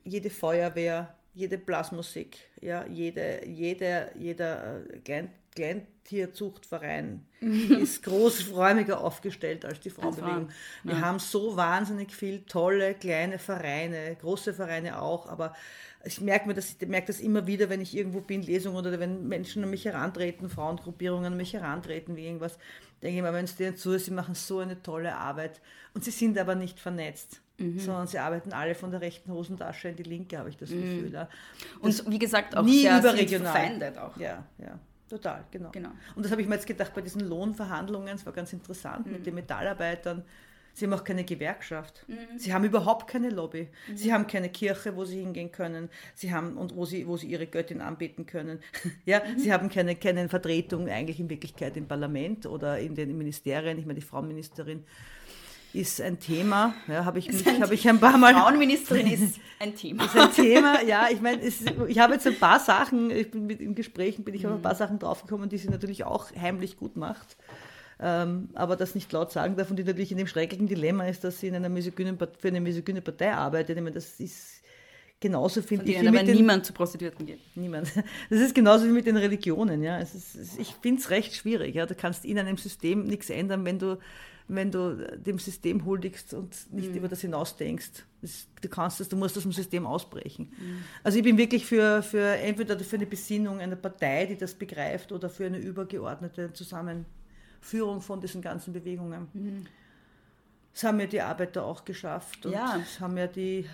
[0.05, 4.99] jede Feuerwehr, jede Blasmusik, ja, jede, jede, jeder äh,
[5.55, 10.49] Kleintierzuchtverein ist großräumiger aufgestellt als die Frauenbewegung.
[10.49, 10.53] Frauen,
[10.83, 15.53] Wir haben so wahnsinnig viel tolle kleine Vereine, große Vereine auch, aber
[16.03, 18.99] ich merke mir das, ich merke das immer wieder, wenn ich irgendwo bin, Lesungen oder
[18.99, 22.59] wenn Menschen an mich herantreten, Frauengruppierungen an mich herantreten, wie irgendwas,
[23.01, 25.61] denke ich mir, wenn es denen zu ist, sie machen so eine tolle Arbeit
[25.93, 27.41] und sie sind aber nicht vernetzt.
[27.57, 31.13] Sondern sie arbeiten alle von der rechten Hosentasche in die linke, habe ich das Gefühl.
[31.13, 31.29] Ja.
[31.79, 33.53] Und wie gesagt, auch nie sehr überregional.
[33.53, 34.17] verfeindet auch.
[34.17, 34.77] Ja, ja,
[35.09, 35.71] total, genau.
[35.71, 35.91] Genau.
[36.15, 39.25] Und das habe ich mir jetzt gedacht bei diesen Lohnverhandlungen, es war ganz interessant mit
[39.25, 40.23] den Metallarbeitern.
[40.75, 42.05] Sie haben auch keine Gewerkschaft.
[42.35, 43.69] Sie haben überhaupt keine Lobby.
[43.93, 45.89] Sie haben keine Kirche, wo sie hingehen können.
[46.15, 48.59] Sie haben und wo sie, wo sie ihre Göttin anbeten können.
[49.05, 53.79] ja, sie haben keine, keine Vertretung eigentlich in Wirklichkeit im Parlament oder in den Ministerien.
[53.79, 54.83] Ich meine, die Frauenministerin
[55.75, 56.73] ist ein Thema.
[56.87, 58.33] Ja, habe ich, mich, hab ich ein paar Mal.
[58.33, 60.05] Frauenministerin ist ein Thema.
[60.05, 61.07] ist ein Thema, ja.
[61.11, 64.47] Ich meine, ich habe jetzt ein paar Sachen, ich bin mit in Gesprächen bin ich
[64.47, 67.37] auf ein paar Sachen draufgekommen, die sie natürlich auch heimlich gut macht.
[67.99, 71.23] Ähm, aber das nicht laut sagen darf und die natürlich in dem schrecklichen Dilemma ist,
[71.23, 73.77] dass sie in einer misogynen, für eine misogyne Partei arbeitet.
[73.77, 74.61] Ich meine, das ist
[75.19, 75.69] genauso ich.
[75.69, 77.39] Wie aber den, niemand zu Prostituierten geht.
[77.55, 77.91] Niemand.
[78.29, 79.81] Das ist genauso wie mit den Religionen.
[79.81, 79.97] Ja.
[79.97, 80.15] Ist,
[80.57, 81.75] ich finde es recht schwierig.
[81.75, 81.85] Ja.
[81.85, 83.97] Du kannst in einem System nichts ändern, wenn du
[84.47, 86.97] wenn du dem System huldigst und nicht mhm.
[86.97, 88.05] über das hinausdenkst.
[88.21, 90.51] Das, du kannst das, du musst aus dem System ausbrechen.
[90.57, 90.83] Mhm.
[91.03, 95.11] Also ich bin wirklich für, für entweder für eine Besinnung einer Partei, die das begreift,
[95.11, 99.27] oder für eine übergeordnete Zusammenführung von diesen ganzen Bewegungen.
[99.33, 99.65] Mhm.
[100.73, 102.45] Das haben ja die Arbeiter auch geschafft.
[102.45, 102.77] Und ja.
[102.77, 103.65] Das haben ja die,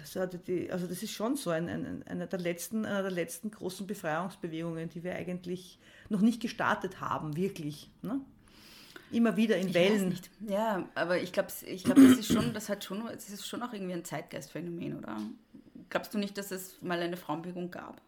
[0.69, 4.87] also das ist schon so ein, ein, einer, der letzten, einer der letzten großen Befreiungsbewegungen,
[4.87, 5.79] die wir eigentlich
[6.09, 7.89] noch nicht gestartet haben, wirklich.
[8.03, 8.21] Ne?
[9.11, 10.19] Immer wieder in ich Wellen.
[10.47, 13.61] Ja, aber ich glaube, ich glaub, das ist schon, das hat schon, das ist schon
[13.63, 15.17] auch irgendwie ein Zeitgeistphänomen, oder?
[15.89, 18.01] Glaubst du nicht, dass es mal eine Frauenbewegung gab?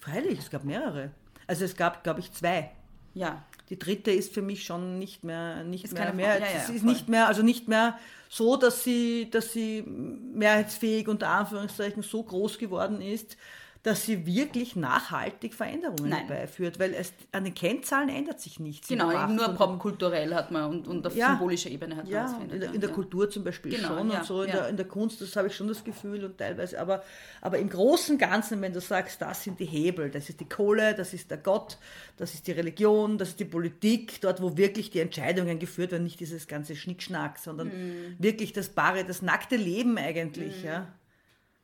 [0.00, 1.10] Freilich, es gab mehrere.
[1.46, 2.70] Also es gab, glaube ich, zwei.
[3.14, 3.44] Ja.
[3.70, 6.66] Die dritte ist für mich schon nicht mehr, nicht ist mehr, mehr ja, ja, ist
[6.66, 6.90] voll.
[6.90, 7.98] nicht mehr, also nicht mehr
[8.30, 13.36] so, dass sie, dass sie mehrheitsfähig unter Anführungszeichen so groß geworden ist,
[13.82, 16.26] dass sie wirklich nachhaltig Veränderungen Nein.
[16.26, 18.88] herbeiführt, weil es an den Kennzahlen ändert sich nichts.
[18.88, 22.32] Genau, nur popkulturell hat man und, und auf ja, symbolischer Ebene hat man ja, das
[22.32, 22.54] verändert.
[22.54, 22.94] In der, in der ja.
[22.94, 25.54] Kultur zum Beispiel genau, schon und so, in, der, in der Kunst, das habe ich
[25.54, 27.02] schon das Gefühl und teilweise, aber,
[27.40, 30.48] aber im Großen und Ganzen, wenn du sagst, das sind die Hebel, das ist die
[30.48, 31.78] Kohle, das ist der Gott,
[32.16, 36.04] das ist die Religion, das ist die Politik, dort, wo wirklich die Entscheidungen geführt werden,
[36.04, 38.16] nicht dieses ganze Schnickschnack, sondern mhm.
[38.18, 40.68] wirklich das bare, das nackte Leben eigentlich, mhm.
[40.68, 40.88] ja.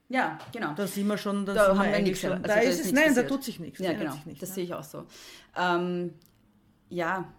[0.09, 0.75] Ja, genau.
[0.75, 2.25] Da sind wir schon, da, da haben wir nichts.
[2.25, 3.25] Also da, ist es, nein, passiert.
[3.25, 3.81] da tut sich nichts.
[3.81, 4.15] Ja, genau.
[4.27, 4.55] Nicht, das ne?
[4.57, 5.07] sehe ich auch so.
[5.57, 6.15] Ähm,
[6.91, 7.33] ja,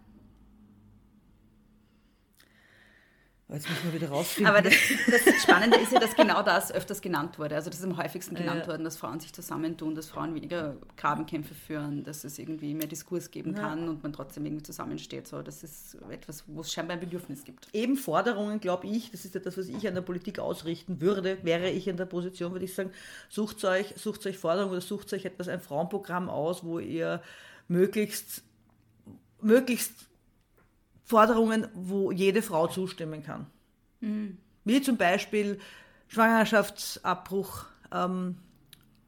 [3.48, 4.52] Jetzt müssen wir wieder rausfinden.
[4.52, 4.74] Aber das,
[5.06, 7.54] das, Spannende ist ja, dass genau das öfters genannt wurde.
[7.54, 8.66] Also das ist am häufigsten genannt ja.
[8.66, 13.30] worden, dass Frauen sich zusammentun, dass Frauen weniger Grabenkämpfe führen, dass es irgendwie mehr Diskurs
[13.30, 13.60] geben ja.
[13.60, 15.28] kann und man trotzdem irgendwie zusammensteht.
[15.28, 17.68] So, das ist etwas, wo es scheinbar ein Bedürfnis gibt.
[17.72, 21.38] Eben Forderungen, glaube ich, das ist ja das, was ich an der Politik ausrichten würde,
[21.44, 22.90] wäre ich in der Position, würde ich sagen,
[23.28, 27.22] sucht euch, sucht euch Forderungen oder sucht euch etwas, ein Frauenprogramm aus, wo ihr
[27.68, 28.42] möglichst,
[29.40, 30.05] möglichst
[31.06, 33.46] Forderungen, wo jede Frau zustimmen kann.
[34.00, 34.38] Mhm.
[34.64, 35.60] Wie zum Beispiel
[36.08, 38.36] Schwangerschaftsabbruch ähm,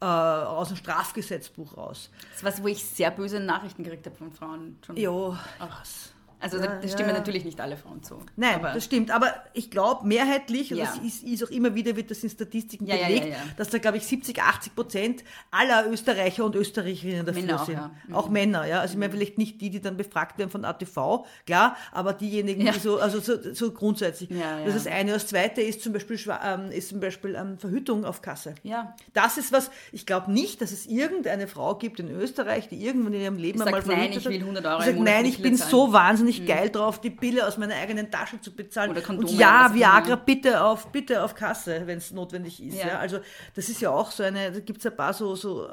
[0.00, 2.10] äh, aus dem Strafgesetzbuch raus.
[2.28, 4.78] Das ist was, wo ich sehr böse Nachrichten gekriegt habe von Frauen.
[4.86, 4.96] Schon.
[4.96, 6.12] Ja, krass.
[6.40, 7.16] Also ja, das stimmen ja.
[7.16, 8.20] natürlich nicht alle Frauen zu.
[8.36, 9.10] Nein, aber das stimmt.
[9.10, 10.86] Aber ich glaube mehrheitlich, und ja.
[10.86, 14.06] das ist, ist, auch immer wieder, wird das in Statistiken belegt, dass da, glaube ich,
[14.06, 17.78] 70, 80 Prozent aller Österreicher und Österreicherinnen dafür Männer sind.
[17.78, 18.14] Auch, mhm.
[18.14, 18.80] auch Männer, ja.
[18.80, 22.70] Also ich meine, vielleicht nicht die, die dann befragt werden von ATV, klar, aber diejenigen,
[22.72, 24.30] die so, also so, so grundsätzlich.
[24.30, 25.12] Das ist das eine.
[25.12, 28.54] Das zweite ist zum Beispiel, ähm, ist zum Beispiel ähm, Verhütung auf Kasse.
[28.62, 28.94] Ja.
[29.12, 33.12] Das ist was, ich glaube nicht, dass es irgendeine Frau gibt in Österreich, die irgendwann
[33.14, 34.24] in ihrem Leben einmal verhütet hat.
[34.24, 36.46] Nein, ich will 100 Euro sagt, Nein, ich bin so wahnsinnig wahnsinnig mhm.
[36.46, 38.90] geil drauf, die Pille aus meiner eigenen Tasche zu bezahlen.
[38.90, 42.78] Oder Kondome, und ja, Viagra bitte auf, bitte auf Kasse, wenn es notwendig ist.
[42.78, 42.88] Ja.
[42.88, 42.98] ja.
[42.98, 43.18] Also
[43.54, 45.68] das ist ja auch so eine, da gibt es ein paar so, so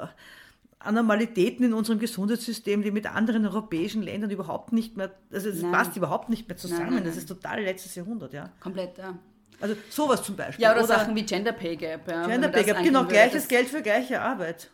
[0.79, 5.95] Anormalitäten in unserem Gesundheitssystem, die mit anderen europäischen Ländern überhaupt nicht mehr, also es passt
[5.97, 6.81] überhaupt nicht mehr zusammen.
[6.81, 7.11] Nein, nein, nein.
[7.11, 8.49] Das ist total letztes Jahrhundert, ja.
[8.59, 9.15] Komplett, ja.
[9.61, 10.63] Also sowas zum Beispiel.
[10.63, 12.09] Ja, oder, oder Sachen wie Gender Pay Gap.
[12.09, 14.69] Ja, Gender Pay Gap, genau, gleiches Geld für gleiche Arbeit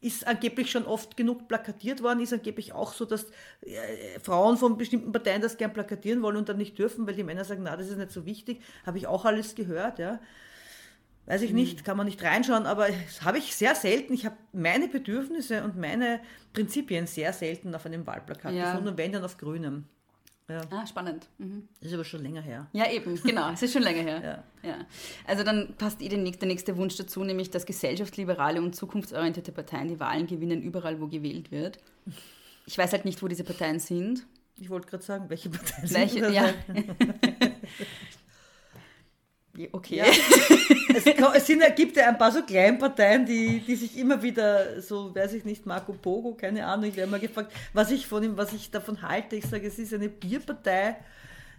[0.00, 3.26] ist angeblich schon oft genug plakatiert worden, ist angeblich auch so, dass
[3.62, 7.24] äh, Frauen von bestimmten Parteien das gern plakatieren wollen und dann nicht dürfen, weil die
[7.24, 8.62] Männer sagen, na, das ist nicht so wichtig.
[8.84, 10.20] Habe ich auch alles gehört, ja.
[11.26, 11.56] Weiß ich mhm.
[11.56, 14.12] nicht, kann man nicht reinschauen, aber das habe ich sehr selten.
[14.12, 16.20] Ich habe meine Bedürfnisse und meine
[16.52, 18.70] Prinzipien sehr selten auf einem Wahlplakat ja.
[18.70, 19.86] gefunden und wenn dann auf grünem.
[20.48, 20.60] Ja.
[20.70, 21.26] Ah, spannend.
[21.38, 21.68] Mhm.
[21.80, 22.68] Ist aber schon länger her.
[22.72, 23.50] Ja, eben, genau.
[23.50, 24.44] Es ist schon länger her.
[24.62, 24.68] ja.
[24.68, 24.76] ja.
[25.26, 29.98] Also dann passt eh der nächste Wunsch dazu, nämlich, dass gesellschaftsliberale und zukunftsorientierte Parteien die
[29.98, 31.78] Wahlen gewinnen, überall, wo gewählt wird.
[32.66, 34.24] Ich weiß halt nicht, wo diese Parteien sind.
[34.58, 36.54] Ich wollte gerade sagen, welche Parteien welche, sind ja.
[39.72, 39.96] Okay.
[39.96, 40.04] Ja.
[40.94, 45.14] es, es, sind, gibt ja ein paar so Kleinparteien, die, die sich immer wieder, so
[45.14, 48.36] weiß ich nicht, Marco Pogo, keine Ahnung, ich werde mal gefragt, was ich von ihm,
[48.36, 49.36] was ich davon halte.
[49.36, 50.96] Ich sage, es ist eine Bierpartei,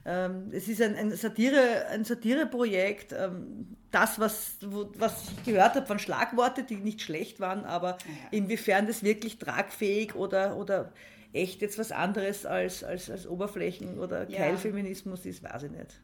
[0.06, 3.14] ähm, es ist ein, ein, Satire, ein Satireprojekt.
[3.14, 7.98] Ähm, das, was, wo, was ich gehört habe von Schlagworte, die nicht schlecht waren, aber
[8.32, 10.92] inwiefern das wirklich tragfähig oder, oder
[11.34, 16.00] echt jetzt was anderes als, als, als Oberflächen- oder Keilfeminismus ist, weiß ich nicht.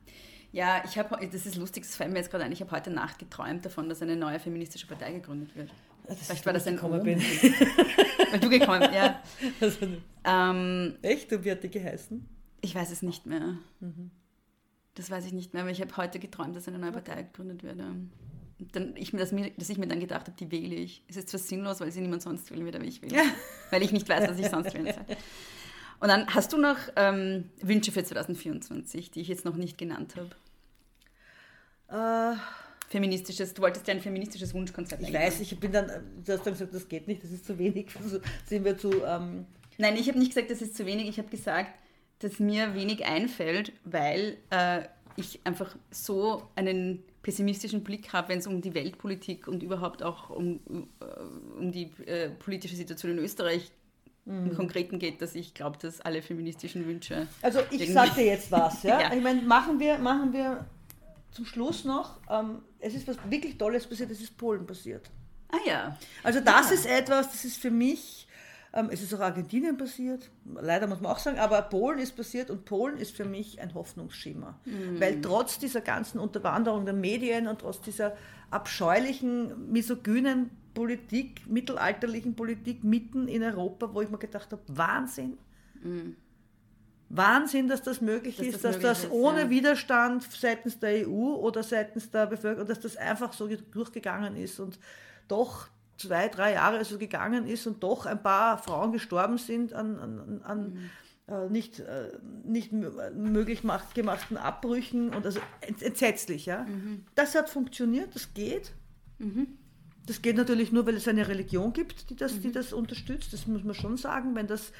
[0.54, 2.92] Ja, ich habe, das ist lustig, das fällt mir jetzt gerade ein, ich habe heute
[2.92, 5.72] Nacht geträumt davon, dass eine neue feministische Partei gegründet wird.
[6.08, 7.20] Das Vielleicht war das ein gekommen bin.
[8.32, 9.20] Weil du gekommen ja.
[9.62, 9.88] Also,
[10.24, 11.34] ähm, Echt?
[11.34, 12.24] Und wie hat die geheißen?
[12.62, 13.58] Ich weiß es nicht mehr.
[13.80, 14.12] Mhm.
[14.94, 17.64] Das weiß ich nicht mehr, aber ich habe heute geträumt, dass eine neue Partei gegründet
[17.64, 17.80] wird.
[17.80, 18.12] Und
[18.74, 21.04] Dann, ich, dass, mir, dass ich mir dann gedacht habe, die wähle ich.
[21.08, 23.24] Es ist zwar sinnlos, weil sie niemand sonst wählen wird, aber ich wähle.
[23.24, 23.30] sie.
[23.72, 25.18] Weil ich nicht weiß, was ich sonst wählen soll.
[26.00, 30.16] Und dann hast du noch ähm, Wünsche für 2024, die ich jetzt noch nicht genannt
[30.16, 30.30] habe.
[31.94, 32.36] Äh,
[32.90, 35.88] Feministisches, du wolltest ja ein feministisches Wunschkonzert ich weiß, ich bin dann,
[36.24, 37.88] du hast dann gesagt, das geht nicht, das ist zu wenig.
[38.03, 39.03] Also sind wir zu.
[39.03, 39.45] Ähm,
[39.78, 41.07] Nein, ich habe nicht gesagt, das ist zu wenig.
[41.07, 41.72] Ich habe gesagt,
[42.20, 44.84] dass mir wenig einfällt, weil äh,
[45.15, 50.30] ich einfach so einen pessimistischen Blick habe, wenn es um die Weltpolitik und überhaupt auch
[50.30, 50.60] um,
[50.99, 53.72] äh, um die äh, politische Situation in Österreich
[54.26, 57.28] im Konkreten geht, dass ich glaube, dass alle feministischen Wünsche.
[57.41, 57.91] Also ich Irgendwie.
[57.91, 59.02] sag dir jetzt was, ja.
[59.02, 59.14] Ja.
[59.14, 60.65] Ich meine, machen wir, machen wir
[61.34, 65.10] zum Schluss noch, ähm, es ist was wirklich Tolles passiert, es ist Polen passiert.
[65.50, 65.98] Ah ja.
[66.24, 68.28] Also das ist etwas, das ist für mich,
[68.74, 72.50] ähm, es ist auch Argentinien passiert, leider muss man auch sagen, aber Polen ist passiert
[72.50, 74.60] und Polen ist für mich ein Hoffnungsschimmer.
[75.00, 78.16] Weil trotz dieser ganzen Unterwanderung der Medien und trotz dieser
[78.50, 85.38] abscheulichen, misogynen Politik, mittelalterlichen Politik mitten in Europa, wo ich mir gedacht habe, Wahnsinn.
[87.15, 89.49] Wahnsinn, dass das möglich Dass ist, das dass das ist, ohne ja.
[89.49, 94.80] Widerstand seitens der EU oder seitens der Bevölkerung, dass das einfach so durchgegangen ist und
[95.27, 95.68] doch
[95.98, 100.41] zwei, drei Jahre so gegangen ist und doch ein paar Frauen gestorben sind an, an,
[100.44, 100.90] an Mhm.
[101.34, 102.10] äh, nicht, äh,
[102.44, 106.45] nicht mö- möglich macht, gemachten Abbrüchen und also ent- entsetzlich.
[106.48, 106.64] Ja?
[106.64, 107.06] Mhm.
[107.15, 108.72] Das hat funktioniert, das geht.
[110.06, 112.53] Das geht natürlich nur, weil es eine Religion gibt, die das, die Mhm.
[112.53, 113.31] das unterstützt.
[113.31, 114.35] Das muss man schon sagen.
[114.35, 114.73] Wenn das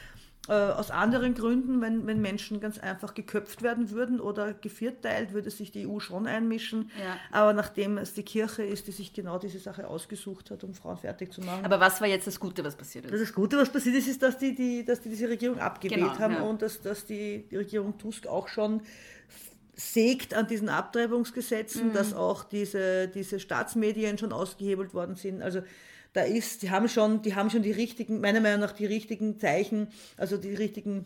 [0.50, 5.50] äh, aus anderen Gründen, wenn, wenn Menschen ganz einfach geköpft werden würden oder gevierteilt, würde
[5.50, 6.92] sich die EU schon einmischen.
[7.02, 7.18] Ja.
[7.32, 10.98] Aber nachdem es die Kirche ist, die sich genau diese Sache ausgesucht hat, um Frauen
[10.98, 11.64] fertig zu machen.
[11.64, 14.22] Aber was war jetzt das Gute, was passiert ist das Gute, was passiert ist, ist,
[14.22, 16.42] dass die, die, dass die diese Regierung abgewählt Genau, haben ja.
[16.42, 18.82] und dass, dass die, die Regierung Tusk auch schon
[19.76, 21.94] sägt an diesen Abtreibungsgesetzen, Mhm.
[21.94, 25.42] dass auch diese, diese Staatsmedien schon ausgehebelt worden sind.
[25.42, 25.62] Also
[26.14, 29.40] da ist, die haben schon, die haben schon die richtigen, meiner Meinung nach die richtigen
[29.40, 29.88] Zeichen,
[30.18, 31.06] also die richtigen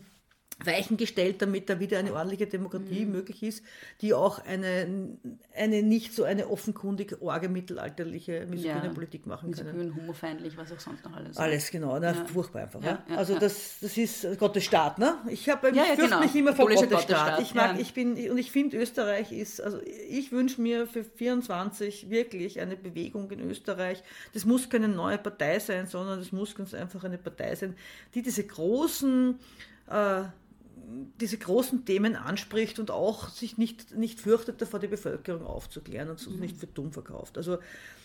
[0.64, 3.12] Weichen gestellt, damit da wieder eine ordentliche Demokratie Mhm.
[3.12, 3.62] möglich ist,
[4.00, 5.16] die auch eine,
[5.56, 8.92] eine nicht so eine offenkundig orge mittelalterliche misogyne Ja.
[8.92, 9.76] Politik machen können.
[9.76, 11.36] Misogyn, homofeindlich, was auch sonst noch alles.
[11.36, 11.98] Alles, genau.
[12.00, 12.24] Na, Ja.
[12.26, 12.82] Furchtbar einfach.
[12.82, 13.38] Ja, Ja, also.
[13.38, 14.98] Das, das ist Gottes Staat.
[14.98, 15.14] Ne?
[15.28, 16.20] Ich, hab, ich Ja, fürchte genau.
[16.20, 17.36] mich immer vor Katholische Gottes Staat.
[17.36, 17.80] Gottesstaat, Ich mag, ja.
[17.80, 22.76] ich bin, und ich finde Österreich ist, also ich wünsche mir für 24 wirklich eine
[22.76, 24.02] Bewegung in Österreich.
[24.34, 27.76] Das muss keine neue Partei sein, sondern das muss ganz einfach eine Partei sein,
[28.14, 29.38] die diese großen
[29.88, 30.22] äh,
[31.20, 36.26] diese großen Themen anspricht und auch sich nicht, nicht fürchtet, davor die Bevölkerung aufzuklären und
[36.26, 37.36] uns nicht für dumm verkauft.
[37.36, 37.58] Also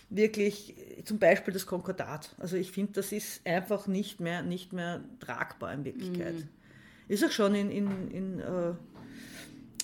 [0.10, 2.36] wirklich zum Beispiel das Konkordat.
[2.38, 6.36] Also ich finde, das ist einfach nicht mehr, nicht mehr tragbar in Wirklichkeit.
[7.08, 8.70] Ist auch schon in, in, in äh,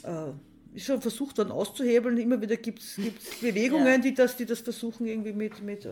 [0.03, 0.31] äh,
[0.73, 2.17] ist schon versucht worden auszuhebeln.
[2.17, 2.99] Immer wieder gibt es
[3.41, 3.97] Bewegungen, Ja.
[3.97, 5.89] die, das, die das versuchen irgendwie mit, mit äh,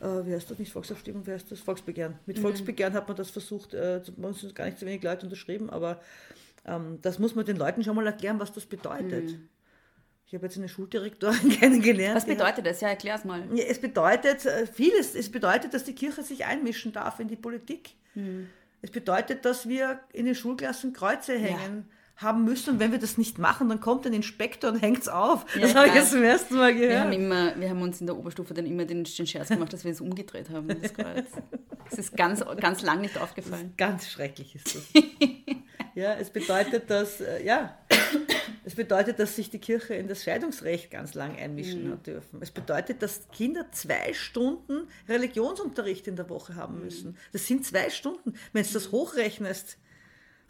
[0.00, 1.60] äh, wie heißt das nicht Volksabstimmung, wie heißt das?
[1.60, 2.18] Volksbegehren.
[2.26, 5.70] Mit Volksbegehren hat man das versucht, äh, uns sind gar nicht so wenig Leute unterschrieben,
[5.70, 6.00] aber
[6.64, 9.36] ähm, das muss man den Leuten schon mal erklären, was das bedeutet.
[10.26, 12.16] Ich habe jetzt eine Schuldirektorin kennengelernt.
[12.16, 12.80] Was bedeutet das?
[12.80, 13.44] Ja, erklär's mal.
[13.54, 15.14] ja, es bedeutet äh, vieles.
[15.14, 17.94] Es bedeutet, dass die Kirche sich einmischen darf in die Politik.
[18.82, 21.88] Es bedeutet, dass wir in den Schulklassen Kreuze hängen
[22.18, 22.74] haben müssen.
[22.74, 25.46] Und wenn wir das nicht machen, dann kommt ein Inspektor und hängt es auf.
[25.54, 27.14] Ja, das habe ich jetzt zum ersten Mal Wir haben, gehört.
[27.14, 29.92] immer, wir haben uns in der Oberstufe dann immer den, den Scherz gemacht, dass wir
[29.92, 31.26] es umgedreht haben, das Kreuz.
[31.90, 33.72] Das ist ganz, ganz lang nicht aufgefallen.
[33.76, 34.82] Ganz schrecklich ist das.
[35.94, 37.78] ja, es bedeutet, dass, äh, ja,
[38.64, 42.40] es bedeutet, dass sich die Kirche in das Scheidungsrecht ganz lang einmischen hat dürfen.
[42.42, 47.16] Es bedeutet, dass Kinder zwei Stunden Religionsunterricht in der Woche haben müssen.
[47.32, 48.34] Das sind zwei Stunden.
[48.52, 49.78] Wenn du das hochrechnest,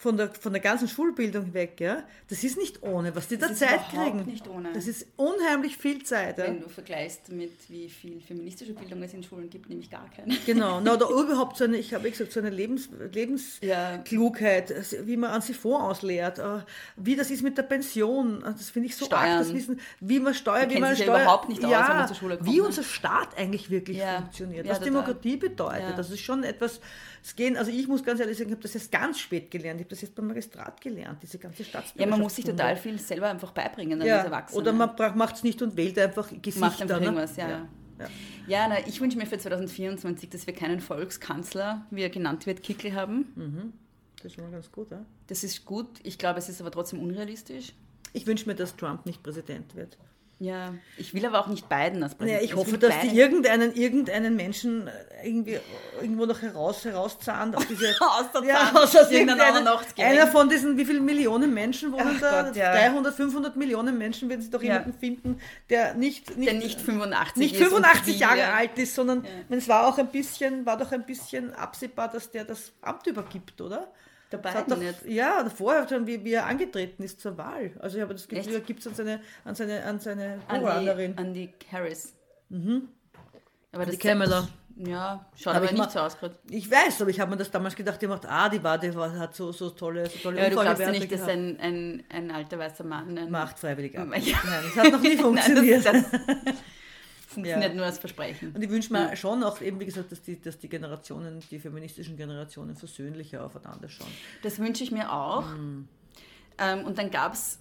[0.01, 3.47] von der, von der ganzen Schulbildung weg, ja, das ist nicht ohne, was die da
[3.47, 4.25] ist Zeit kriegen.
[4.27, 4.73] nicht ohne.
[4.73, 6.39] Das ist unheimlich viel Zeit.
[6.39, 6.45] Ja.
[6.45, 10.37] Wenn du vergleichst mit wie viel feministische Bildung es in Schulen gibt, nämlich gar keine.
[10.47, 15.17] Genau, na, oder überhaupt so eine, ich habe gesagt, so eine Lebens, Lebensklugheit, also wie
[15.17, 16.61] man an Siphon auslehrt, äh,
[16.97, 19.23] wie das ist mit der Pension, äh, das finde ich so Steuern.
[19.25, 21.89] arg, das Wissen, wie man Steuer, wie man sich ja Steuer, überhaupt nicht aus, ja,
[21.89, 22.63] wenn man zur Schule kommt, wie ne?
[22.63, 24.19] unser Staat eigentlich wirklich Ja.
[24.21, 24.81] funktioniert, Ja, was.
[24.81, 25.93] Demokratie bedeutet, Ja.
[25.97, 26.81] das ist schon etwas,
[27.23, 29.81] es gehen, also ich muss ganz ehrlich sagen, ich habe das jetzt ganz spät gelernt,
[29.81, 32.01] ich habe das jetzt beim Magistrat gelernt, diese ganze Staatsbürgerschaft.
[32.01, 34.61] Ja, man muss sich total viel selber einfach beibringen als ja, Erwachsener.
[34.61, 36.61] oder man macht es nicht und wählt einfach Gesichter.
[36.61, 37.07] macht einfach ne?
[37.07, 37.49] irgendwas, ja.
[37.49, 37.69] ja.
[37.99, 38.07] ja.
[38.47, 42.63] Ja, na, ich wünsche mir für 2024, dass wir keinen Volkskanzler, wie er genannt wird,
[42.63, 43.75] Kickel haben.
[44.17, 45.05] Das ist schon mal ganz gut, ja.
[45.27, 45.87] Das ist gut.
[46.03, 47.75] Ich glaube, es ist aber trotzdem unrealistisch.
[48.13, 49.99] Ich wünsche mir, dass Trump nicht Präsident wird.
[50.41, 52.45] Ja, ich will aber auch nicht beiden als Präsident.
[52.45, 54.89] ich hoffe, will dass beide- die irgendeinen, irgendeinen Menschen
[55.25, 55.59] irgendwie
[56.01, 57.57] irgendwo noch heraus, herauszahnt.
[57.57, 60.13] Auf diese, Auszahnt, ja, aus, aus irgendein irgendeiner- Nachtsgelenk.
[60.13, 62.43] Einer von diesen, wie viele Millionen Menschen wohnen Ach da?
[62.45, 62.71] Gott, ja.
[62.73, 64.75] 300, 500 Millionen Menschen werden sie doch Ja.
[64.75, 65.41] jemanden finden,
[65.71, 67.61] der nicht, nicht, der nicht 85 nicht ist.
[67.63, 68.53] und 85 die- Jahre ja.
[68.55, 72.45] alt ist, sondern es war auch ein bisschen, war doch ein bisschen absehbar, dass der
[72.45, 73.89] das Amt übergibt, oder?
[74.31, 75.07] Dabei Das hat doch, nicht.
[75.07, 77.73] ja, vorher schon, wie, wie er angetreten ist zur Wahl.
[77.81, 80.61] Also ich habe das Gefühl, er gibt es an seine, an seine, an seine An
[80.61, 81.19] die, Vorgängerin.
[81.19, 82.15] an die Harris.
[82.51, 82.89] Mhm.
[83.73, 84.49] Aber die das Kamala.
[84.81, 86.37] Ja, schaut Aber aber ich nicht so aus gerade.
[86.51, 88.95] Ich weiß, aber ich habe mir das damals gedacht, ich dachte, ah, die war, die
[88.95, 92.05] war, hat so, so tolle, so tolle Ja, du glaubst ja nicht, dass ein, ein,
[92.09, 94.07] ein alter weißer Mann Macht freiwillig ab.
[94.21, 94.37] Ja.
[94.45, 95.85] Nein, das hat noch nie funktioniert.
[95.93, 96.55] Nein, das, das
[97.29, 97.77] funktioniert Ja.
[97.77, 98.53] nur als Versprechen.
[98.55, 101.59] Und ich wünsche mir schon auch eben, wie gesagt, dass die, dass die Generationen, die
[101.59, 104.09] feministischen Generationen versöhnlicher aufeinander schauen.
[104.43, 105.47] Das wünsche ich mir auch.
[105.55, 105.89] Mhm.
[106.59, 107.61] Ähm, und dann gab es,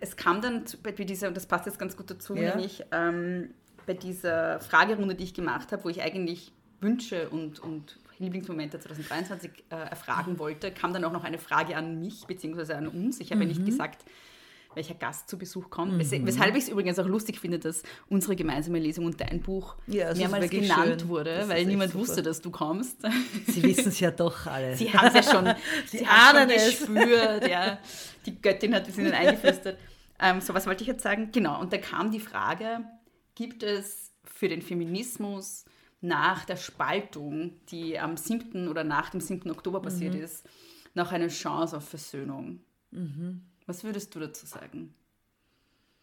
[0.00, 2.50] es kam dann bei dieser, und das passt jetzt ganz gut dazu, Ja.
[2.50, 3.54] nämlich ähm,
[3.86, 9.50] bei dieser Fragerunde, die ich gemacht habe, wo ich eigentlich Wünsche und, und Lieblingsmomente 2023
[9.70, 13.20] äh, erfragen wollte, kam dann auch noch eine Frage an mich, beziehungsweise an uns.
[13.20, 13.52] Ich habe ja Mhm.
[13.54, 14.04] nicht gesagt,
[14.74, 15.98] welcher Gast zu Besuch kommt.
[15.98, 19.76] Wes Weshalb ich es übrigens auch lustig finde, dass unsere gemeinsame Lesung und dein Buch
[19.86, 21.08] Ja, mehrmals genannt schön.
[21.08, 22.98] wurde, Das weil niemand wusste, dass du kommst.
[23.48, 24.76] Sie wissen es ja doch alle.
[24.76, 25.44] Sie haben es ja schon,
[25.86, 26.78] Sie sie ahnen schon es.
[26.78, 27.78] gespürt, ja.
[28.26, 29.78] Die Göttin hat es ihnen eingeflüstert.
[30.20, 31.30] Ähm, so, was wollte ich jetzt sagen?
[31.32, 32.80] Genau, und da kam die Frage,
[33.34, 35.64] gibt es für den Feminismus
[36.02, 38.68] nach der Spaltung, die am 7.
[38.68, 39.50] oder nach dem 7.
[39.50, 40.20] Oktober passiert Mhm.
[40.22, 40.46] ist,
[40.94, 42.60] noch eine Chance auf Versöhnung?
[43.70, 44.92] Was würdest du dazu sagen?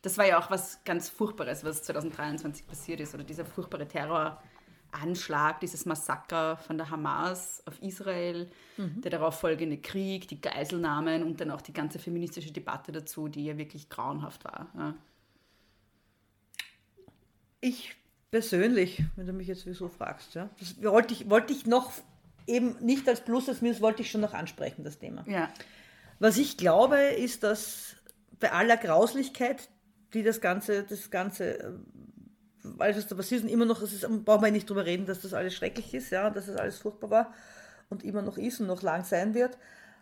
[0.01, 5.59] Das war ja auch was ganz Furchtbares, was 2023 passiert ist, oder dieser furchtbare Terroranschlag,
[5.59, 11.51] dieses Massaker von der Hamas auf Israel, der darauf folgende Krieg, die Geiselnahmen und dann
[11.51, 14.69] auch die ganze feministische Debatte dazu, die ja wirklich grauenhaft war.
[14.77, 14.95] Ja.
[17.59, 17.97] Ich
[18.31, 21.91] persönlich, wenn du mich jetzt wieso fragst, ja, das wollte ich, wollte ich noch
[22.45, 25.25] eben nicht als Plus, als Minus, wollte ich schon noch ansprechen, das Thema.
[25.27, 25.51] ja.
[26.19, 27.95] Was ich glaube, ist, dass
[28.39, 29.69] bei aller Grauslichkeit,
[30.13, 31.71] die das Ganze, das Ganze, äh,
[32.79, 35.21] alles was da passiert ist, immer noch, es ist, brauchen wir nicht drüber reden, dass
[35.21, 37.33] das alles schrecklich ist, ja, dass das alles furchtbar war
[37.89, 39.57] und immer noch ist und noch lang sein wird.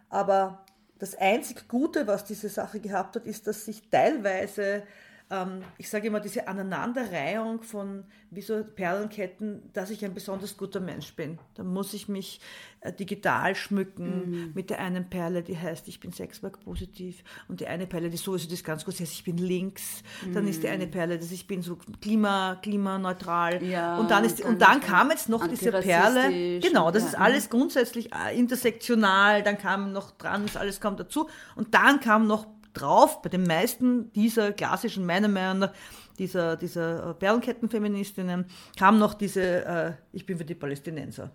[0.10, 0.66] Aber
[1.00, 4.84] das einzig Gute, was diese Sache gehabt hat, ist, dass sich teilweise,
[5.30, 10.80] ähm, ich sage immer, diese Aneinanderreihung von wie so Perlenketten, dass ich ein besonders guter
[10.80, 11.40] Mensch bin.
[11.56, 12.42] Da muss ich mich
[12.82, 17.88] äh, digital schmücken mit der einen Perle, die heißt, ich bin sexwerk-positiv und die eine
[17.88, 20.04] Perle, die sowieso das ganz gut heißt, ich bin links.
[20.34, 23.64] Dann ist die eine Perle, dass ich bin so klima, klimaneutral.
[23.64, 26.60] Ja, und dann ist und dann kam jetzt noch diese Perle.
[26.60, 30.98] Genau, das ja, ist alles grundsätzlich äh, intersektional, dann kam noch dran, das alles kam
[30.98, 31.30] dazu.
[31.56, 32.46] Und dann kam noch
[32.80, 35.74] drauf, bei den meisten dieser klassischen, meiner Meinung nach,
[36.18, 38.46] dieser, dieser äh, Perlenkettenfeministinnen,
[38.78, 41.32] kam noch diese, äh, ich bin für die Palästinenser.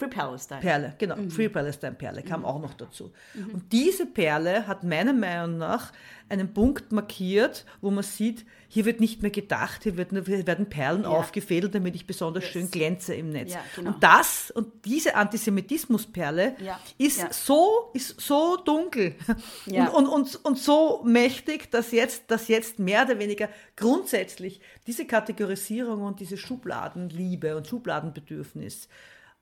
[0.00, 0.60] Free Palestine.
[0.60, 3.12] Perle, genau, Free Palestine Perle kam auch noch dazu.
[3.52, 5.92] Und diese Perle hat meiner Meinung nach
[6.30, 10.70] einen Punkt markiert, wo man sieht, hier wird nicht mehr gedacht, hier, wird hier werden
[10.70, 13.52] Perlen aufgefädelt, damit ich besonders schön glänze im Netz.
[13.52, 13.90] Ja, genau.
[13.90, 17.32] Und das und diese Antisemitismusperle Ja, ist ja.
[17.32, 19.16] so ist so dunkel
[19.66, 19.88] Ja.
[19.88, 25.04] und, und, und, und so mächtig, dass jetzt, dass jetzt mehr oder weniger grundsätzlich diese
[25.04, 28.88] Kategorisierung und diese Schubladenliebe und Schubladenbedürfnis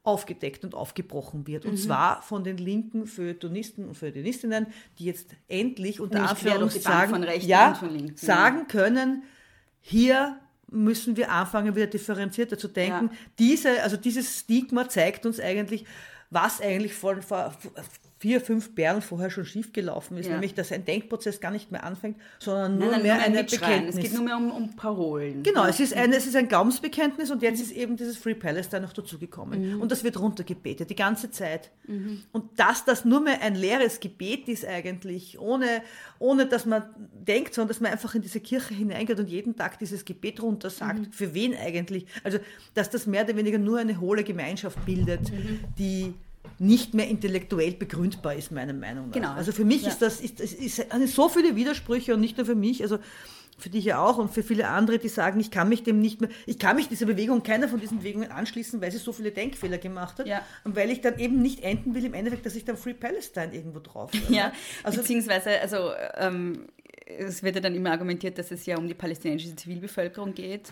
[0.02, 1.64] aufgedeckt und aufgebrochen wird.
[1.64, 1.70] Mhm.
[1.70, 4.66] Und zwar von den linken Feuilletonisten und Feuilletonistinnen,
[4.98, 7.78] die jetzt endlich unter Nicht Anführungszeichen ja,
[8.16, 9.24] sagen können,
[9.80, 10.38] hier
[10.70, 13.10] müssen wir anfangen, wieder differenzierter zu denken.
[13.12, 13.18] Ja.
[13.38, 15.84] Diese, also dieses Stigma zeigt uns eigentlich,
[16.30, 17.16] was eigentlich vor
[18.20, 20.32] vier, fünf Bären vorher schon schiefgelaufen ist, Ja.
[20.32, 23.46] nämlich dass ein Denkprozess gar nicht mehr anfängt, sondern nur Nein, nein, mehr nur ein.
[23.46, 23.94] Bekenntnis.
[23.96, 25.42] Es geht nur mehr um, um Parolen.
[25.44, 25.68] Genau, Ja.
[25.68, 28.92] es ist, ein, es ist ein Glaubensbekenntnis und jetzt ist eben dieses Free Palestine noch
[28.92, 29.76] dazugekommen.
[29.76, 29.80] Mhm.
[29.80, 31.70] Und das wird runtergebetet, die ganze Zeit.
[32.32, 35.80] Und dass das nur mehr ein leeres Gebet ist eigentlich, ohne,
[36.18, 36.82] ohne dass man
[37.12, 40.68] denkt, sondern dass man einfach in diese Kirche hineingeht und jeden Tag dieses Gebet runter
[40.70, 40.98] sagt.
[40.98, 41.12] Mhm.
[41.12, 42.06] Für wen eigentlich?
[42.24, 42.38] Also,
[42.74, 45.60] dass das mehr oder weniger nur eine hohle Gemeinschaft bildet, Mhm.
[45.78, 46.14] die
[46.58, 49.14] nicht mehr intellektuell begründbar ist, meiner Meinung nach.
[49.14, 49.32] Genau.
[49.32, 49.88] Also für mich Ja.
[49.88, 52.98] ist das ist, es ist so viele Widersprüche und nicht nur für mich, also
[53.58, 56.20] für dich ja auch und für viele andere, die sagen, ich kann mich dem nicht
[56.20, 59.32] mehr, ich kann mich dieser Bewegung, keiner von diesen Bewegungen anschließen, weil sie so viele
[59.32, 60.42] Denkfehler gemacht hat Ja.
[60.64, 63.52] und weil ich dann eben nicht enden will im Endeffekt, dass ich dann Free Palestine
[63.54, 64.20] irgendwo drauf will.
[64.36, 64.52] Ja,
[64.84, 66.66] also beziehungsweise, also ähm,
[67.06, 70.70] es wird ja dann immer argumentiert, dass es ja um die palästinensische Zivilbevölkerung geht,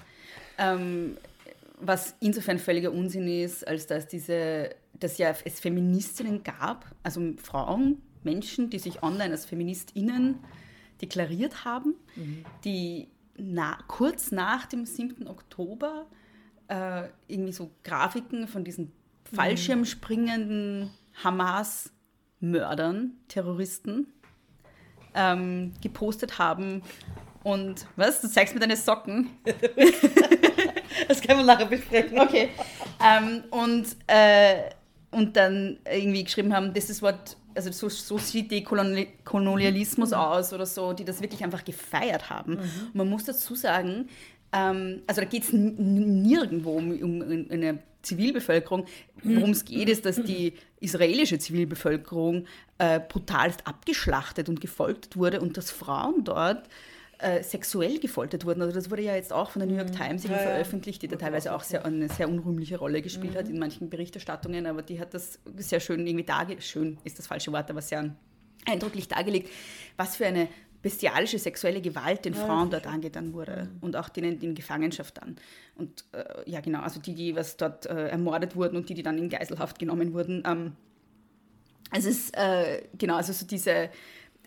[0.59, 1.17] ähm,
[1.81, 4.71] was insofern völliger Unsinn ist, als dass diese,
[5.01, 10.39] dass ja es Feministinnen gab, also Frauen, Menschen, die sich online als FeministInnen
[11.01, 11.95] deklariert haben,
[12.65, 13.09] die
[13.39, 15.29] na, kurz nach dem 7.
[15.29, 16.07] Oktober
[16.69, 18.93] äh, irgendwie so Grafiken von diesen
[19.35, 20.91] fallschirmspringenden
[21.23, 24.07] Hamas-Mördern, Terroristen,
[25.15, 26.83] ähm, gepostet haben.
[27.43, 28.21] Und was?
[28.21, 29.31] Du zeigst mir deine Socken.
[31.09, 32.19] Das können wir nachher besprechen.
[32.19, 32.49] Okay.
[33.05, 34.71] ähm, und, äh,
[35.17, 40.17] und dann irgendwie geschrieben haben, das ist what, also so, so sieht Dekolonialismus Mhm.
[40.17, 42.59] aus oder so, die das wirklich einfach gefeiert haben.
[42.59, 44.09] Und man muss dazu sagen,
[44.53, 48.85] ähm, also da geht es nirgendwo um, um eine Zivilbevölkerung.
[49.23, 52.45] Worum es geht, ist, dass die israelische Zivilbevölkerung
[52.77, 56.69] äh, brutalst abgeschlachtet und gefoltert wurde und dass Frauen dort
[57.19, 58.63] äh, sexuell gefoltert wurden.
[58.63, 60.55] Also das wurde ja jetzt auch von der New York Times irgendwie Ja, ja.
[60.55, 64.67] veröffentlicht, die da teilweise auch sehr, eine sehr unrühmliche Rolle gespielt hat in manchen Berichterstattungen,
[64.67, 68.15] aber die hat das sehr schön irgendwie dargelegt, schön ist das falsche Wort, aber sehr
[68.67, 69.51] eindrücklich dargelegt,
[69.97, 70.49] was für eine
[70.83, 75.37] bestialische sexuelle Gewalt den Frauen dort angetan wurde und auch denen in Gefangenschaft dann.
[75.75, 79.03] Und äh, ja, genau, also die, die was dort äh, ermordet wurden und die, die
[79.03, 80.45] dann in Geiselhaft genommen wurden.
[80.47, 80.73] Ähm,
[81.91, 83.91] also es ist, äh, genau, also so diese,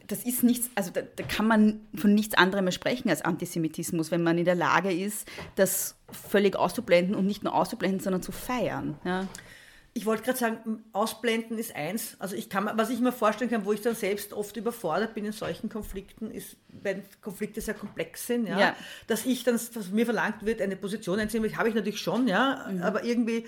[0.10, 4.12] das ist nichts, also da, da kann man von nichts anderem mehr sprechen als Antisemitismus,
[4.12, 8.32] wenn man in der Lage ist, das völlig auszublenden und nicht nur auszublenden, sondern zu
[8.32, 8.98] feiern.
[9.06, 9.28] Ja.
[9.94, 12.16] Ich wollte gerade sagen, ausblenden ist eins.
[12.20, 15.14] Also ich kann, mir- was ich mir vorstellen kann, wo ich dann selbst oft überfordert
[15.16, 18.76] bin in solchen Konflikten, ist, wenn Konflikte sehr komplex sind, ja, Ja.
[19.08, 22.68] dass ich dann, was mir verlangt wird, eine Position einzunehmen, habe ich natürlich schon, ja,
[22.72, 22.84] Mhm.
[22.84, 23.46] aber irgendwie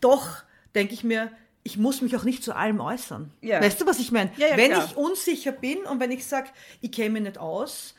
[0.00, 0.42] doch
[0.74, 1.30] denke ich mir,
[1.68, 3.30] ich muss mich auch nicht zu allem äußern.
[3.42, 3.60] Ja.
[3.60, 4.30] Weißt du, was ich meine?
[4.38, 4.86] Ja, ja, wenn klar.
[4.86, 6.48] ich unsicher bin und wenn ich sage,
[6.80, 7.94] ich käme nicht aus,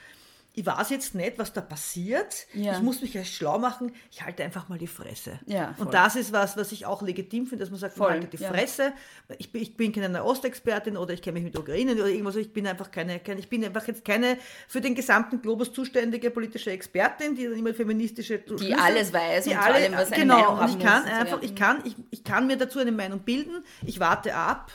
[0.60, 2.46] ich weiß jetzt nicht, was da passiert.
[2.54, 2.74] Ja.
[2.74, 3.94] Ich muss mich erst schlau machen.
[4.12, 5.40] Ich halte einfach mal die Fresse.
[5.46, 8.16] Ja, und das ist was, was ich auch legitim finde, dass man sagt, Voll, man
[8.16, 8.50] haltet die ja.
[8.50, 8.92] Fresse.
[9.38, 12.36] Ich bin, ich bin keine Ostexpertin oder ich kenne mich mit Ukraine oder irgendwas.
[12.36, 14.38] Ich bin einfach keine, keine, ich bin einfach jetzt keine
[14.68, 19.52] für den gesamten Globus zuständige politische Expertin, die dann immer feministische Die alles weiß die
[19.52, 20.56] und alle, allem, was eine genau.
[20.56, 21.44] Meinung und ich kann muss einfach, ja.
[21.44, 23.64] ich kann, ich, ich kann mir dazu eine Meinung bilden.
[23.86, 24.72] Ich warte ab.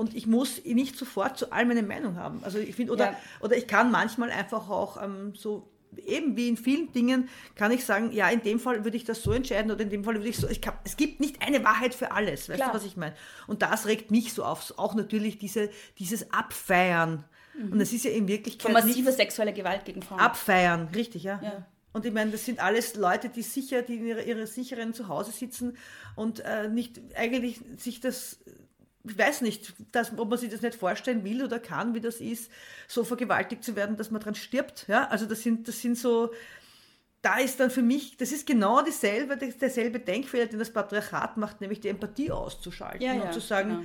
[0.00, 2.40] Und ich muss nicht sofort zu allem eine Meinung haben.
[2.42, 3.16] Also ich finde, oder, Ja.
[3.40, 5.68] oder ich kann manchmal einfach auch ähm, so,
[6.06, 9.22] eben wie in vielen Dingen, kann ich sagen, ja, in dem Fall würde ich das
[9.22, 10.48] so entscheiden oder in dem Fall würde ich so.
[10.48, 12.70] Ich kann, es gibt nicht eine Wahrheit für alles, weißt Klar.
[12.70, 13.14] du, was ich meine?
[13.46, 14.72] Und das regt mich so auf.
[14.78, 15.68] Auch natürlich diese,
[15.98, 17.24] dieses Abfeiern.
[17.70, 20.18] Und es ist ja in Wirklichkeit Von massiver sexueller Gewalt gegen Frauen.
[20.20, 21.40] abfeiern, richtig, ja.
[21.42, 21.66] Ja.
[21.92, 25.30] Und ich meine, das sind alles Leute, die sicher, die in ihrer, ihrer sicheren Zuhause
[25.32, 25.76] sitzen
[26.16, 28.38] und äh, nicht eigentlich sich das,
[29.04, 32.20] ich weiß nicht, dass, ob man sich das nicht vorstellen will oder kann, wie das
[32.20, 32.50] ist,
[32.86, 34.86] so vergewaltigt zu werden, dass man dran stirbt.
[34.88, 35.08] Ja?
[35.08, 36.30] Also das sind, das sind so,
[37.22, 41.60] da ist dann für mich, das ist genau dieselbe, derselbe Denkfehler, den das Patriarchat macht,
[41.60, 43.82] nämlich die Empathie auszuschalten Ja, und ja, zu sagen, genau.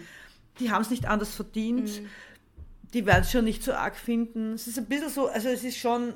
[0.60, 2.10] die haben es nicht anders verdient, Mhm.
[2.94, 4.54] die werden es schon nicht so arg finden.
[4.54, 6.14] Es ist ein bisschen so, also es ist schon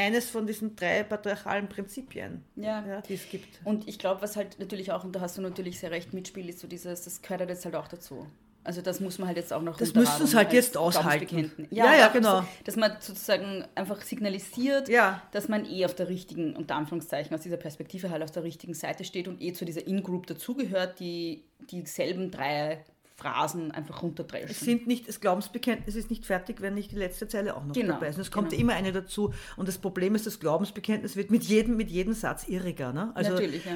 [0.00, 3.00] eines von diesen drei patriarchalen Prinzipien, Ja.
[3.02, 3.60] die es gibt.
[3.64, 6.48] Und ich glaube, was halt natürlich auch, und da hast du natürlich sehr recht mitspielt,
[6.48, 8.26] ist so dieses, das gehört halt jetzt halt auch dazu.
[8.62, 11.66] Also das muss man halt jetzt auch noch Das müssen sie halt jetzt aushalten.
[11.70, 12.44] Ja, ja, auch genau.
[12.64, 15.22] Dass man sozusagen einfach signalisiert, Ja.
[15.32, 18.74] dass man eh auf der richtigen, unter Anführungszeichen, aus dieser Perspektive halt auf der richtigen
[18.74, 22.84] Seite steht und eh zu dieser In-Group dazugehört, die dieselben drei
[23.20, 24.54] Phrasen einfach Es runterdreschen.
[24.54, 27.94] sind nicht, das Glaubensbekenntnis ist nicht fertig, wenn nicht die letzte Zeile auch noch Genau,
[27.94, 28.16] dabei ist.
[28.16, 28.62] Und es kommt genau.
[28.62, 29.32] immer eine dazu.
[29.56, 32.92] Und das Problem ist, das Glaubensbekenntnis wird mit jedem, mit jedem Satz irriger.
[32.92, 33.12] Ne?
[33.14, 33.72] Also, Natürlich, ja.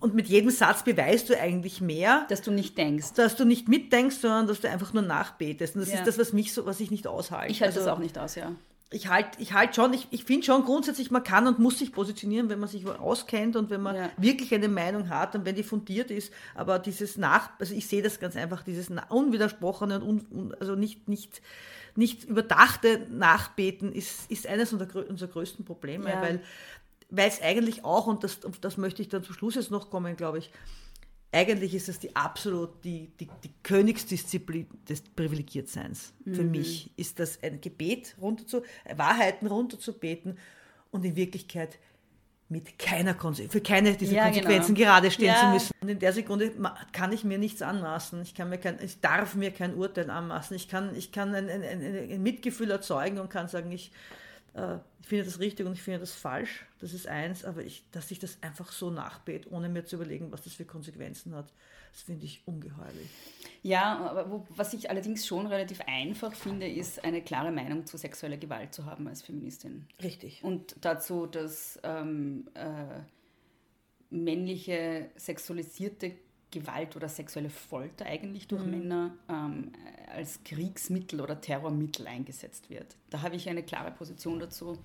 [0.00, 3.12] Und mit jedem Satz beweist du eigentlich mehr, Dass du nicht denkst.
[3.16, 5.74] dass du nicht mitdenkst, sondern dass du einfach nur nachbetest.
[5.76, 5.98] Und das Ja.
[5.98, 7.52] ist das, was mich so, was ich nicht aushalte.
[7.52, 8.50] Ich halte Also- das auch nicht aus, ja.
[8.92, 11.92] Ich halte ich halt schon, ich, ich finde schon grundsätzlich, man kann und muss sich
[11.92, 14.10] positionieren, wenn man sich auskennt und wenn man Ja.
[14.16, 16.32] wirklich eine Meinung hat und wenn die fundiert ist.
[16.56, 20.74] Aber dieses Nach, also ich sehe das ganz einfach, dieses unwidersprochene und un, un, also
[20.74, 21.40] nicht, nicht,
[21.94, 26.20] nicht überdachte Nachbeten ist, ist eines unserer, unserer größten Probleme, Ja.
[26.20, 26.40] weil
[27.12, 30.16] weil es eigentlich auch, und das, das möchte ich dann zum Schluss jetzt noch kommen,
[30.16, 30.50] glaube ich,
[31.32, 36.12] eigentlich ist es die absolut die, die, die Königsdisziplin des Privilegiertseins.
[36.24, 36.50] Für Mhm.
[36.50, 38.62] mich ist das ein Gebet runterzu,
[38.96, 40.38] Wahrheiten runterzubeten
[40.90, 41.78] und in Wirklichkeit
[42.48, 44.86] mit keiner Konse für keine dieser Ja, Konsequenzen genau.
[44.88, 45.52] gerade stehen zu Ja.
[45.52, 45.70] müssen.
[45.80, 46.50] Und in der Sekunde
[46.90, 48.20] kann ich mir nichts anmaßen.
[48.22, 50.56] Ich, kann mir kein, ich darf mir kein Urteil anmaßen.
[50.56, 53.92] Ich kann, ich kann ein, ein, ein, ein Mitgefühl erzeugen und kann sagen, ich,
[54.54, 56.66] äh, ich finde das richtig und ich finde das falsch.
[56.80, 60.30] Das ist eins, aber ich, dass ich das einfach so nachbete, ohne mir zu überlegen,
[60.32, 61.52] was das für Konsequenzen hat,
[61.92, 63.08] das finde ich ungeheuerlich.
[63.62, 67.96] Ja, aber wo, was ich allerdings schon relativ einfach finde, ist eine klare Meinung zu
[67.96, 69.86] sexueller Gewalt zu haben als Feministin.
[70.02, 70.42] Richtig.
[70.44, 73.00] Und dazu, dass ähm, äh,
[74.10, 76.12] männliche sexualisierte
[76.50, 79.72] Gewalt oder sexuelle Folter eigentlich durch Männer ähm,
[80.12, 82.96] als Kriegsmittel oder Terrormittel eingesetzt wird.
[83.10, 84.78] Da habe ich eine klare Position dazu.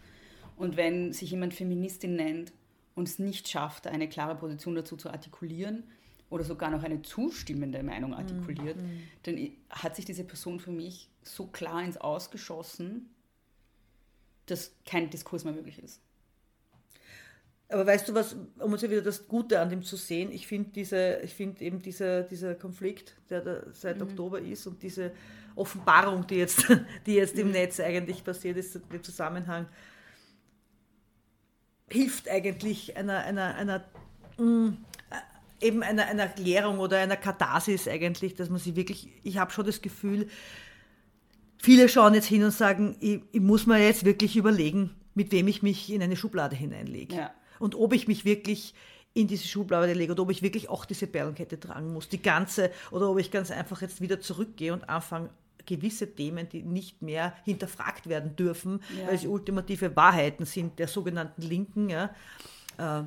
[0.57, 2.53] Und wenn sich jemand Feministin nennt
[2.93, 5.83] und es nicht schafft, eine klare Position dazu zu artikulieren
[6.29, 9.03] oder sogar noch eine zustimmende Meinung artikuliert, mhm.
[9.23, 13.09] dann hat sich diese Person für mich so klar ins Ausgeschossen,
[14.45, 15.99] dass kein Diskurs mehr möglich ist.
[17.69, 20.45] Aber weißt du was, um uns ja wieder das Gute an dem zu sehen, ich
[20.45, 24.03] finde diese, ich finde eben dieser, dieser Konflikt, der da seit mhm.
[24.03, 25.11] Oktober ist und diese
[25.55, 26.67] Offenbarung, die jetzt,
[27.05, 27.53] die jetzt im mhm.
[27.53, 29.65] Netz eigentlich passiert ist, der Zusammenhang,
[31.89, 33.83] hilft eigentlich einer, einer, einer
[34.37, 34.77] mh, mm,
[35.61, 39.65] eben einer, einer Erklärung oder einer Katharsis eigentlich, dass man sie wirklich, ich habe schon
[39.65, 40.27] das Gefühl,
[41.57, 45.47] viele schauen jetzt hin und sagen, ich, ich, muss mir jetzt wirklich überlegen, mit wem
[45.47, 47.15] ich mich in eine Schublade hineinlege.
[47.15, 47.31] Ja.
[47.59, 48.73] Und ob ich mich wirklich
[49.13, 52.71] in diese Schublade lege oder ob ich wirklich auch diese Perlenkette tragen muss, die ganze,
[52.91, 55.29] oder ob ich ganz einfach jetzt wieder zurückgehe und anfange,
[55.65, 59.07] gewisse Themen, die nicht mehr hinterfragt werden dürfen, ja.
[59.07, 62.13] weil sie ultimative Wahrheiten sind der sogenannten Linken, ja,
[62.77, 63.03] äh,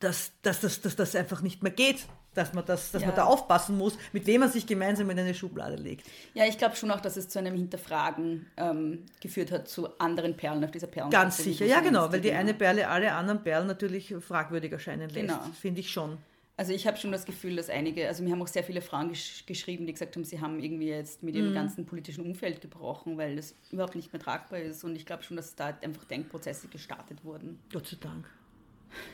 [0.00, 2.06] dass, dass, dass, dass das einfach nicht mehr geht,
[2.38, 3.08] dass man, das, dass ja.
[3.08, 6.06] man da aufpassen muss, mit wem man sich gemeinsam in eine Schublade legt.
[6.34, 10.36] Ja, ich glaube schon auch, dass es zu einem Hinterfragen ähm, geführt hat zu anderen
[10.36, 11.10] Perlen auf dieser Perlen.
[11.10, 15.28] Ganz sicher, ja genau, weil die eine Perle alle anderen Perlen natürlich fragwürdig erscheinen lässt,
[15.28, 15.40] genau.
[15.60, 16.18] finde ich schon.
[16.56, 19.10] Also ich habe schon das Gefühl, dass einige, also mir haben auch sehr viele Frauen
[19.10, 21.54] gesch geschrieben, die gesagt haben, sie haben irgendwie jetzt mit ihrem mhm.
[21.54, 24.82] ganzen politischen Umfeld gebrochen, weil das überhaupt nicht mehr tragbar ist.
[24.82, 27.60] Und ich glaube schon, dass da einfach Denkprozesse gestartet wurden.
[27.72, 28.28] Gott sei Dank.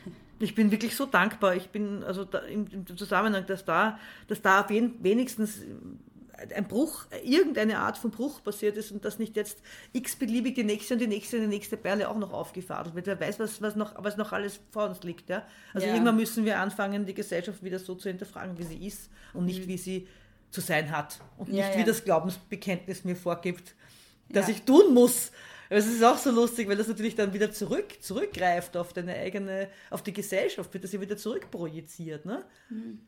[0.39, 1.55] Ich bin wirklich so dankbar.
[1.55, 5.61] Ich bin also im, im, Zusammenhang, dass da, dass da wenigstens
[6.55, 9.61] ein Bruch, irgendeine Art von Bruch passiert ist und dass nicht jetzt
[9.93, 13.07] x-beliebig die nächste und die nächste und die nächste Perle auch noch aufgefahren wird.
[13.07, 15.29] Wer weiß, was, was, noch, was noch alles vor uns liegt.
[15.29, 15.43] Ja?
[15.73, 15.93] Also ja.
[15.93, 19.65] irgendwann müssen wir anfangen, die Gesellschaft wieder so zu hinterfragen, wie sie ist und nicht,
[19.65, 19.67] mhm.
[19.69, 20.07] wie sie
[20.51, 21.19] zu sein hat.
[21.37, 23.75] Und nicht, ja, wie das Glaubensbekenntnis mir vorgibt,
[24.29, 25.31] dass ich tun muss.
[25.69, 29.69] Es ist auch so lustig, weil das natürlich dann wieder zurück, zurückgreift auf deine eigene,
[29.89, 32.25] auf die Gesellschaft, wird das ja wieder zurückprojiziert.
[32.25, 32.45] Ne?
[32.69, 32.99] Mhm.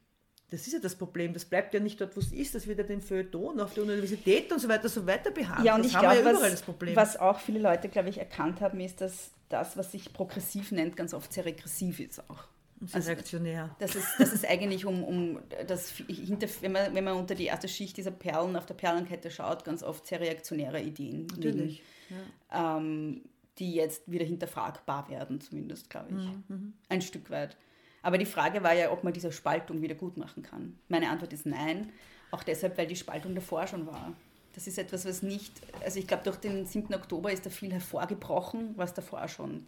[0.49, 1.34] Das ist ja das Problem.
[1.34, 2.55] Das bleibt ja nicht dort, wo es ist.
[2.55, 5.65] Das wird ja den Feuilleton auf der Universität und so weiter so weiter behandelt.
[5.65, 8.79] Ja, und das ich glaube, ja was, was auch viele Leute, glaube ich, erkannt haben,
[8.79, 12.45] ist, dass das, was sich progressiv nennt, ganz oft sehr regressiv ist auch.
[12.79, 13.75] Sehr also, reaktionär.
[13.79, 17.45] Das ist, das ist eigentlich um, um das hinter, wenn man, wenn man unter die
[17.45, 21.25] erste Schicht dieser Perlen auf der Perlenkette schaut, ganz oft sehr reaktionäre Ideen.
[21.27, 21.77] Natürlich.
[21.77, 22.77] Liegen, ja.
[22.77, 23.21] ähm,
[23.59, 26.25] die jetzt wieder hinterfragbar werden, zumindest, glaube ich.
[26.25, 26.43] Mhm.
[26.47, 26.73] mhm.
[26.89, 27.57] Ein Stück weit.
[28.03, 30.77] Aber die Frage war ja, ob man diese Spaltung wieder gut machen kann.
[30.88, 31.91] Meine Antwort ist nein.
[32.31, 34.13] Auch deshalb, weil die Spaltung davor schon war.
[34.53, 35.53] Das ist etwas, was nicht,
[35.84, 36.93] also ich glaube, durch den 7.
[36.93, 39.67] Oktober ist da viel hervorgebrochen, was davor schon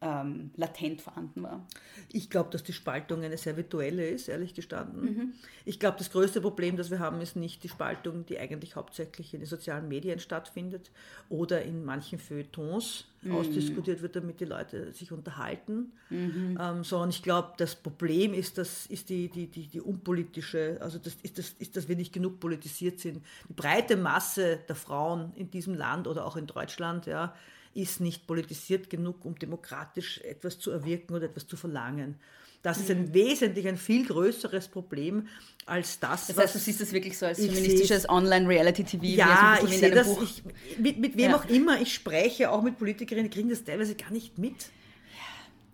[0.00, 1.66] ähm, latent vorhanden war.
[2.12, 5.02] Ich glaube, dass die Spaltung eine sehr virtuelle ist, ehrlich gestanden.
[5.02, 5.32] Mhm.
[5.64, 9.34] Ich glaube, das größte Problem, das wir haben, ist nicht die Spaltung, die eigentlich hauptsächlich
[9.34, 10.90] in den sozialen Medien stattfindet
[11.28, 13.34] oder in manchen Feuilletons mhm.
[13.34, 16.56] ausdiskutiert wird, damit die Leute sich unterhalten, mhm.
[16.60, 20.98] ähm, sondern ich glaube, das Problem ist, das ist die, die, die, die unpolitische, also
[20.98, 23.20] das ist, das ist, dass wir nicht genug politisiert sind.
[23.48, 27.34] Die breite Masse der Frauen in diesem Land oder auch in Deutschland, ja,
[27.74, 32.16] ist nicht politisiert genug, um demokratisch etwas zu erwirken oder etwas zu verlangen.
[32.62, 33.14] Das ist ein mhm.
[33.14, 35.28] wesentlich, ein viel größeres Problem
[35.64, 36.26] als das.
[36.26, 39.04] Das heißt, du siehst das wirklich so als feministisches Online-Reality-TV?
[39.04, 40.08] Ja, ich sehe das.
[40.22, 40.42] Ich,
[40.78, 41.36] mit, mit wem ja.
[41.36, 44.70] auch immer ich spreche, auch mit Politikerinnen, kriegen das teilweise gar nicht mit.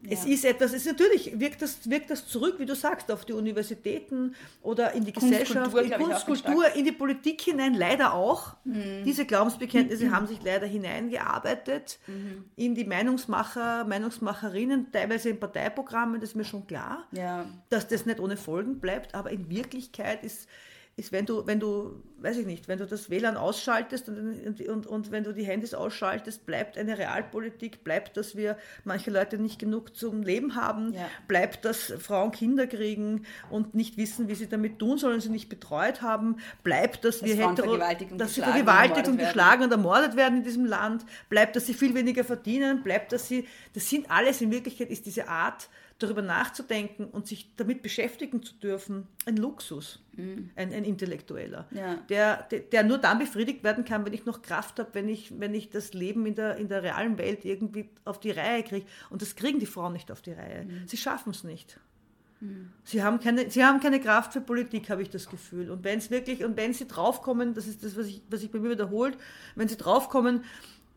[0.08, 3.24] Es ist etwas, es ist natürlich, wirkt das, wirkt das zurück, wie du sagst, auf
[3.24, 8.54] die Universitäten oder in die Gesellschaft, in Kunstkultur, in die Politik hinein, leider auch.
[8.64, 9.04] Mhm.
[9.04, 10.14] Diese Glaubensbekenntnisse mhm.
[10.14, 12.44] haben sich leider hineingearbeitet mhm.
[12.56, 17.46] in die Meinungsmacher, Meinungsmacherinnen, teilweise in Parteiprogrammen, das ist mir schon klar, ja.
[17.70, 20.48] dass das nicht ohne Folgen bleibt, aber in Wirklichkeit ist
[20.96, 24.86] ist, wenn du, wenn du, weiß ich nicht, wenn du das WLAN ausschaltest und, und,
[24.86, 29.58] und wenn du die Handys ausschaltest, bleibt eine Realpolitik, bleibt, dass wir manche Leute nicht
[29.58, 31.08] genug zum Leben haben, ja.
[31.26, 35.48] bleibt, dass Frauen Kinder kriegen und nicht wissen, wie sie damit tun sollen, sie nicht
[35.48, 37.76] betreut haben, bleibt, dass, dass wir hetero,
[38.16, 41.94] dass sie vergewaltigt und geschlagen und ermordet werden in diesem Land, bleibt, dass sie viel
[41.94, 45.68] weniger verdienen, bleibt, dass sie, das sind alles in Wirklichkeit ist diese Art,
[45.98, 50.50] darüber nachzudenken und sich damit beschäftigen zu dürfen, ein Luxus, mhm.
[50.56, 51.96] ein, ein intellektueller, ja.
[52.08, 55.38] der, der, der, nur dann befriedigt werden kann, wenn ich noch Kraft habe, wenn ich,
[55.38, 58.86] wenn ich das Leben in der, in der realen Welt irgendwie auf die Reihe kriege.
[59.10, 60.64] Und das kriegen die Frauen nicht auf die Reihe.
[60.64, 60.88] Mhm.
[60.88, 61.78] Sie schaffen es nicht.
[62.40, 62.70] Mhm.
[62.84, 65.70] Sie haben, keine, sie haben keine Kraft für Politik, habe ich das Gefühl.
[65.70, 68.50] Und wenn es wirklich, und wenn sie draufkommen, das ist das, was ich, was ich
[68.50, 69.16] bei mir wiederholt,
[69.54, 70.44] wenn sie draufkommen,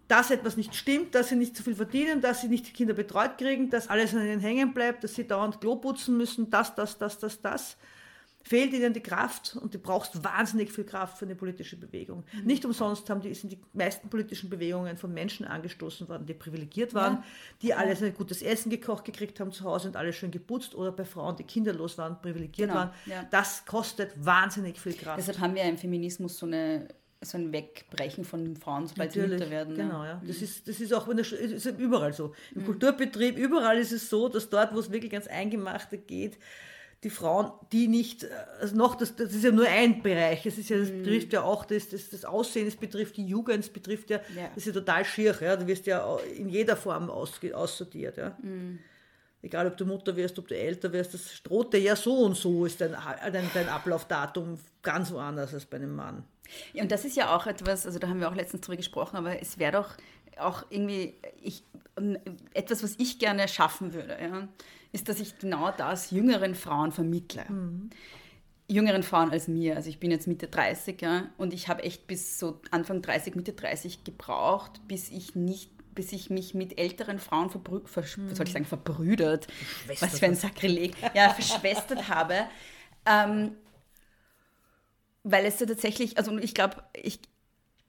[0.08, 2.94] dass etwas nicht stimmt, dass sie nicht zu viel verdienen, dass sie nicht die Kinder
[2.94, 6.74] betreut kriegen, dass alles an ihnen hängen bleibt, dass sie dauernd Klo putzen müssen, das,
[6.76, 7.78] das, das, das, das.
[8.44, 12.24] fehlt ihnen die Kraft und du brauchst wahnsinnig viel Kraft für eine politische Bewegung.
[12.32, 12.46] Mhm.
[12.46, 16.94] Nicht umsonst haben die, sind die meisten politischen Bewegungen von Menschen angestoßen worden, die privilegiert
[16.94, 17.24] waren, Ja.
[17.62, 20.94] die alles ein gutes Essen gekocht gekriegt haben zu Hause und alles schön geputzt oder
[20.94, 22.92] bei Frauen, die kinderlos waren, privilegiert Genau, waren.
[23.08, 23.26] ja.
[23.30, 25.18] Das kostet wahnsinnig viel Kraft.
[25.18, 26.88] Deshalb haben wir im Feminismus so, eine,
[27.22, 29.76] so ein Wegbrechen von Frauen, sobald sie Mütter werden.
[29.76, 30.22] Genau, ja.
[30.26, 32.34] Das ist, das ist auch in der, ist ja überall so.
[32.54, 36.38] Im Kulturbetrieb, überall ist es so, dass dort, wo es wirklich ganz Eingemachte geht,
[37.04, 38.26] die Frauen, die nicht,
[38.60, 41.44] also noch, das, das ist ja nur ein Bereich, es ist ja, das betrifft ja
[41.44, 44.48] auch das, das, das Aussehen, es betrifft die Jugend, es betrifft ja, Ja.
[44.56, 48.36] das ist ja total schier, ja, du wirst ja in jeder Form aus, aussortiert, ja.
[49.44, 52.36] Egal, ob du Mutter wirst, ob du älter wirst, das droht dir ja so und
[52.36, 52.96] so, ist dein,
[53.32, 56.24] dein, dein Ablaufdatum ganz woanders als bei einem Mann.
[56.74, 59.16] Ja, und das ist ja auch etwas, also da haben wir auch letztens drüber gesprochen,
[59.18, 59.96] aber es wäre doch
[60.40, 61.64] auch irgendwie ich,
[62.54, 64.48] etwas, was ich gerne schaffen würde, ja,
[64.92, 67.46] ist, dass ich genau das jüngeren Frauen vermittle.
[68.70, 69.78] Jüngeren Frauen als mir.
[69.78, 73.36] Also ich bin jetzt Mitte 30 ja, und ich habe echt bis so Anfang 30,
[73.36, 78.38] Mitte 30 gebraucht, bis ich nicht bis ich mich mit älteren Frauen verbrü ver was
[78.38, 79.48] soll ich sagen, verbrüdert,
[80.00, 82.46] was für ein Sakrileg, ja, verschwestert habe.
[83.08, 83.54] Ähm,
[85.32, 87.20] weil es ja tatsächlich, also ich glaube, ich,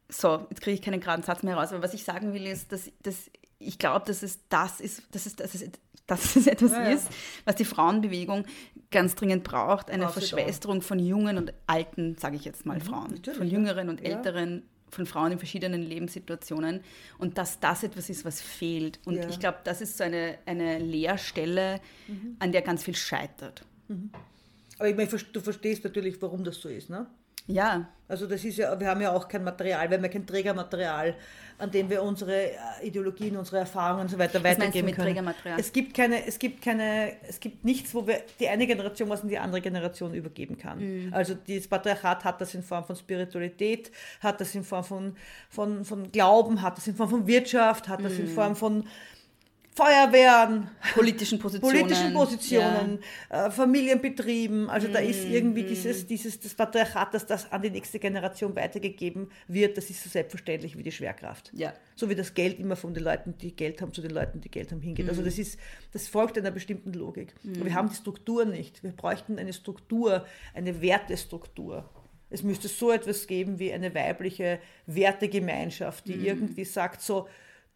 [0.09, 2.73] so, jetzt kriege ich keinen geraden Satz mehr raus, aber was ich sagen will, ist,
[2.73, 5.71] dass, dass ich glaube, dass es das ist, dass es, dass es,
[6.07, 6.95] dass es etwas Ja, ja.
[6.95, 7.09] ist,
[7.45, 8.45] was die Frauenbewegung
[8.91, 12.81] ganz dringend braucht, eine Braucht sie Verschwesterung von jungen und alten, sage ich jetzt mal,
[12.81, 16.81] Frauen, Mhm, natürlich, von jüngeren und älteren, von Frauen in verschiedenen Lebenssituationen
[17.19, 18.99] und dass das etwas ist, was fehlt.
[19.05, 19.17] Und.
[19.17, 19.29] Mhm.
[19.29, 21.81] ich glaube, das ist so eine, eine Leerstelle,
[22.39, 23.63] an der ganz viel scheitert.
[24.79, 27.07] Aber ich meine, du verstehst natürlich, warum das so ist, ne?
[27.49, 30.27] Ja, Also das ist ja, wir haben ja auch kein Material, wir haben ja kein
[30.27, 31.15] Trägermaterial,
[31.59, 35.09] an dem wir unsere äh, Ideologien, unsere Erfahrungen und so weiter du weitergeben mit können.
[35.09, 35.59] Trägermaterial?
[35.61, 39.23] Es gibt keine, es gibt keine, es gibt nichts, wo wir die eine Generation was
[39.23, 40.79] an die andere Generation übergeben kann.
[40.79, 41.13] Mhm.
[41.13, 45.17] Also das Patriarchat hat das in Form von Spiritualität, hat das in Form von,
[45.51, 48.21] von, von Glauben, hat das in Form von Wirtschaft, hat das Mhm.
[48.21, 48.85] in Form von
[49.79, 51.79] Feuerwehren, politischen Positionen.
[51.79, 52.99] politischen Positionen,
[53.29, 54.69] äh, Familienbetrieben.
[54.69, 59.31] Also da ist irgendwie dieses, dieses das Patriarchat, dass das an die nächste Generation weitergegeben
[59.47, 61.53] wird, das ist so selbstverständlich wie die Schwerkraft.
[61.55, 61.73] Ja.
[61.95, 64.51] So wie das Geld immer von den Leuten, die Geld haben, zu den Leuten, die
[64.51, 65.09] Geld haben, hingeht.
[65.09, 65.61] Also das ist,
[65.93, 67.33] das folgt einer bestimmten Logik.
[67.55, 68.83] Aber wir haben die Struktur nicht.
[68.83, 71.89] Wir bräuchten eine Struktur, eine Wertestruktur.
[72.31, 77.29] Es müsste so etwas geben wie eine weibliche Wertegemeinschaft, die irgendwie sagt so,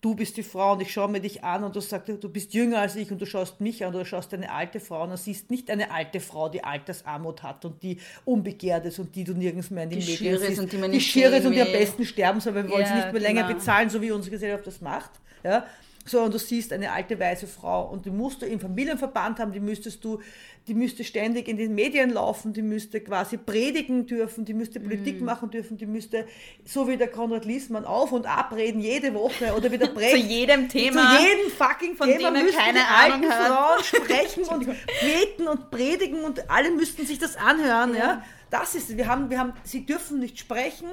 [0.02, 2.52] du bist die Frau und ich schaue mir dich an und du sagst, du bist
[2.52, 5.10] jünger als ich und du schaust mich an oder du schaust eine alte Frau und
[5.10, 9.24] du siehst nicht eine alte Frau, die Altersarmut hat und die unbegehrt ist und die
[9.24, 10.60] du nirgends mehr in den Die Medien siehst.
[10.60, 12.84] und die man die schier ist und die am besten sterben soll, weil wir wollen
[12.84, 13.54] sie Ja, nicht mehr länger genau.
[13.54, 15.10] bezahlen, so wie unsere Gesellschaft das macht.
[15.44, 15.64] Ja?
[16.04, 19.52] So, und du siehst eine alte weiße Frau und die musst du im Familienverband haben,
[19.52, 20.20] die müsstest du,
[20.66, 25.20] die müsste ständig in den Medien laufen, die müsste quasi predigen dürfen, die müsste Politik
[25.20, 25.26] Mhm.
[25.26, 26.26] machen dürfen, die müsste,
[26.64, 30.28] so wie der Konrad Liesmann, auf und abreden jede Woche oder wieder Zu brechen.
[30.28, 31.16] jedem Thema.
[31.18, 33.46] Zu jedem fucking von Thema dem müssten keine die Ahnung alten hat.
[33.46, 37.94] Frauen sprechen und beten und predigen und alle müssten sich das anhören.
[37.94, 38.24] Ja.
[38.50, 40.86] Das ist, wir haben, wir haben, sie dürfen nicht sprechen,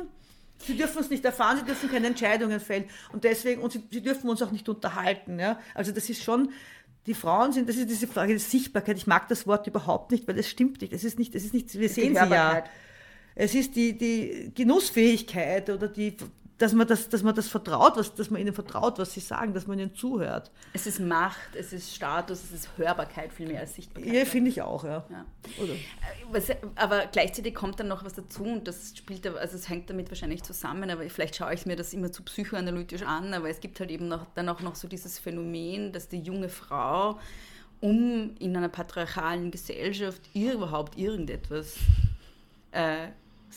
[0.66, 4.02] sie dürfen es nicht erfahren, sie dürfen keine Entscheidungen fällen und deswegen, und sie, sie
[4.02, 5.40] dürfen uns auch nicht unterhalten.
[5.40, 5.60] Ja.
[5.74, 6.52] Also das ist schon,
[7.06, 8.98] die Frauen sind, das ist diese Frage der Sichtbarkeit.
[8.98, 10.94] Ich mag das Wort überhaupt nicht, weil es stimmt nicht.
[10.94, 12.64] Es ist nicht, es ist nicht, wir sehen sie ja.
[13.36, 16.18] Es ist die, die Genussfähigkeit oder die,
[16.60, 19.54] dass man das, dass man das vertraut, was, dass man ihnen vertraut, was sie sagen,
[19.54, 20.52] dass man ihnen zuhört.
[20.74, 24.14] Es ist Macht, es ist Status, es ist Hörbarkeit viel mehr als Sichtbarkeit.
[24.14, 25.06] Ja, finde ich auch, ja.
[25.10, 25.26] Ja.
[25.64, 25.74] Oder?
[26.32, 30.12] Was, aber gleichzeitig kommt dann noch was dazu und das spielt, also es hängt damit
[30.12, 33.80] wahrscheinlich zusammen, aber vielleicht schaue ich mir das immer zu psychoanalytisch an, aber es gibt
[33.80, 37.18] halt eben noch, dann auch noch so dieses Phänomen, dass die junge Frau,
[37.80, 41.78] um in einer patriarchalen Gesellschaft überhaupt irgendetwas
[42.72, 43.08] äh,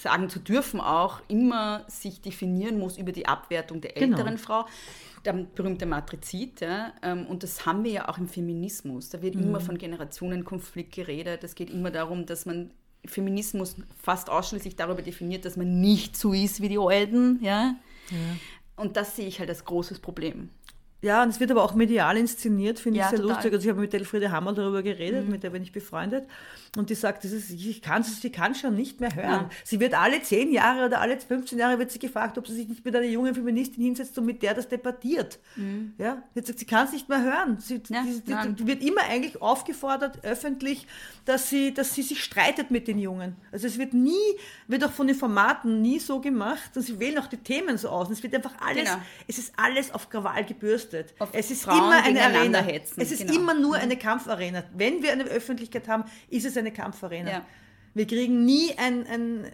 [0.03, 4.17] sagen zu dürfen, auch immer sich definieren muss über die Abwertung der Genau.
[4.19, 4.67] älteren Frau.
[5.25, 9.09] Der berühmte Matrizid, ja, ähm, und das haben wir ja auch im Feminismus.
[9.11, 11.45] Da wird immer von Generationenkonflikt geredet.
[11.45, 12.73] Es geht immer darum, dass man
[13.05, 17.39] Feminismus fast ausschließlich darüber definiert, dass man nicht so ist wie die Alten.
[17.43, 17.77] Ja?
[18.77, 20.51] Und das sehe ich halt als großes Problem.
[21.03, 23.35] Ja, und es wird aber auch medial inszeniert, finde Ja, ich sehr total.
[23.35, 23.53] lustig.
[23.53, 26.27] Also ich habe mit Elfriede Hammer darüber geredet, mit der bin ich befreundet.
[26.77, 29.27] Und die sagt, das ist, ich kann sie kann schon nicht mehr hören.
[29.29, 29.51] Ja.
[29.65, 32.69] Sie wird alle zehn Jahre oder alle 15 Jahre wird sie gefragt, ob sie sich
[32.69, 35.39] nicht mit einer jungen Feministin hinsetzt und mit der das debattiert.
[35.99, 37.59] Ja, jetzt sagt sie, kann es nicht mehr hören.
[37.61, 37.83] Sie, Mhm.
[37.95, 38.03] Ja,
[38.47, 40.87] die, die, die wird immer eigentlich aufgefordert, öffentlich,
[41.25, 43.37] dass sie, dass sie sich streitet mit den Jungen.
[43.51, 44.13] Also es wird nie,
[44.69, 47.89] wird auch von den Formaten nie so gemacht und sie wählen auch die Themen so
[47.89, 48.07] aus.
[48.07, 49.03] Und es wird einfach alles, Genau.
[49.27, 50.92] es ist alles auf Krawall gebürstet.
[51.19, 52.61] Auf es ist Frauen immer eine Arena.
[52.61, 53.35] hetzen, Es ist genau.
[53.35, 54.65] immer nur eine Kampfarena.
[54.75, 57.31] Wenn wir eine Öffentlichkeit haben, ist es eine Kampfarena.
[57.31, 57.47] Ja.
[57.95, 59.53] Wir kriegen nie ein, ein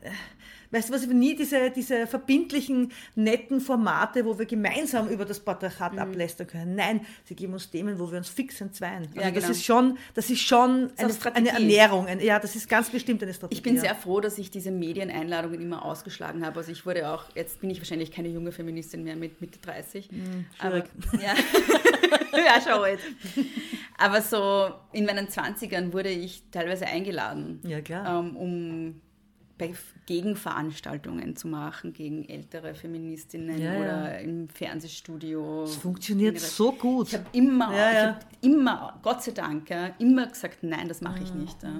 [0.71, 5.93] weißt du was, nie diese, diese verbindlichen, netten Formate, wo wir gemeinsam über das Patriarchat
[5.95, 5.99] Mhm.
[5.99, 6.75] ablästern können.
[6.75, 9.07] Nein, sie geben uns Themen, wo wir uns fix entzweien.
[9.09, 9.51] Also Ja, das genau.
[9.51, 12.07] ist schon, das ist schon ist eine, eine Ernährung.
[12.07, 13.59] Ein, ja, das ist ganz bestimmt eine Strategie.
[13.59, 16.59] Ich bin sehr froh, dass ich diese Medieneinladungen immer ausgeschlagen habe.
[16.59, 20.11] Also ich wurde auch, jetzt bin ich wahrscheinlich keine junge Feministin mehr mit Mitte 30.
[20.59, 21.23] aber, schwierig.
[21.23, 21.35] ja.
[22.39, 23.01] ja, schon alt.
[23.97, 28.21] Aber so in meinen 20ern wurde ich teilweise eingeladen, Ja, klar.
[28.21, 29.01] ähm, um
[29.59, 29.73] bei
[30.09, 33.79] Gegenveranstaltungen zu machen gegen ältere Feministinnen Ja, ja.
[33.81, 35.65] oder im Fernsehstudio.
[35.65, 37.09] Es funktioniert so gut.
[37.09, 38.07] Ich habe immer, Ja, ich ja.
[38.15, 41.63] hab immer, Gott sei Dank, ja, immer gesagt, nein, das mache ich nicht.
[41.63, 41.73] Ja.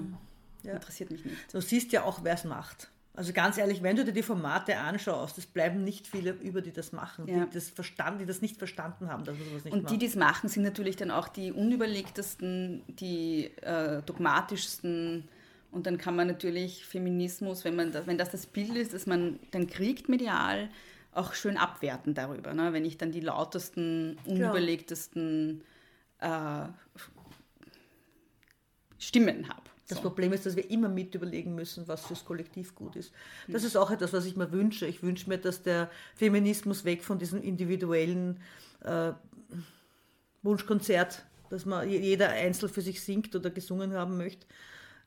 [0.63, 0.73] Ja.
[0.73, 1.37] Interessiert mich nicht.
[1.53, 2.89] Du siehst ja auch, wer es macht.
[3.15, 6.71] Also ganz ehrlich, wenn du dir die Formate anschaust, es bleiben nicht viele über, die
[6.71, 7.45] das machen, Ja.
[7.45, 9.93] die, das verstanden, die das nicht verstanden haben, dass man sowas nicht Und macht.
[9.93, 15.27] die, die es machen, sind natürlich dann auch die unüberlegtesten, die äh, dogmatischsten.
[15.71, 19.05] Und dann kann man natürlich Feminismus, wenn, man das, wenn das das Bild ist, dass
[19.05, 20.69] man dann kriegt medial,
[21.11, 22.53] auch schön abwerten darüber.
[22.53, 22.73] Ne?
[22.73, 25.63] Wenn ich dann die lautesten, unüberlegtesten
[26.19, 26.65] äh,
[28.97, 29.61] Stimmen habe.
[29.87, 33.11] Das Problem ist, dass wir immer mit überlegen müssen, was fürs Kollektiv gut ist.
[33.47, 34.85] Das ist auch etwas, was ich mir wünsche.
[34.85, 38.39] Ich wünsche mir, dass der Feminismus weg von diesem individuellen
[38.83, 39.13] äh,
[40.43, 44.45] Wunschkonzert, dass man je- jeder einzeln für sich singt oder gesungen haben möchte,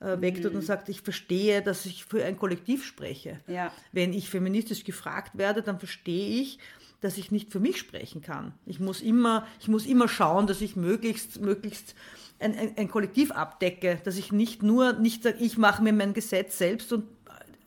[0.03, 3.41] äh, wegtut und sagt, ich verstehe, dass ich für ein Kollektiv spreche.
[3.47, 3.73] Ja.
[3.93, 6.59] Wenn ich feministisch gefragt werde, dann verstehe ich,
[7.01, 8.53] dass ich nicht für mich sprechen kann.
[8.67, 11.95] Ich muss immer, ich muss immer schauen, dass ich möglichst, möglichst
[12.39, 16.15] ein, ein, ein Kollektiv abdecke, dass ich nicht nur, nicht sage, ich mache mir mein
[16.15, 17.05] Gesetz selbst und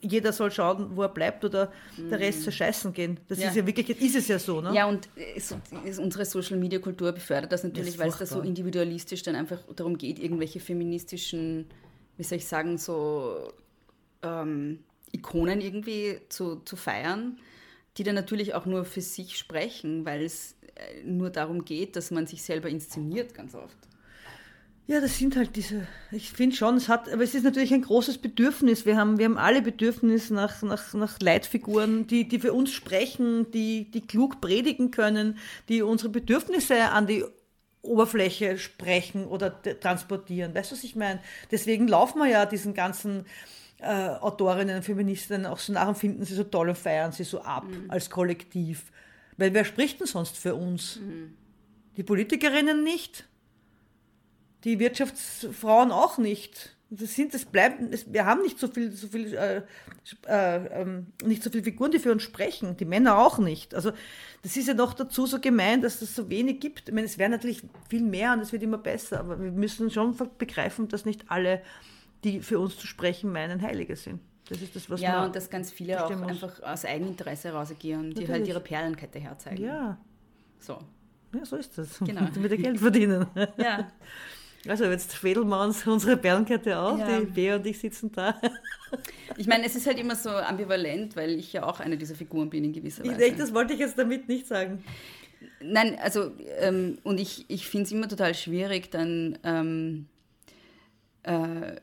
[0.02, 3.20] jeder soll schauen, wo er bleibt oder der Rest soll scheißen gehen.
[3.28, 3.50] Das Ja.
[3.50, 4.74] ist ja wirklich, ist es ja so, ne?
[4.74, 9.36] Ja, und es, es, unsere Social-Media-Kultur befördert das natürlich, weil es da so individualistisch dann
[9.36, 11.66] einfach darum geht, irgendwelche feministischen,
[12.18, 13.52] wie soll ich sagen, so
[14.24, 17.38] ähm, Ikonen irgendwie zu, zu feiern,
[17.98, 22.12] die dann natürlich auch nur für sich sprechen, weil es äh, nur darum geht, dass
[22.12, 23.78] man sich selber inszeniert ganz oft.
[24.88, 27.82] Ja, das sind halt diese, ich finde schon, es hat, aber es ist natürlich ein
[27.82, 28.86] großes Bedürfnis.
[28.86, 33.50] Wir haben, wir haben alle Bedürfnis nach, nach, nach Leitfiguren, die, die für uns sprechen,
[33.50, 35.40] die, die klug predigen können,
[35.70, 37.26] die unsere Bedürfnisse an die
[37.86, 40.54] Oberfläche sprechen oder de- transportieren.
[40.54, 41.20] Weißt du, was ich meine?
[41.52, 43.26] Deswegen laufen wir ja diesen ganzen
[43.80, 47.42] äh, Autorinnen, Feministinnen auch so nach und finden sie so toll und feiern sie so
[47.42, 48.92] ab als Kollektiv.
[49.38, 51.00] Weil wer spricht denn sonst für uns?
[51.98, 53.26] Die Politikerinnen nicht,
[54.64, 56.75] die Wirtschaftsfrauen auch nicht.
[56.92, 59.64] Das sind, das bleiben, es, wir haben nicht so viel, so viel, äh,
[60.28, 62.78] äh, ähm, nicht so viele Figuren, die für uns sprechen.
[62.78, 63.74] Die Männer auch nicht.
[63.74, 63.92] Also
[64.44, 66.90] das ist ja noch dazu so gemein, dass es so wenig gibt.
[66.90, 69.90] Ich meine, es wäre natürlich viel mehr und es wird immer besser, aber wir müssen
[69.90, 71.62] schon begreifen, dass nicht alle,
[72.24, 74.20] die für uns zu sprechen meinen, Heilige sind.
[74.48, 76.30] Das ist das, was ja, und dass ganz viele auch muss.
[76.30, 78.50] einfach aus Eigeninteresse rausagieren, die halt Natürlich.
[78.50, 79.64] ihre Perlenkette herzeigen.
[79.64, 79.98] Ja,
[80.60, 80.78] So.
[81.34, 81.98] ja, so ist das.
[82.00, 82.22] Genau.
[82.34, 83.26] Damit wir Geld verdienen.
[83.58, 83.92] Ja.
[84.68, 87.20] Also jetzt fädeln wir uns unsere Perlenkette auf, Ja.
[87.20, 88.40] die Bea und ich sitzen da.
[89.36, 92.50] Ich meine, es ist halt immer so ambivalent, weil ich ja auch eine dieser Figuren
[92.50, 93.20] bin in gewisser Ich Weise.
[93.20, 94.84] denke, das wollte ich jetzt damit nicht sagen.
[95.62, 100.06] Nein, also, ähm, und ich, ich finde es immer total schwierig, dann, ähm,
[101.24, 101.76] äh,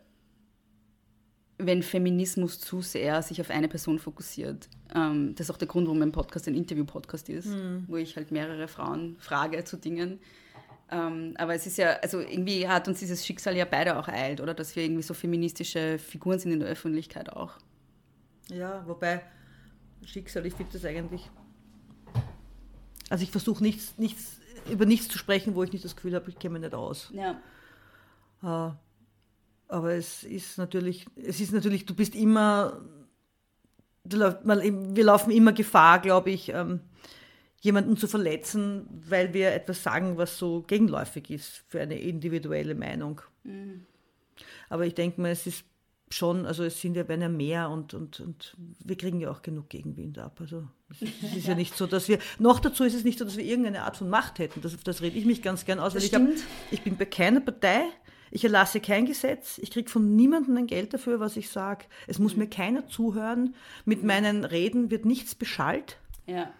[1.59, 4.69] wenn Feminismus zu sehr sich auf eine Person fokussiert.
[4.95, 7.49] Ähm, das ist auch der Grund, warum mein Podcast ein Interview-Podcast ist,
[7.89, 10.19] wo ich halt mehrere Frauen frage zu Dingen.
[10.93, 14.43] Ähm, aber es ist ja, also irgendwie hat uns dieses Schicksal ja beide auch ereilt,
[14.43, 14.52] oder?
[14.52, 17.52] Dass wir irgendwie so feministische Figuren sind in der Öffentlichkeit auch.
[18.51, 19.23] Ja, wobei,
[20.05, 21.31] Schicksal, ich finde das eigentlich.
[23.09, 24.39] Also ich versuche nichts, nichts,
[24.70, 27.10] über nichts zu sprechen, wo ich nicht das Gefühl habe, ich kenne mich nicht aus.
[27.14, 27.40] Ja.
[28.43, 28.74] Äh,
[29.69, 32.82] Aber es ist natürlich, es ist natürlich, du bist immer,
[34.05, 36.81] wir laufen immer Gefahr, glaube ich, ähm,
[37.63, 43.21] jemanden zu verletzen, weil wir etwas sagen, was so gegenläufig ist für eine individuelle Meinung.
[44.69, 45.65] Aber ich denke mal, es ist
[46.11, 49.69] schon, also es sind ja ja mehr und, und, und wir kriegen ja auch genug
[49.69, 50.39] Gegenwind ab.
[50.41, 53.19] Also es ist, es ist ja nicht so, dass wir, noch dazu ist es nicht
[53.19, 54.61] so, dass wir irgendeine Art von Macht hätten.
[54.61, 56.23] Das, das rede ich mich ganz gern aus, weil ich, hab,
[56.73, 57.85] ich bin bei keiner Partei,
[58.33, 61.85] ich erlasse kein Gesetz, ich kriege von niemandem ein Geld dafür, was ich sage.
[62.09, 63.55] Es muss mir keiner zuhören.
[63.85, 65.99] Mit meinen Reden wird nichts beschallt.
[66.27, 66.51] Ja.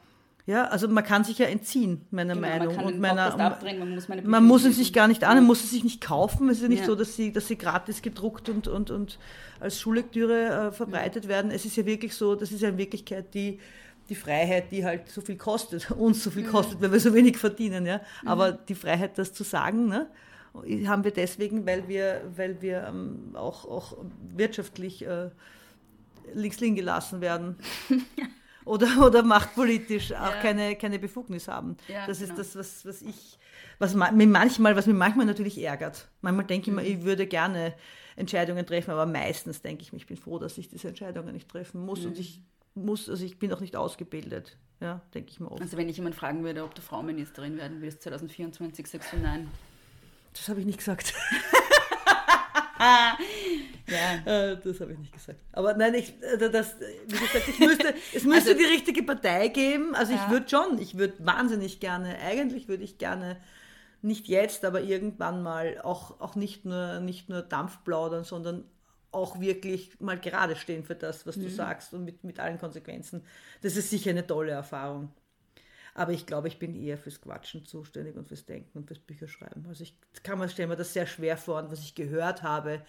[0.45, 2.75] Ja, also man kann sich ja entziehen, meiner Genau, man Meinung.
[2.75, 5.23] kann und den meiner, Podcast abdrehen, man muss meine man muss es sich gar nicht
[5.23, 6.49] an, man muss es sich nicht kaufen.
[6.49, 6.87] Es ist ja nicht Ja.
[6.87, 9.19] so, dass sie, dass sie gratis gedruckt und, und, und
[9.61, 11.53] als Schullektüre äh, verbreitet werden.
[11.53, 13.61] Es ist ja wirklich so, das ist ja in Wirklichkeit die,
[14.09, 17.39] die Freiheit, die halt so viel kostet, uns so viel kostet, weil wir so wenig
[17.39, 17.87] verdienen.
[17.87, 18.01] Ja?
[18.27, 20.09] Aber die Freiheit, das zu sagen ne?
[20.89, 23.97] haben wir deswegen, weil wir, weil wir ähm, auch, auch
[24.35, 25.31] wirtschaftlich äh,
[26.35, 27.57] links liegen gelassen werden.
[28.65, 30.41] oder, oder machtpolitisch auch ja.
[30.41, 31.77] keine, keine Befugnis haben.
[31.89, 32.39] Ja, das ist genau.
[32.39, 33.39] das, was, was ich,
[33.79, 36.09] was mir manchmal, was mir manchmal natürlich ärgert.
[36.21, 36.89] Manchmal denke ich mir, mhm.
[36.89, 37.75] ich würde gerne
[38.17, 41.49] Entscheidungen treffen, aber meistens denke ich mir, ich bin froh, dass ich diese Entscheidungen nicht
[41.49, 42.09] treffen muss mhm.
[42.09, 42.43] und ich
[42.75, 44.57] muss, also ich bin auch nicht ausgebildet.
[44.81, 45.63] Ja, denke ich mir oft.
[45.63, 49.49] Also wenn ich jemand fragen würde, ob du Frauenministerin werden willst 2024, sagst du nein.
[50.33, 51.15] Das habe ich nicht gesagt.
[53.87, 54.51] ja.
[54.53, 55.39] Äh, das habe ich nicht gesagt.
[55.53, 56.77] Aber nein, ich, äh, das,
[57.07, 59.95] wie gesagt, ich müsste, es müsste also, die richtige Partei geben.
[59.95, 60.25] Also ja.
[60.25, 63.37] ich würde schon, ich würde wahnsinnig gerne, eigentlich würde ich gerne,
[64.03, 68.65] nicht jetzt, aber irgendwann mal auch, auch nicht, nur, nicht nur Dampf plaudern, sondern
[69.13, 71.51] auch wirklich mal gerade stehen für das, was du mhm.
[71.51, 73.23] sagst und mit, mit allen Konsequenzen.
[73.61, 75.13] Das ist sicher eine tolle Erfahrung.
[75.95, 79.67] Aber ich glaube, ich bin eher fürs Quatschen zuständig und fürs Denken und fürs Bücherschreiben.
[79.69, 82.83] Also ich kann mir stellen mir das sehr schwer vor und was ich gehört habe,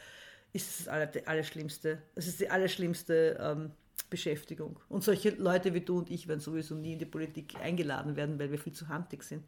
[0.53, 2.01] ist das Aller, Allerschlimmste.
[2.15, 3.71] Das ist die allerschlimmste ähm,
[4.09, 4.79] Beschäftigung.
[4.89, 8.39] Und solche Leute wie du und ich werden sowieso nie in die Politik eingeladen werden,
[8.39, 9.43] weil wir viel zu handig sind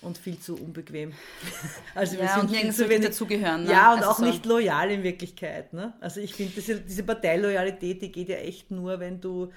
[0.00, 1.12] und viel zu unbequem.
[1.94, 3.64] Also ja, wir sind und zu wenig dazugehören.
[3.64, 3.70] Ne?
[3.70, 4.24] Ja, und also auch so.
[4.24, 5.72] nicht loyal in Wirklichkeit.
[5.72, 5.94] Ne?
[6.00, 9.50] Also ich finde, diese, diese Parteiloyalität, die geht ja echt nur, wenn du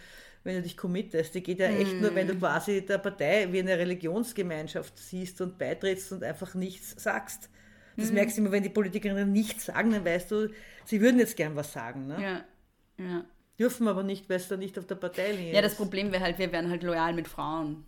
[0.43, 1.35] wenn du dich committest.
[1.35, 2.01] Die geht ja echt mm.
[2.01, 2.39] nur, wenn du hm.
[2.39, 7.49] quasi der Partei wie eine Religionsgemeinschaft siehst und beitrittst und einfach nichts sagst.
[7.97, 8.13] Das mm.
[8.13, 10.49] merkst du immer, wenn die Politikerinnen nichts sagen, dann weißt du,
[10.85, 12.07] sie würden jetzt gern was sagen.
[12.07, 12.21] Ne?
[12.21, 13.05] Ja.
[13.05, 13.25] ja.
[13.59, 15.55] Dürfen aber nicht, weil es da nicht auf der Parteilinie ist.
[15.55, 17.83] Ja, das Problem wäre halt, wir wären halt loyal mit Frauen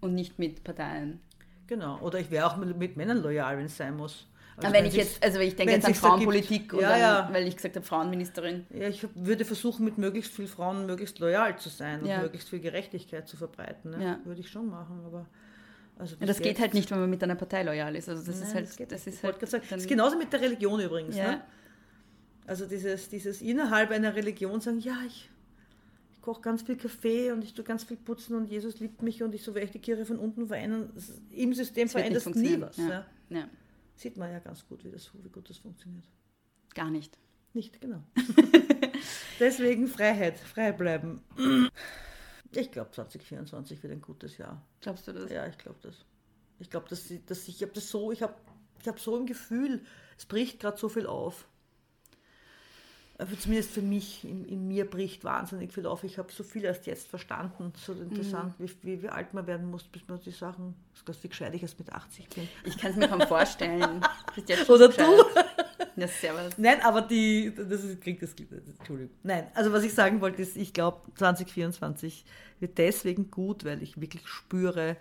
[0.00, 1.20] und nicht mit Parteien.
[1.68, 2.00] Genau.
[2.00, 4.26] Oder ich wäre auch mit, mit Männern loyal, wenn es sein muss.
[4.56, 7.48] Also wenn, wenn ich jetzt, also ich denke jetzt an Frauenpolitik gibt, oder ja, weil
[7.48, 8.66] ich gesagt habe, Frauenministerin.
[8.70, 12.60] Ja, ich würde versuchen, mit möglichst vielen Frauen möglichst loyal zu sein und möglichst viel
[12.60, 13.90] Gerechtigkeit zu verbreiten.
[13.90, 14.04] Ne?
[14.04, 14.18] Ja.
[14.24, 15.26] Würde ich schon machen, aber.
[15.98, 18.08] Also das geht halt nicht, wenn man mit einer Partei loyal ist.
[18.08, 18.66] Also das Nein, ist halt.
[18.66, 21.16] Das, geht das ist halt gesagt, das ist genauso mit der Religion übrigens.
[21.16, 21.32] Ja.
[21.32, 21.40] Ne?
[22.46, 25.30] Also dieses, dieses innerhalb einer Religion sagen, ja, ich,
[26.12, 29.22] ich koche ganz viel Kaffee und ich tue ganz viel putzen und Jesus liebt mich
[29.22, 30.90] und ich so werde ich die Kirche von unten vereinen.
[31.30, 32.76] Im System verändert nie was.
[32.76, 33.06] Ja.
[33.30, 33.48] Ja.
[33.96, 36.04] Sieht man ja ganz gut, wie, das, wie gut das funktioniert.
[36.74, 37.18] Gar nicht.
[37.52, 38.02] Nicht, genau.
[39.40, 41.22] Deswegen Freiheit, frei bleiben.
[42.50, 44.60] Ich glaube, 2024 wird ein gutes Jahr.
[44.80, 45.30] Glaubst du das?
[45.30, 46.04] Ja, ich glaube das.
[46.58, 48.34] Ich glaube, dass, dass ich habe das so, ich habe
[48.80, 49.84] ich hab so ein Gefühl,
[50.18, 51.48] es bricht gerade so viel auf.
[53.16, 56.02] Also zumindest für mich, in, in, mir bricht wahnsinnig viel auf.
[56.02, 57.72] Ich habe so viel erst jetzt verstanden.
[57.76, 58.64] So interessant, mhm.
[58.64, 60.74] wie, wie, wie, alt man werden muss, bis man die Sachen,
[61.04, 62.48] das ist wie gescheit ich erst mit 80 bin.
[62.64, 64.04] Ich kann es mir kaum vorstellen.
[64.68, 65.24] Oder du?
[65.96, 66.58] Ja, servus.
[66.58, 69.14] Nein, aber die, das ist, klingt das, Entschuldigung.
[69.22, 72.24] Nein, also was ich sagen wollte ist, ich glaube 2024
[72.58, 74.96] wird deswegen gut, weil ich wirklich spüre,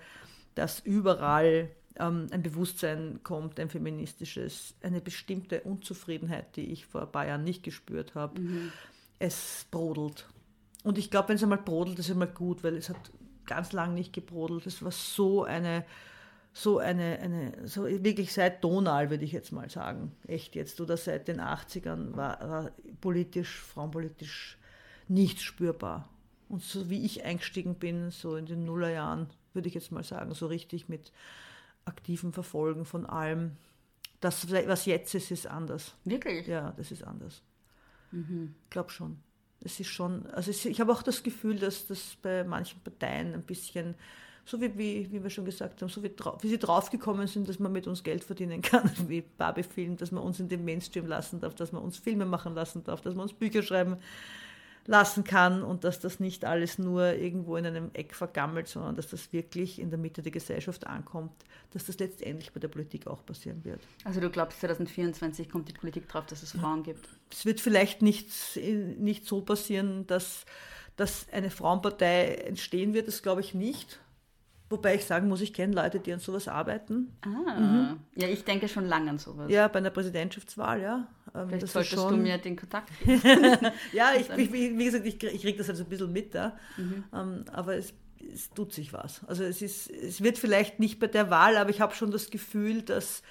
[0.53, 7.11] dass überall ähm, ein Bewusstsein kommt, ein feministisches, eine bestimmte Unzufriedenheit, die ich vor ein
[7.11, 8.39] paar Jahren nicht gespürt habe.
[8.39, 8.71] Mhm.
[9.19, 10.27] Es brodelt.
[10.83, 13.11] Und ich glaube, wenn es einmal brodelt, ist es immer gut, weil es hat
[13.45, 14.65] ganz lang nicht gebrodelt.
[14.67, 15.85] Es war so eine,
[16.51, 20.97] so eine, eine so wirklich seit Donal, würde ich jetzt mal sagen, echt jetzt, oder
[20.97, 22.71] seit den 80ern war, war
[23.01, 24.57] politisch, frauenpolitisch
[25.07, 26.09] nichts spürbar.
[26.49, 30.33] Und so wie ich eingestiegen bin, so in den Nullerjahren, würde ich jetzt mal sagen,
[30.33, 31.11] so richtig mit
[31.85, 33.57] aktiven Verfolgen von allem.
[34.19, 35.95] Das, was jetzt ist, ist anders.
[36.05, 36.47] Wirklich?
[36.47, 37.41] Ja, das ist anders.
[38.11, 38.55] Mhm.
[38.63, 39.17] Ich glaube schon.
[39.59, 43.33] Es ist schon, also es, ich habe auch das Gefühl, dass das bei manchen Parteien
[43.33, 43.95] ein bisschen,
[44.45, 46.11] so wie, wie, wie wir schon gesagt haben, so wie,
[46.41, 50.11] wie sie draufgekommen sind, dass man mit uns Geld verdienen kann, wie Barbie Film, dass
[50.11, 53.15] man uns in den Mainstream lassen darf, dass man uns Filme machen lassen darf, dass
[53.15, 53.97] man uns Bücher schreiben
[54.85, 59.07] lassen kann und dass das nicht alles nur irgendwo in einem Eck vergammelt, sondern dass
[59.07, 61.31] das wirklich in der Mitte der Gesellschaft ankommt,
[61.71, 63.81] dass das letztendlich bei der Politik auch passieren wird.
[64.03, 67.07] Also du glaubst, 2024 kommt die Politik drauf, dass es Frauen gibt?
[67.31, 68.29] Es wird vielleicht nicht,
[68.97, 70.45] nicht so passieren, dass,
[70.97, 73.99] dass eine Frauenpartei entstehen wird, das glaube ich nicht.
[74.69, 77.15] Wobei ich sagen muss, ich kenne Leute, die an sowas arbeiten.
[77.21, 77.99] Ah, mhm.
[78.15, 79.51] ja, ich denke schon lange an sowas.
[79.51, 81.07] Ja, bei einer Präsidentschaftswahl, ja.
[81.35, 82.15] Ähm, Vielleicht solltest schon...
[82.15, 83.71] du mir den Kontakt geben.
[83.91, 86.57] ja, ich, ich, wie gesagt, ich, ich kriege das also ein bisschen mit da.
[86.77, 87.03] Mhm.
[87.13, 87.93] Ähm, aber es,
[88.33, 89.23] es, tut sich was.
[89.25, 92.29] Also es, ist, es wird vielleicht nicht bei der Wahl, aber ich habe schon das
[92.29, 93.23] Gefühl, dass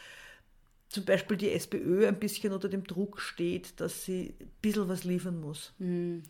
[0.88, 5.04] zum Beispiel die SPÖ ein bisschen unter dem Druck steht, dass sie ein bisschen was
[5.04, 5.72] liefern muss.
[5.78, 6.22] Mhm.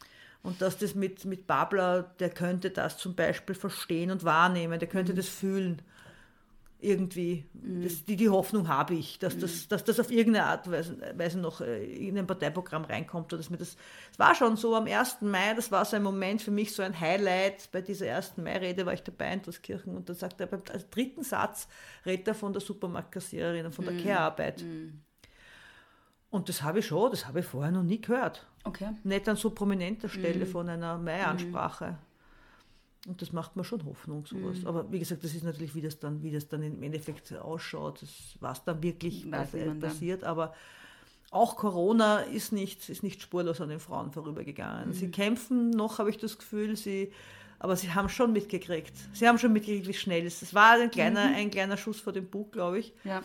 [0.43, 4.89] Und dass das mit, mit Babler, der könnte das zum Beispiel verstehen und wahrnehmen, der
[4.89, 5.16] könnte mhm.
[5.16, 5.82] das fühlen.
[6.82, 7.44] Irgendwie.
[7.54, 10.96] Das, die, die Hoffnung habe ich, dass, das, dass das auf irgendeine Art und Weise,
[11.16, 13.32] Weise noch äh, in ein Parteiprogramm reinkommt.
[13.32, 13.76] Oder dass mir das,
[14.10, 15.22] es war schon so am 1.
[15.22, 17.70] Mai, das war so ein Moment für mich, so ein Highlight.
[17.72, 18.36] Bei dieser 1.
[18.38, 21.68] Mai-Rede war ich dabei in Tuskirchen und dann sagt er beim als dritten Satz,
[22.04, 24.64] redet er von der Supermarktkassiererin und von der Care-Arbeit.
[26.30, 28.46] Und das habe ich schon, das habe ich vorher noch nie gehört.
[28.64, 28.90] Okay.
[29.04, 31.98] Nicht an so prominenter Stelle von einer Mai-Ansprache.
[33.09, 34.59] Und das macht mir schon Hoffnung, sowas.
[34.65, 38.01] Aber wie gesagt, das ist natürlich, wie das dann, wie das dann im Endeffekt ausschaut,
[38.03, 38.11] das,
[38.41, 39.49] was dann wirklich Weiß
[39.81, 40.23] passiert.
[40.23, 40.55] Aber
[41.33, 44.93] auch Corona ist nicht, ist nicht spurlos an den Frauen vorübergegangen.
[44.93, 47.11] Sie kämpfen noch, habe ich das Gefühl, sie,
[47.59, 48.93] aber sie haben schon mitgekriegt.
[49.15, 50.43] Sie haben schon mitgekriegt, wie schnell es ist.
[50.51, 53.23] Es war ein kleiner, ein kleiner Schuss vor dem Bug, glaube ich Ja.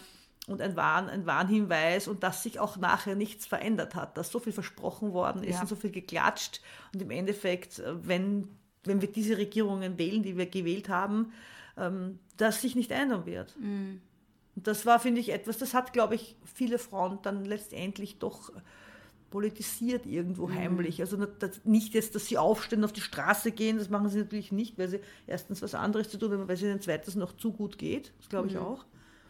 [0.47, 4.39] und ein, Warn, ein Warnhinweis und dass sich auch nachher nichts verändert hat, dass so
[4.39, 5.61] viel versprochen worden ist Ja.
[5.61, 6.61] und so viel geklatscht
[6.95, 8.47] und im Endeffekt, äh, wenn,
[8.83, 11.31] wenn wir diese Regierungen wählen, die wir gewählt haben,
[11.77, 13.55] ähm, dass sich nicht ändern wird.
[13.59, 14.01] Mhm.
[14.55, 18.51] Und das war, finde ich, etwas, das hat, glaube ich, viele Frauen dann letztendlich doch
[19.29, 20.11] politisiert Mhm.
[20.13, 21.01] irgendwo heimlich.
[21.01, 21.17] Also
[21.65, 24.87] nicht- jetzt, dass sie aufstehen, auf die Straße gehen, das machen sie natürlich nicht, weil
[24.87, 28.13] sie erstens was anderes zu tun haben, weil es ihnen zweitens noch zu gut geht.
[28.19, 28.85] Das glaube ich auch.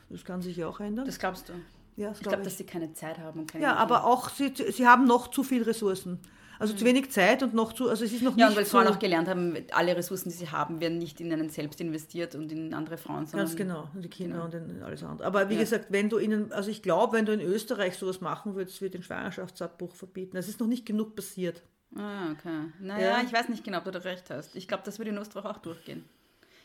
[0.10, 1.06] Das kann sich ja auch ändern.
[1.06, 1.07] Mhm.
[1.10, 1.53] Das glaubst du?
[1.98, 3.84] ja, das Ich glaube, dass sie keine Zeit haben und keine ja, Energie.
[3.84, 6.19] aber auch, sie, sie haben noch zu viel Ressourcen.
[6.59, 8.39] Also zu wenig Zeit und noch zu, also es ist noch Mhm.
[8.39, 10.97] Ja, und nicht weil so, Frauen auch gelernt haben, alle Ressourcen, die sie haben, werden
[10.97, 14.43] nicht in einen selbst investiert und in andere Frauen, sondern Ganz genau, und die Kinder
[14.43, 15.27] und in alles andere.
[15.27, 15.59] Aber wie Ja.
[15.61, 18.93] gesagt, wenn du ihnen, also ich glaube, wenn du in Österreich sowas machen würdest, wird
[18.95, 20.35] den Schwangerschaftsabbruch verbieten.
[20.38, 21.61] Es ist noch nicht genug passiert.
[21.95, 22.65] Ah, okay.
[22.79, 23.21] Naja, Ja.
[23.23, 24.55] ich weiß nicht genau, ob du da recht hast.
[24.55, 26.03] Ich glaube, das würde in Österreich auch durchgehen.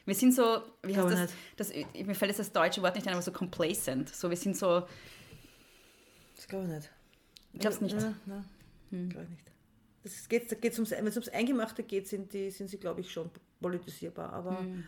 [0.05, 1.73] Wir sind so, wie heißt das, das?
[1.95, 4.09] Mir fällt jetzt das deutsche Wort nicht ein, aber so complacent.
[4.09, 4.83] So, wir sind so,
[6.35, 6.91] Das glaube ich nicht.
[7.53, 7.95] ich glaube es nicht.
[8.01, 9.52] Ja, nein, glaube ich nicht.
[10.05, 13.01] Das geht, da geht's ums, wenn es ums Eingemachte geht, sind, die, sind sie, glaube
[13.01, 13.31] ich, schon
[13.61, 14.33] politisierbar.
[14.33, 14.85] Aber Hm.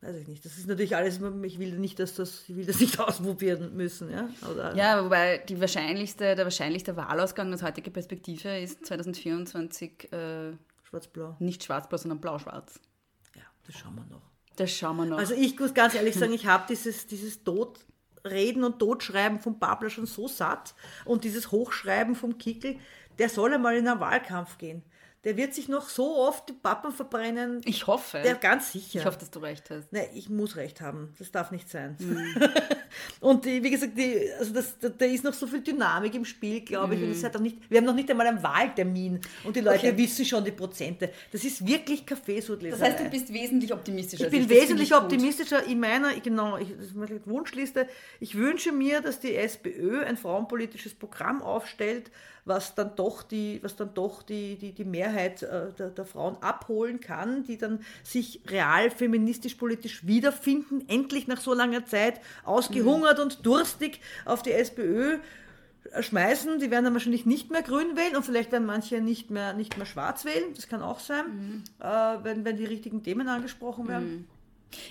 [0.00, 0.44] weiß ich nicht.
[0.44, 4.10] Das ist natürlich alles, ich will nicht, dass das, ich will das nicht ausprobieren müssen.
[4.10, 10.52] Ja, Oder, Ja, wobei die wahrscheinlichste, der wahrscheinlichste Wahlausgang aus heutiger Perspektive ist 2024 äh,
[10.84, 11.36] Schwarz-Blau.
[11.40, 12.80] nicht schwarz-blau, sondern blau-schwarz.
[13.34, 14.22] Ja, das schauen wir noch.
[14.56, 15.18] Das schauen wir noch.
[15.18, 19.90] Also ich muss ganz ehrlich sagen, ich habe dieses, dieses Totreden und Totschreiben vom Babler
[19.90, 20.74] schon so satt
[21.04, 22.76] und dieses Hochschreiben vom Kickel,
[23.18, 24.82] der soll einmal in einen Wahlkampf gehen.
[25.24, 27.60] Der wird sich noch so oft die Pappen verbrennen.
[27.64, 28.20] ich hoffe.
[28.22, 29.00] Der ganz sicher.
[29.00, 29.92] ich hoffe, dass du recht hast.
[29.92, 31.14] Nein, ich muss recht haben.
[31.18, 31.96] Das darf nicht sein.
[31.98, 32.36] Mhm.
[33.20, 36.24] und die, wie gesagt, die, also das, da, da ist noch so viel Dynamik im
[36.24, 37.02] Spiel, glaube ich.
[37.02, 39.20] Und es hat auch nicht, wir haben noch nicht einmal einen Wahltermin.
[39.42, 39.92] Und die Leute Mhm.
[39.94, 39.98] Okay.
[39.98, 41.10] wissen schon die Prozente.
[41.32, 42.78] Das ist wirklich Kaffeesudleserei.
[42.88, 44.26] Das heißt, du bist wesentlich optimistischer.
[44.26, 45.02] Ich bin als Das wesentlich ich gut.
[45.02, 47.88] optimistischer in meiner, genau, ich, das ist meine Wunschliste.
[48.20, 52.12] Ich wünsche mir, dass die SPÖ ein frauenpolitisches Programm aufstellt,
[52.46, 56.36] was dann doch die, was dann doch die, die, die Mehrheit äh, der, der Frauen
[56.40, 63.18] abholen kann, die dann sich real feministisch politisch wiederfinden, endlich nach so langer Zeit ausgehungert
[63.18, 65.18] und durstig auf die SPÖ
[66.00, 66.60] schmeißen.
[66.60, 69.76] Die werden dann wahrscheinlich nicht mehr grün wählen und vielleicht werden manche nicht mehr, nicht
[69.76, 70.54] mehr schwarz wählen.
[70.54, 71.86] Das kann auch sein, äh,
[72.22, 74.28] wenn, wenn die richtigen Themen angesprochen werden.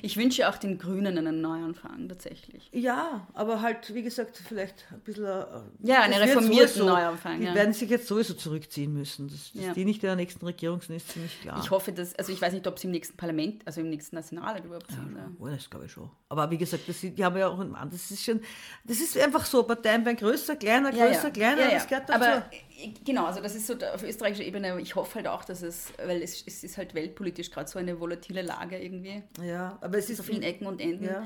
[0.01, 2.69] Ich wünsche auch den Grünen einen Neuanfang, tatsächlich.
[2.71, 5.25] Ja, aber halt, wie gesagt, vielleicht ein bisschen.
[5.25, 5.45] äh,
[5.83, 7.53] Ja, einen reformierten Neuanfang, Die ja.
[7.55, 9.27] werden sich jetzt sowieso zurückziehen müssen.
[9.27, 9.73] Dass, dass Ja.
[9.73, 11.59] die nicht in der nächsten Regierung sind, ist ziemlich klar.
[11.61, 14.15] Ich hoffe, dass, also ich weiß nicht, ob sie im nächsten Parlament, also im nächsten
[14.15, 15.15] Nationalrat überhaupt sind.
[15.15, 15.29] Ja.
[15.39, 16.09] Oh, das glaube ich schon.
[16.29, 17.89] Aber wie gesagt, das, die haben ja auch einen Mann.
[17.89, 18.39] Das ist schon,
[18.85, 19.63] das ist einfach so.
[19.63, 21.69] Parteien werden größer, kleiner, größer, kleiner.
[21.69, 22.23] Das gehört dazu.
[22.23, 22.37] Aber
[22.79, 24.79] äh, genau, also das ist so auf österreichischer Ebene.
[24.81, 27.99] Ich hoffe halt auch, dass es, weil es, es ist halt weltpolitisch gerade so eine
[27.99, 31.05] volatile Lage irgendwie, ja, aber es ist so vielen Ecken und Enden.
[31.05, 31.23] Ja.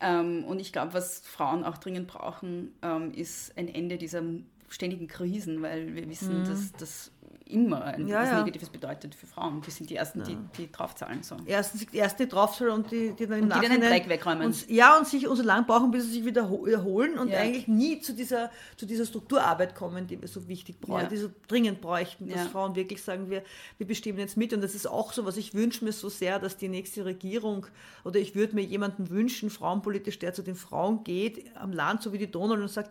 [0.00, 4.22] Ähm, und ich glaube, was Frauen auch dringend brauchen, ähm, ist ein Ende dieser
[4.68, 7.12] ständigen Krisen, weil wir wissen, dass das
[7.52, 8.08] immer ein.
[8.08, 8.38] Ja, was ja.
[8.40, 9.62] Negatives bedeutet für Frauen.
[9.66, 11.22] Die sind die Ersten, die, die draufzahlen.
[11.22, 11.36] So.
[11.46, 14.46] Erstens die erste draufzahlen und die, die dann im Und die dann den Dreck wegräumen.
[14.46, 17.28] Und, ja, und sich und so lange brauchen, bis sie sich wieder ho- erholen und
[17.28, 17.38] Ja.
[17.38, 21.08] eigentlich nie zu dieser, zu dieser Strukturarbeit kommen, die wir so wichtig brauchen, Ja.
[21.08, 22.48] die so dringend bräuchten, dass Ja.
[22.48, 23.42] Frauen wirklich sagen, wir,
[23.78, 24.52] wir bestimmen jetzt mit.
[24.52, 27.66] Und das ist auch so, was ich wünsche mir so sehr, dass die nächste Regierung
[28.04, 32.12] oder ich würde mir jemanden wünschen, frauenpolitisch, der zu den Frauen geht, am Land, so
[32.12, 32.90] wie die Donald, und sagt,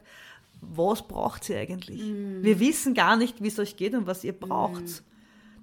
[0.62, 2.02] was braucht sie eigentlich?
[2.02, 2.44] Mm.
[2.44, 5.04] Wir wissen gar nicht, wie es euch geht und was ihr braucht.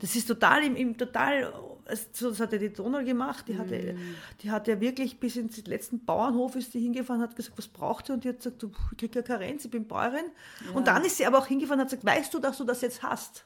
[0.01, 1.53] Das ist total im, im total,
[1.87, 3.97] es- so, das hat ja die Donau gemacht, die Mm.
[4.43, 8.09] die hat ja wirklich bis ins letzten Bauernhof ist die hingefahren, hat gesagt, was braucht
[8.09, 8.15] ihr?
[8.15, 10.27] Und die hat gesagt, du, ich kriege ja Karenz, ich bin Bäuerin.
[10.75, 12.81] Und dann ist sie aber auch hingefahren und hat gesagt, weißt du, dass du das
[12.81, 13.45] jetzt hast?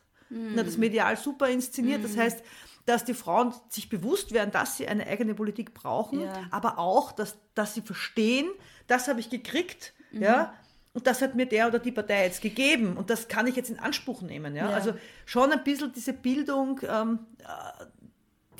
[0.56, 2.02] Hat das medial super inszeniert.
[2.02, 2.42] Das heißt,
[2.86, 6.32] dass die Frauen sich bewusst werden, dass sie eine eigene Politik brauchen, Ja.
[6.50, 8.46] aber auch, dass, dass sie verstehen,
[8.86, 10.52] das habe ich gekriegt, ja,
[10.94, 13.70] und das hat mir der oder die Partei jetzt gegeben und das kann ich jetzt
[13.70, 14.55] in Anspruch nehmen.
[14.55, 14.70] Ja?
[14.70, 14.77] Ja.
[14.77, 14.94] Also
[15.24, 17.85] schon ein bisschen diese Bildung, ähm, äh,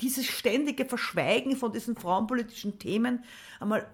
[0.01, 3.23] dieses ständige Verschweigen von diesen frauenpolitischen Themen
[3.59, 3.85] einmal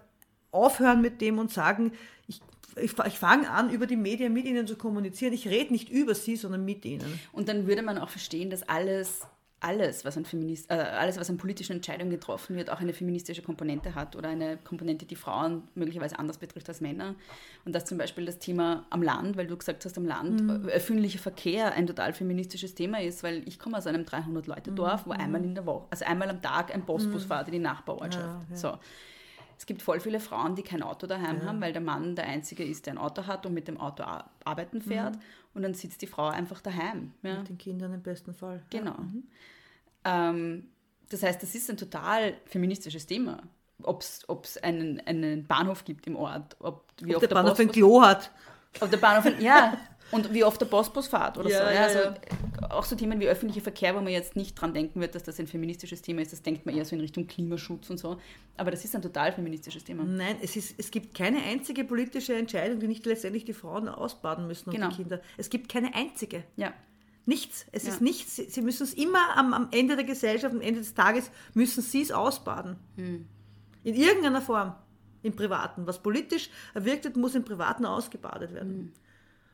[0.52, 1.92] aufhören mit dem und sagen,
[2.26, 2.40] ich,
[2.76, 5.32] ich, ich fange an, über die Medien mit ihnen zu kommunizieren.
[5.32, 7.20] Ich rede nicht über sie, sondern mit ihnen.
[7.32, 9.20] Und dann würde man auch verstehen, dass alles,
[9.60, 13.42] alles, was an, Feminist, äh, alles, was an politischen Entscheidungen getroffen wird, auch eine feministische
[13.42, 17.14] Komponente hat oder eine Komponente, die Frauen möglicherweise anders betrifft als Männer.
[17.66, 20.66] Und dass zum Beispiel das Thema am Land, weil du gesagt hast, am Land, Mhm.
[20.68, 25.10] öffentlicher Verkehr ein total feministisches Thema ist, weil ich komme aus einem 300-Leute-Dorf, Mhm.
[25.10, 28.56] wo einmal in der Woche, also einmal am Tag ein Postbus fährt in die Nachbarortschaft.
[28.56, 28.78] So.
[29.60, 32.64] Es gibt voll viele Frauen, die kein Auto daheim haben, weil der Mann der Einzige
[32.64, 35.18] ist, der ein Auto hat und mit dem Auto ar- arbeiten fährt.
[35.52, 37.12] Und dann sitzt die Frau einfach daheim.
[37.22, 37.40] Ja?
[37.40, 38.62] Mit den Kindern im besten Fall.
[38.70, 38.96] Genau.
[40.04, 40.68] Ähm,
[41.10, 43.42] das heißt, das ist ein total feministisches Thema.
[43.82, 48.00] Ob es einen, einen Bahnhof gibt im Ort, ob, wie Ob der Bahnhof ein Klo
[48.02, 48.30] hat.
[48.80, 49.76] ob der Bahnhof, ein- ja,
[50.12, 51.72] und wie oft der Postbus fährt oder Ja, so.
[51.74, 52.70] Ja, also ja.
[52.70, 55.38] Auch so Themen wie öffentlicher Verkehr, wo man jetzt nicht dran denken wird, dass das
[55.40, 58.18] ein feministisches Thema ist, das denkt man eher so in Richtung Klimaschutz und so.
[58.56, 60.04] Aber das ist ein total feministisches Thema.
[60.04, 64.46] Nein, es, ist, es gibt keine einzige politische Entscheidung, die nicht letztendlich die Frauen ausbaden
[64.46, 64.88] müssen und Genau.
[64.90, 65.20] die Kinder.
[65.36, 66.44] Es gibt keine einzige.
[66.56, 66.72] Ja.
[67.26, 67.66] Nichts.
[67.72, 67.90] Es Ja.
[67.90, 68.36] ist nichts.
[68.36, 71.82] Sie, sie müssen es immer am, am Ende der Gesellschaft, am Ende des Tages, müssen
[71.82, 72.76] sie es ausbaden.
[72.96, 73.26] Hm.
[73.84, 74.74] In irgendeiner Form.
[75.22, 75.86] Im Privaten.
[75.86, 78.70] Was politisch erwirkt wird, muss im Privaten ausgebadet werden.
[78.72, 78.92] Hm.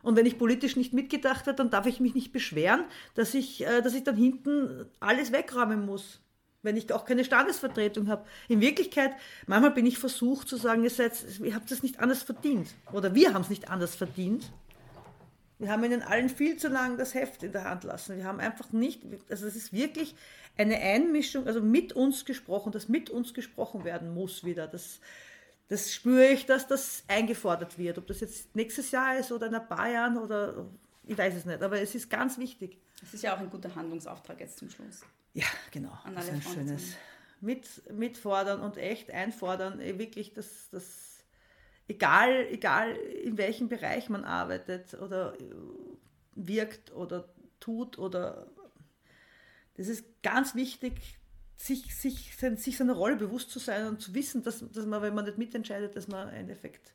[0.06, 2.84] Und wenn ich politisch nicht mitgedacht habe, dann darf ich mich nicht beschweren,
[3.16, 6.20] dass ich, äh, dass ich dann hinten alles wegräumen muss.
[6.62, 8.24] Wenn ich auch keine Standesvertretung habe.
[8.46, 9.10] In Wirklichkeit,
[9.48, 11.12] manchmal bin ich versucht zu sagen, ihr, seid,
[11.42, 12.68] ihr habt es nicht anders verdient.
[12.92, 14.52] Oder wir haben es nicht anders verdient.
[15.58, 18.16] Wir haben ihnen allen viel zu lang das Heft in der Hand lassen.
[18.16, 20.14] Wir haben einfach nicht, also es ist wirklich
[20.56, 24.68] eine Einmischung, also mit uns gesprochen, dass mit uns gesprochen werden muss wieder.
[24.68, 25.00] Das,
[25.68, 27.98] das spüre ich, dass das eingefordert wird.
[27.98, 30.66] Ob das jetzt nächstes Jahr ist oder in ein paar Jahren oder
[31.04, 32.78] ich weiß es nicht, aber es ist ganz wichtig.
[33.00, 35.02] Das ist ja auch ein guter Handlungsauftrag jetzt zum Schluss.
[35.34, 35.96] Ja, genau.
[36.04, 36.82] An das ist ein schönes.
[37.40, 41.24] Mit, mitfordern und echt einfordern, eh, wirklich das, das
[41.86, 45.44] egal, egal in welchem Bereich man arbeitet oder äh,
[46.34, 47.28] wirkt oder
[47.60, 48.46] tut oder
[49.76, 51.18] das ist ganz wichtig,
[51.56, 55.02] sich, sich, sein- sich seiner Rolle bewusst zu sein und zu wissen, dass, dass man,
[55.02, 56.92] wenn man nicht mitentscheidet, dass man im Endeffekt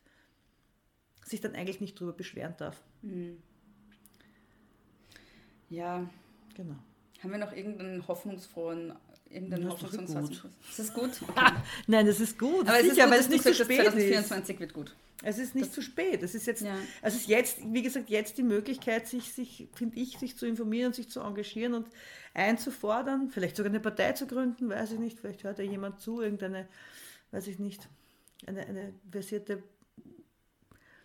[1.25, 2.81] sich dann eigentlich nicht darüber beschweren darf.
[5.69, 6.09] Ja,
[6.55, 6.75] Genau.
[7.23, 8.93] haben wir noch irgendeinen hoffnungsfrohen,
[9.29, 10.51] irgendeinen Das ist hoffnungsvollen Satz gut.
[10.69, 11.11] Ist das gut?
[11.29, 11.51] Okay.
[11.87, 12.67] Nein, das ist gut.
[12.67, 13.85] Aber es ist sicher, gut, weil es nicht zu hast, spät ist.
[13.85, 14.95] 2024 wird gut.
[15.23, 16.23] Es ist nicht zu spät.
[16.23, 16.73] Es ist jetzt, Ja.
[17.01, 20.45] also es ist jetzt, wie gesagt, jetzt die Möglichkeit, sich, sich finde ich, sich zu
[20.45, 21.87] informieren sich zu engagieren und
[22.33, 25.19] einzufordern, vielleicht sogar eine Partei zu gründen, weiß ich nicht.
[25.19, 26.67] Vielleicht hört ja jemand zu, irgendeine,
[27.31, 27.87] weiß ich nicht,
[28.47, 29.63] eine, eine versierte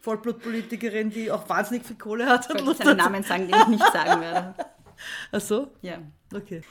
[0.00, 2.44] Vollblutpolitikerin, die auch wahnsinnig viel Kohle hat.
[2.44, 4.54] Ich wollte jetzt einen Namen sagen, den ich nicht sagen werde.
[5.32, 5.72] Ach so?
[5.82, 5.98] Ja.
[6.32, 6.62] Okay.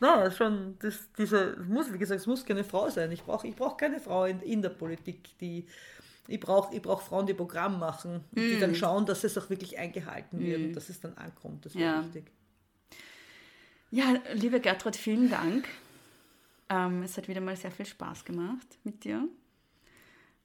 [0.00, 3.10] Na, schon, das, diese, es muss, wie gesagt, es muss keine Frau sein.
[3.12, 5.66] Ich brauche ich brauch keine Frau in, in der Politik, die.
[6.26, 8.60] Ich brauche ich brauch Frauen, die Programm machen, und die Mm.
[8.60, 11.66] dann schauen, dass es auch wirklich eingehalten wird und dass es dann ankommt.
[11.66, 12.04] Das wäre Ja.
[12.04, 12.24] wichtig.
[13.90, 15.68] Ja, liebe Gertrud, vielen Dank.
[16.70, 19.28] Ähm, es hat wieder mal sehr viel Spaß gemacht mit dir.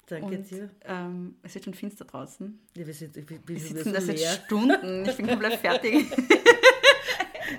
[0.08, 0.70] Danke Und dir.
[0.86, 2.60] ähm, es wird schon finster draußen.
[2.76, 4.20] Ja, wir, sind, wir, wir Wir sitzen da seit.
[4.20, 5.06] Stunden.
[5.08, 6.06] Ich bin komplett fertig.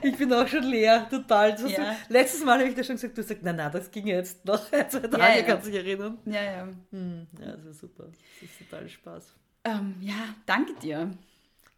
[0.02, 1.50] Ich bin auch schon leer, total.
[1.50, 1.56] Ja.
[1.56, 4.44] du, letztes Mal habe ich dir schon gesagt, du sagst, na na, das ging jetzt
[4.44, 5.42] noch ein, zwei Tage, ja.
[5.42, 6.18] kannst du dich erinnern.
[6.26, 6.68] ja, ja.
[6.90, 8.04] Hm, ja, das ist super.
[8.40, 9.34] Das ist total Spaß.
[9.64, 11.10] Ähm, ja, danke dir.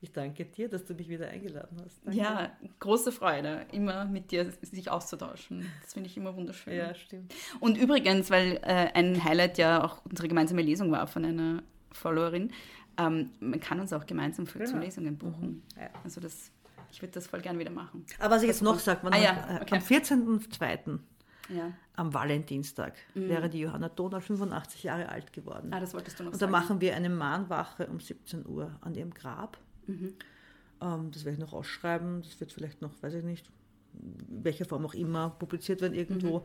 [0.00, 2.00] Ich danke dir, dass du mich wieder eingeladen hast.
[2.04, 2.18] Danke.
[2.18, 5.64] Ja, große Freude, immer mit dir sich auszutauschen.
[5.82, 6.74] Das finde ich immer wunderschön.
[6.74, 7.32] ja, stimmt.
[7.60, 11.62] Und übrigens, weil äh, ein Highlight ja auch unsere gemeinsame Lesung war von einer
[11.92, 12.50] Followerin,
[12.98, 14.84] ähm, man kann uns auch gemeinsam für, zu Genau.
[14.84, 15.62] Lesungen buchen.
[15.76, 15.88] Ja.
[16.02, 16.50] Also das,
[16.92, 18.04] ich würde das voll gern wieder machen.
[18.20, 19.74] Aber was ich jetzt noch sage, Ah ja, okay.
[19.76, 20.98] am 14.02.
[21.48, 21.72] Ja.
[21.96, 25.66] am Valentinstag wäre die Johanna Donau 85 Jahre alt geworden.
[25.68, 25.74] Mhm.
[25.74, 26.52] Ah, das wolltest du noch Und da sagen.
[26.52, 29.58] machen wir eine Mahnwache um 17 Uhr an ihrem Grab.
[29.88, 30.14] Mhm.
[30.80, 32.22] Ähm, das werde ich noch ausschreiben.
[32.22, 33.50] Das wird vielleicht noch, weiß ich nicht,
[33.94, 36.38] in welcher Form auch immer publiziert werden irgendwo.
[36.38, 36.44] Mhm.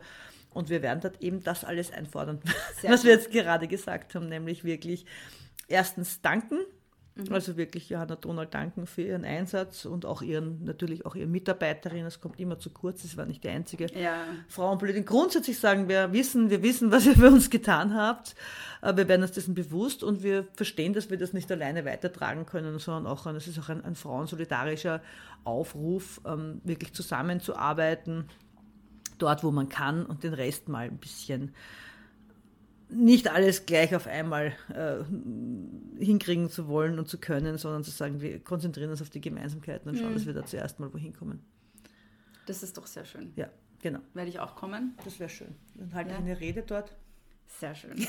[0.52, 2.40] Und wir werden dort eben das alles einfordern,
[2.80, 5.06] Sehr was wir jetzt gerade gesagt haben, nämlich wirklich
[5.68, 6.58] erstens danken.
[7.18, 7.32] Mhm.
[7.32, 12.06] Also wirklich Johanna Donald danken für ihren Einsatz und auch ihren, natürlich auch ihren Mitarbeiterinnen.
[12.06, 14.22] Es kommt immer zu kurz, es war nicht die einzige Ja.
[14.48, 15.06] Frauenpolitik.
[15.06, 18.34] Grundsätzlich sagen wir, wissen, wir wissen, was ihr für uns getan habt.
[18.82, 22.46] Äh, Wir werden uns dessen bewusst und wir verstehen, dass wir das nicht alleine weitertragen
[22.46, 25.02] können, sondern auch, es ist auch ein, ein frauensolidarischer
[25.44, 28.24] Aufruf, ähm, wirklich zusammenzuarbeiten,
[29.18, 31.52] dort, wo man kann und den Rest mal ein bisschen
[32.90, 35.04] nicht alles gleich auf einmal äh,
[36.02, 39.90] hinkriegen zu wollen und zu können, sondern zu sagen, wir konzentrieren uns auf die Gemeinsamkeiten
[39.90, 41.40] und schauen, dass wir da zuerst mal wohin kommen.
[42.46, 43.32] Das ist doch sehr schön.
[43.36, 43.48] Ja,
[43.82, 43.98] genau.
[44.14, 44.94] Werde ich auch kommen?
[45.04, 45.54] Das wäre schön.
[45.74, 46.16] Dann halte Ja.
[46.16, 46.94] ich eine Rede dort.
[47.46, 47.94] Sehr schön.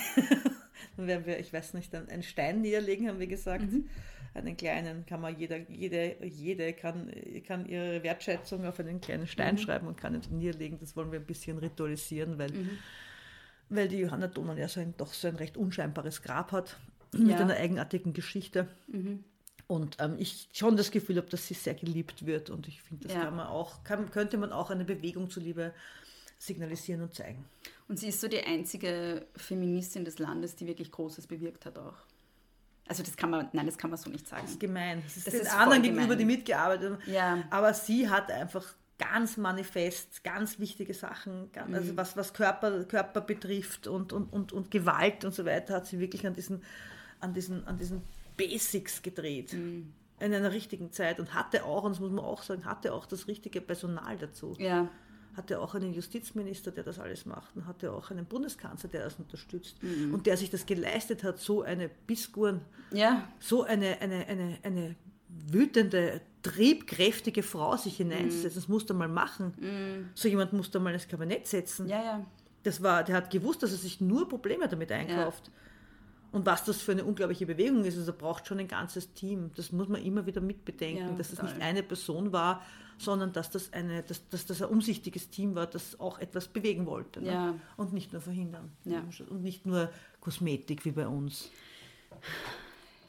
[0.97, 3.69] Dann werden wir, ich weiß nicht, einen Stein niederlegen, haben wir gesagt.
[3.69, 3.85] Mhm.
[4.33, 7.11] Einen kleinen kann man jeder, jede, jede kann,
[7.47, 9.59] kann ihre Wertschätzung auf einen kleinen Stein Mhm.
[9.59, 10.77] schreiben und kann ihn niederlegen.
[10.79, 12.51] Das wollen wir ein bisschen ritualisieren, weil,
[13.69, 16.77] weil die Johanna Donal ja so ein, doch so ein recht unscheinbares Grab hat
[17.11, 17.37] mit Ja.
[17.37, 18.67] einer eigenartigen Geschichte.
[19.67, 22.49] Und ähm, ich schon das Gefühl habe, dass sie sehr geliebt wird.
[22.49, 23.25] Und ich finde, das Ja.
[23.25, 25.73] kann man auch, kann, könnte man auch eine Bewegung zuliebe
[26.37, 27.45] signalisieren und zeigen.
[27.87, 31.95] Und sie ist so die einzige Feministin des Landes, die wirklich Großes bewirkt hat auch.
[32.87, 34.43] Also das kann man, nein, das kann man so nicht sagen.
[34.43, 35.01] Das ist gemein.
[35.03, 37.11] Das ist Das den ist anderen gegenüber, die mitgearbeitet haben.
[37.11, 37.43] Ja.
[37.51, 38.65] Aber sie hat einfach
[38.99, 41.75] ganz manifest, ganz wichtige Sachen, ganz, Mhm.
[41.75, 45.87] also was, was Körper, Körper betrifft und, und, und, und Gewalt und so weiter, hat
[45.87, 46.61] sie wirklich an diesen,
[47.19, 48.01] an diesen, an diesen
[48.37, 49.53] Basics gedreht.
[49.53, 49.93] Mhm.
[50.19, 53.05] In einer richtigen Zeit und hatte auch, und das muss man auch sagen, hatte auch
[53.05, 54.53] das richtige Personal dazu.
[54.59, 54.89] Ja,
[55.37, 59.15] Hatte auch einen Justizminister, der das alles macht und hatte auch einen Bundeskanzler, der das
[59.15, 60.13] unterstützt Mhm.
[60.13, 62.59] und der sich das geleistet hat, so eine Biskuren
[62.91, 64.95] ja, so eine, eine, eine, eine
[65.47, 68.59] wütende, triebkräftige Frau sich hineinzusetzen.
[68.61, 70.09] Das musste er mal machen.
[70.15, 71.87] So jemand musste mal ins Kabinett setzen.
[71.87, 72.25] ja, ja.
[72.63, 75.49] Das war, der hat gewusst, dass er sich nur Probleme damit einkauft.
[76.33, 79.49] Und was das für eine unglaubliche Bewegung ist, also er braucht schon ein ganzes Team.
[79.55, 81.53] Das muss man immer wieder mitbedenken, Ja, dass es total.
[81.53, 82.61] nicht eine Person war,
[82.97, 86.85] sondern dass das, eine, dass, dass das ein umsichtiges Team war, das auch etwas bewegen
[86.85, 87.21] wollte.
[87.21, 87.31] Ne?
[87.31, 87.55] Ja.
[87.77, 88.69] Und nicht nur verhindern.
[88.83, 89.03] Ja.
[89.29, 89.89] Und nicht nur
[90.19, 91.49] Kosmetik wie bei uns.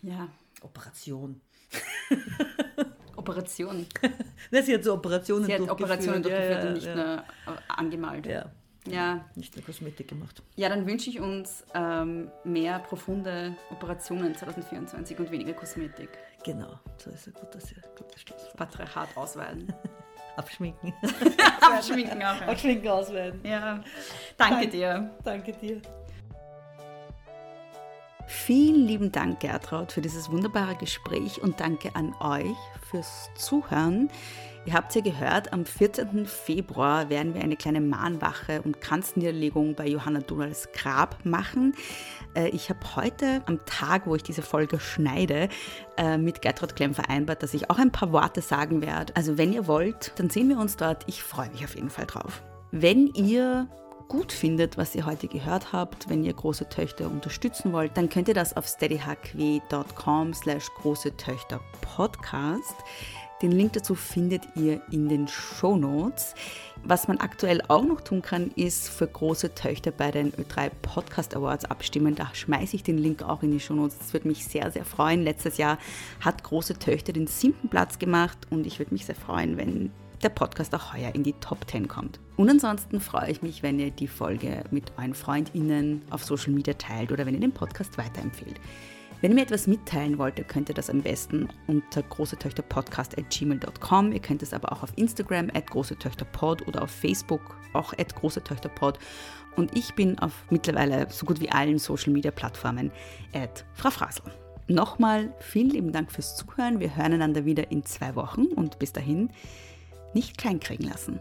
[0.03, 0.29] ja.
[0.63, 1.41] Operation.
[3.17, 3.87] Operation.
[4.53, 5.81] Ne, sie hat so Operationen Sie durchgeführt.
[5.81, 6.95] Operationen durchgeführt ja, ja, und nicht ja.
[6.97, 8.27] nur äh, angemalt.
[8.27, 8.51] Ja,
[8.89, 9.25] Ja.
[9.37, 10.43] nicht nur Kosmetik gemacht.
[10.57, 16.09] Ja, dann wünsche ich uns ähm, mehr profunde Operationen 2024 und weniger Kosmetik.
[16.45, 18.57] Genau, so ist ein guter, sehr gutes Schlusswort.
[18.57, 19.73] Patriarchat ausweiten.
[20.37, 20.93] Abschminken.
[21.61, 22.41] Abschminken auch.
[22.41, 22.49] Ja.
[22.49, 23.41] Abschminken auswählen.
[23.45, 23.85] ja.
[24.37, 25.11] Danke dir.
[25.23, 25.81] Danke dir.
[28.33, 32.57] Vielen lieben Dank, Gertraud, für dieses wunderbare Gespräch und danke an euch
[32.89, 34.09] fürs Zuhören.
[34.67, 36.27] Ihr habt ja gehört, am 14.
[36.27, 41.75] Februar werden wir eine kleine Mahnwache und Kranzniederlegung bei Johanna Donals Grab machen.
[42.35, 45.49] Äh, Ich habe heute am Tag, wo ich diese Folge schneide,
[45.97, 49.13] äh, mit Gertraud Klemm vereinbart, dass ich auch ein paar Worte sagen werde.
[49.17, 51.03] Also wenn ihr wollt, dann sehen wir uns dort.
[51.09, 52.45] Ich freue mich auf jeden Fall drauf.
[52.71, 53.67] Wenn ihr
[54.11, 58.27] gut findet, was ihr heute gehört habt, wenn ihr große Töchter unterstützen wollt, dann könnt
[58.27, 62.75] ihr das auf steadyhq.com slash große Töchter Podcast.
[63.41, 66.35] Den Link dazu findet ihr in den Show Notes.
[66.83, 71.37] Was man aktuell auch noch tun kann, ist für große Töchter bei den Ö3 Podcast
[71.37, 72.17] Awards abstimmen.
[72.17, 73.97] Da schmeiße ich den Link auch in die Show Notes.
[73.97, 75.23] Das würde mich sehr, sehr freuen.
[75.23, 75.79] Letztes Jahr
[76.21, 79.93] hat große Töchter den siebten Platz gemacht und ich würde mich sehr freuen, wenn
[80.23, 82.19] der Podcast auch heuer in die Top 10 kommt.
[82.37, 86.73] Und ansonsten freue ich mich, wenn ihr die Folge mit euren FreundInnen auf Social Media
[86.75, 88.61] teilt oder wenn ihr den Podcast weiterempfehlt.
[89.21, 94.13] Wenn ihr mir etwas mitteilen wollt, könnt ihr das am besten unter großetöchterpodcast.gmail.com.
[94.13, 98.99] Ihr könnt es aber auch auf Instagram at großetöchterpod oder auf Facebook auch at großetöchterpod.
[99.57, 102.91] Und ich bin auf mittlerweile so gut wie allen Social Media Plattformen
[103.35, 104.25] at Frau Frasel.
[104.69, 106.81] Nochmal vielen lieben Dank fürs Zuhören.
[106.81, 109.29] Wir hören einander wieder in zwei Wochen und bis dahin
[110.15, 111.21] nicht kleinkriegen lassen.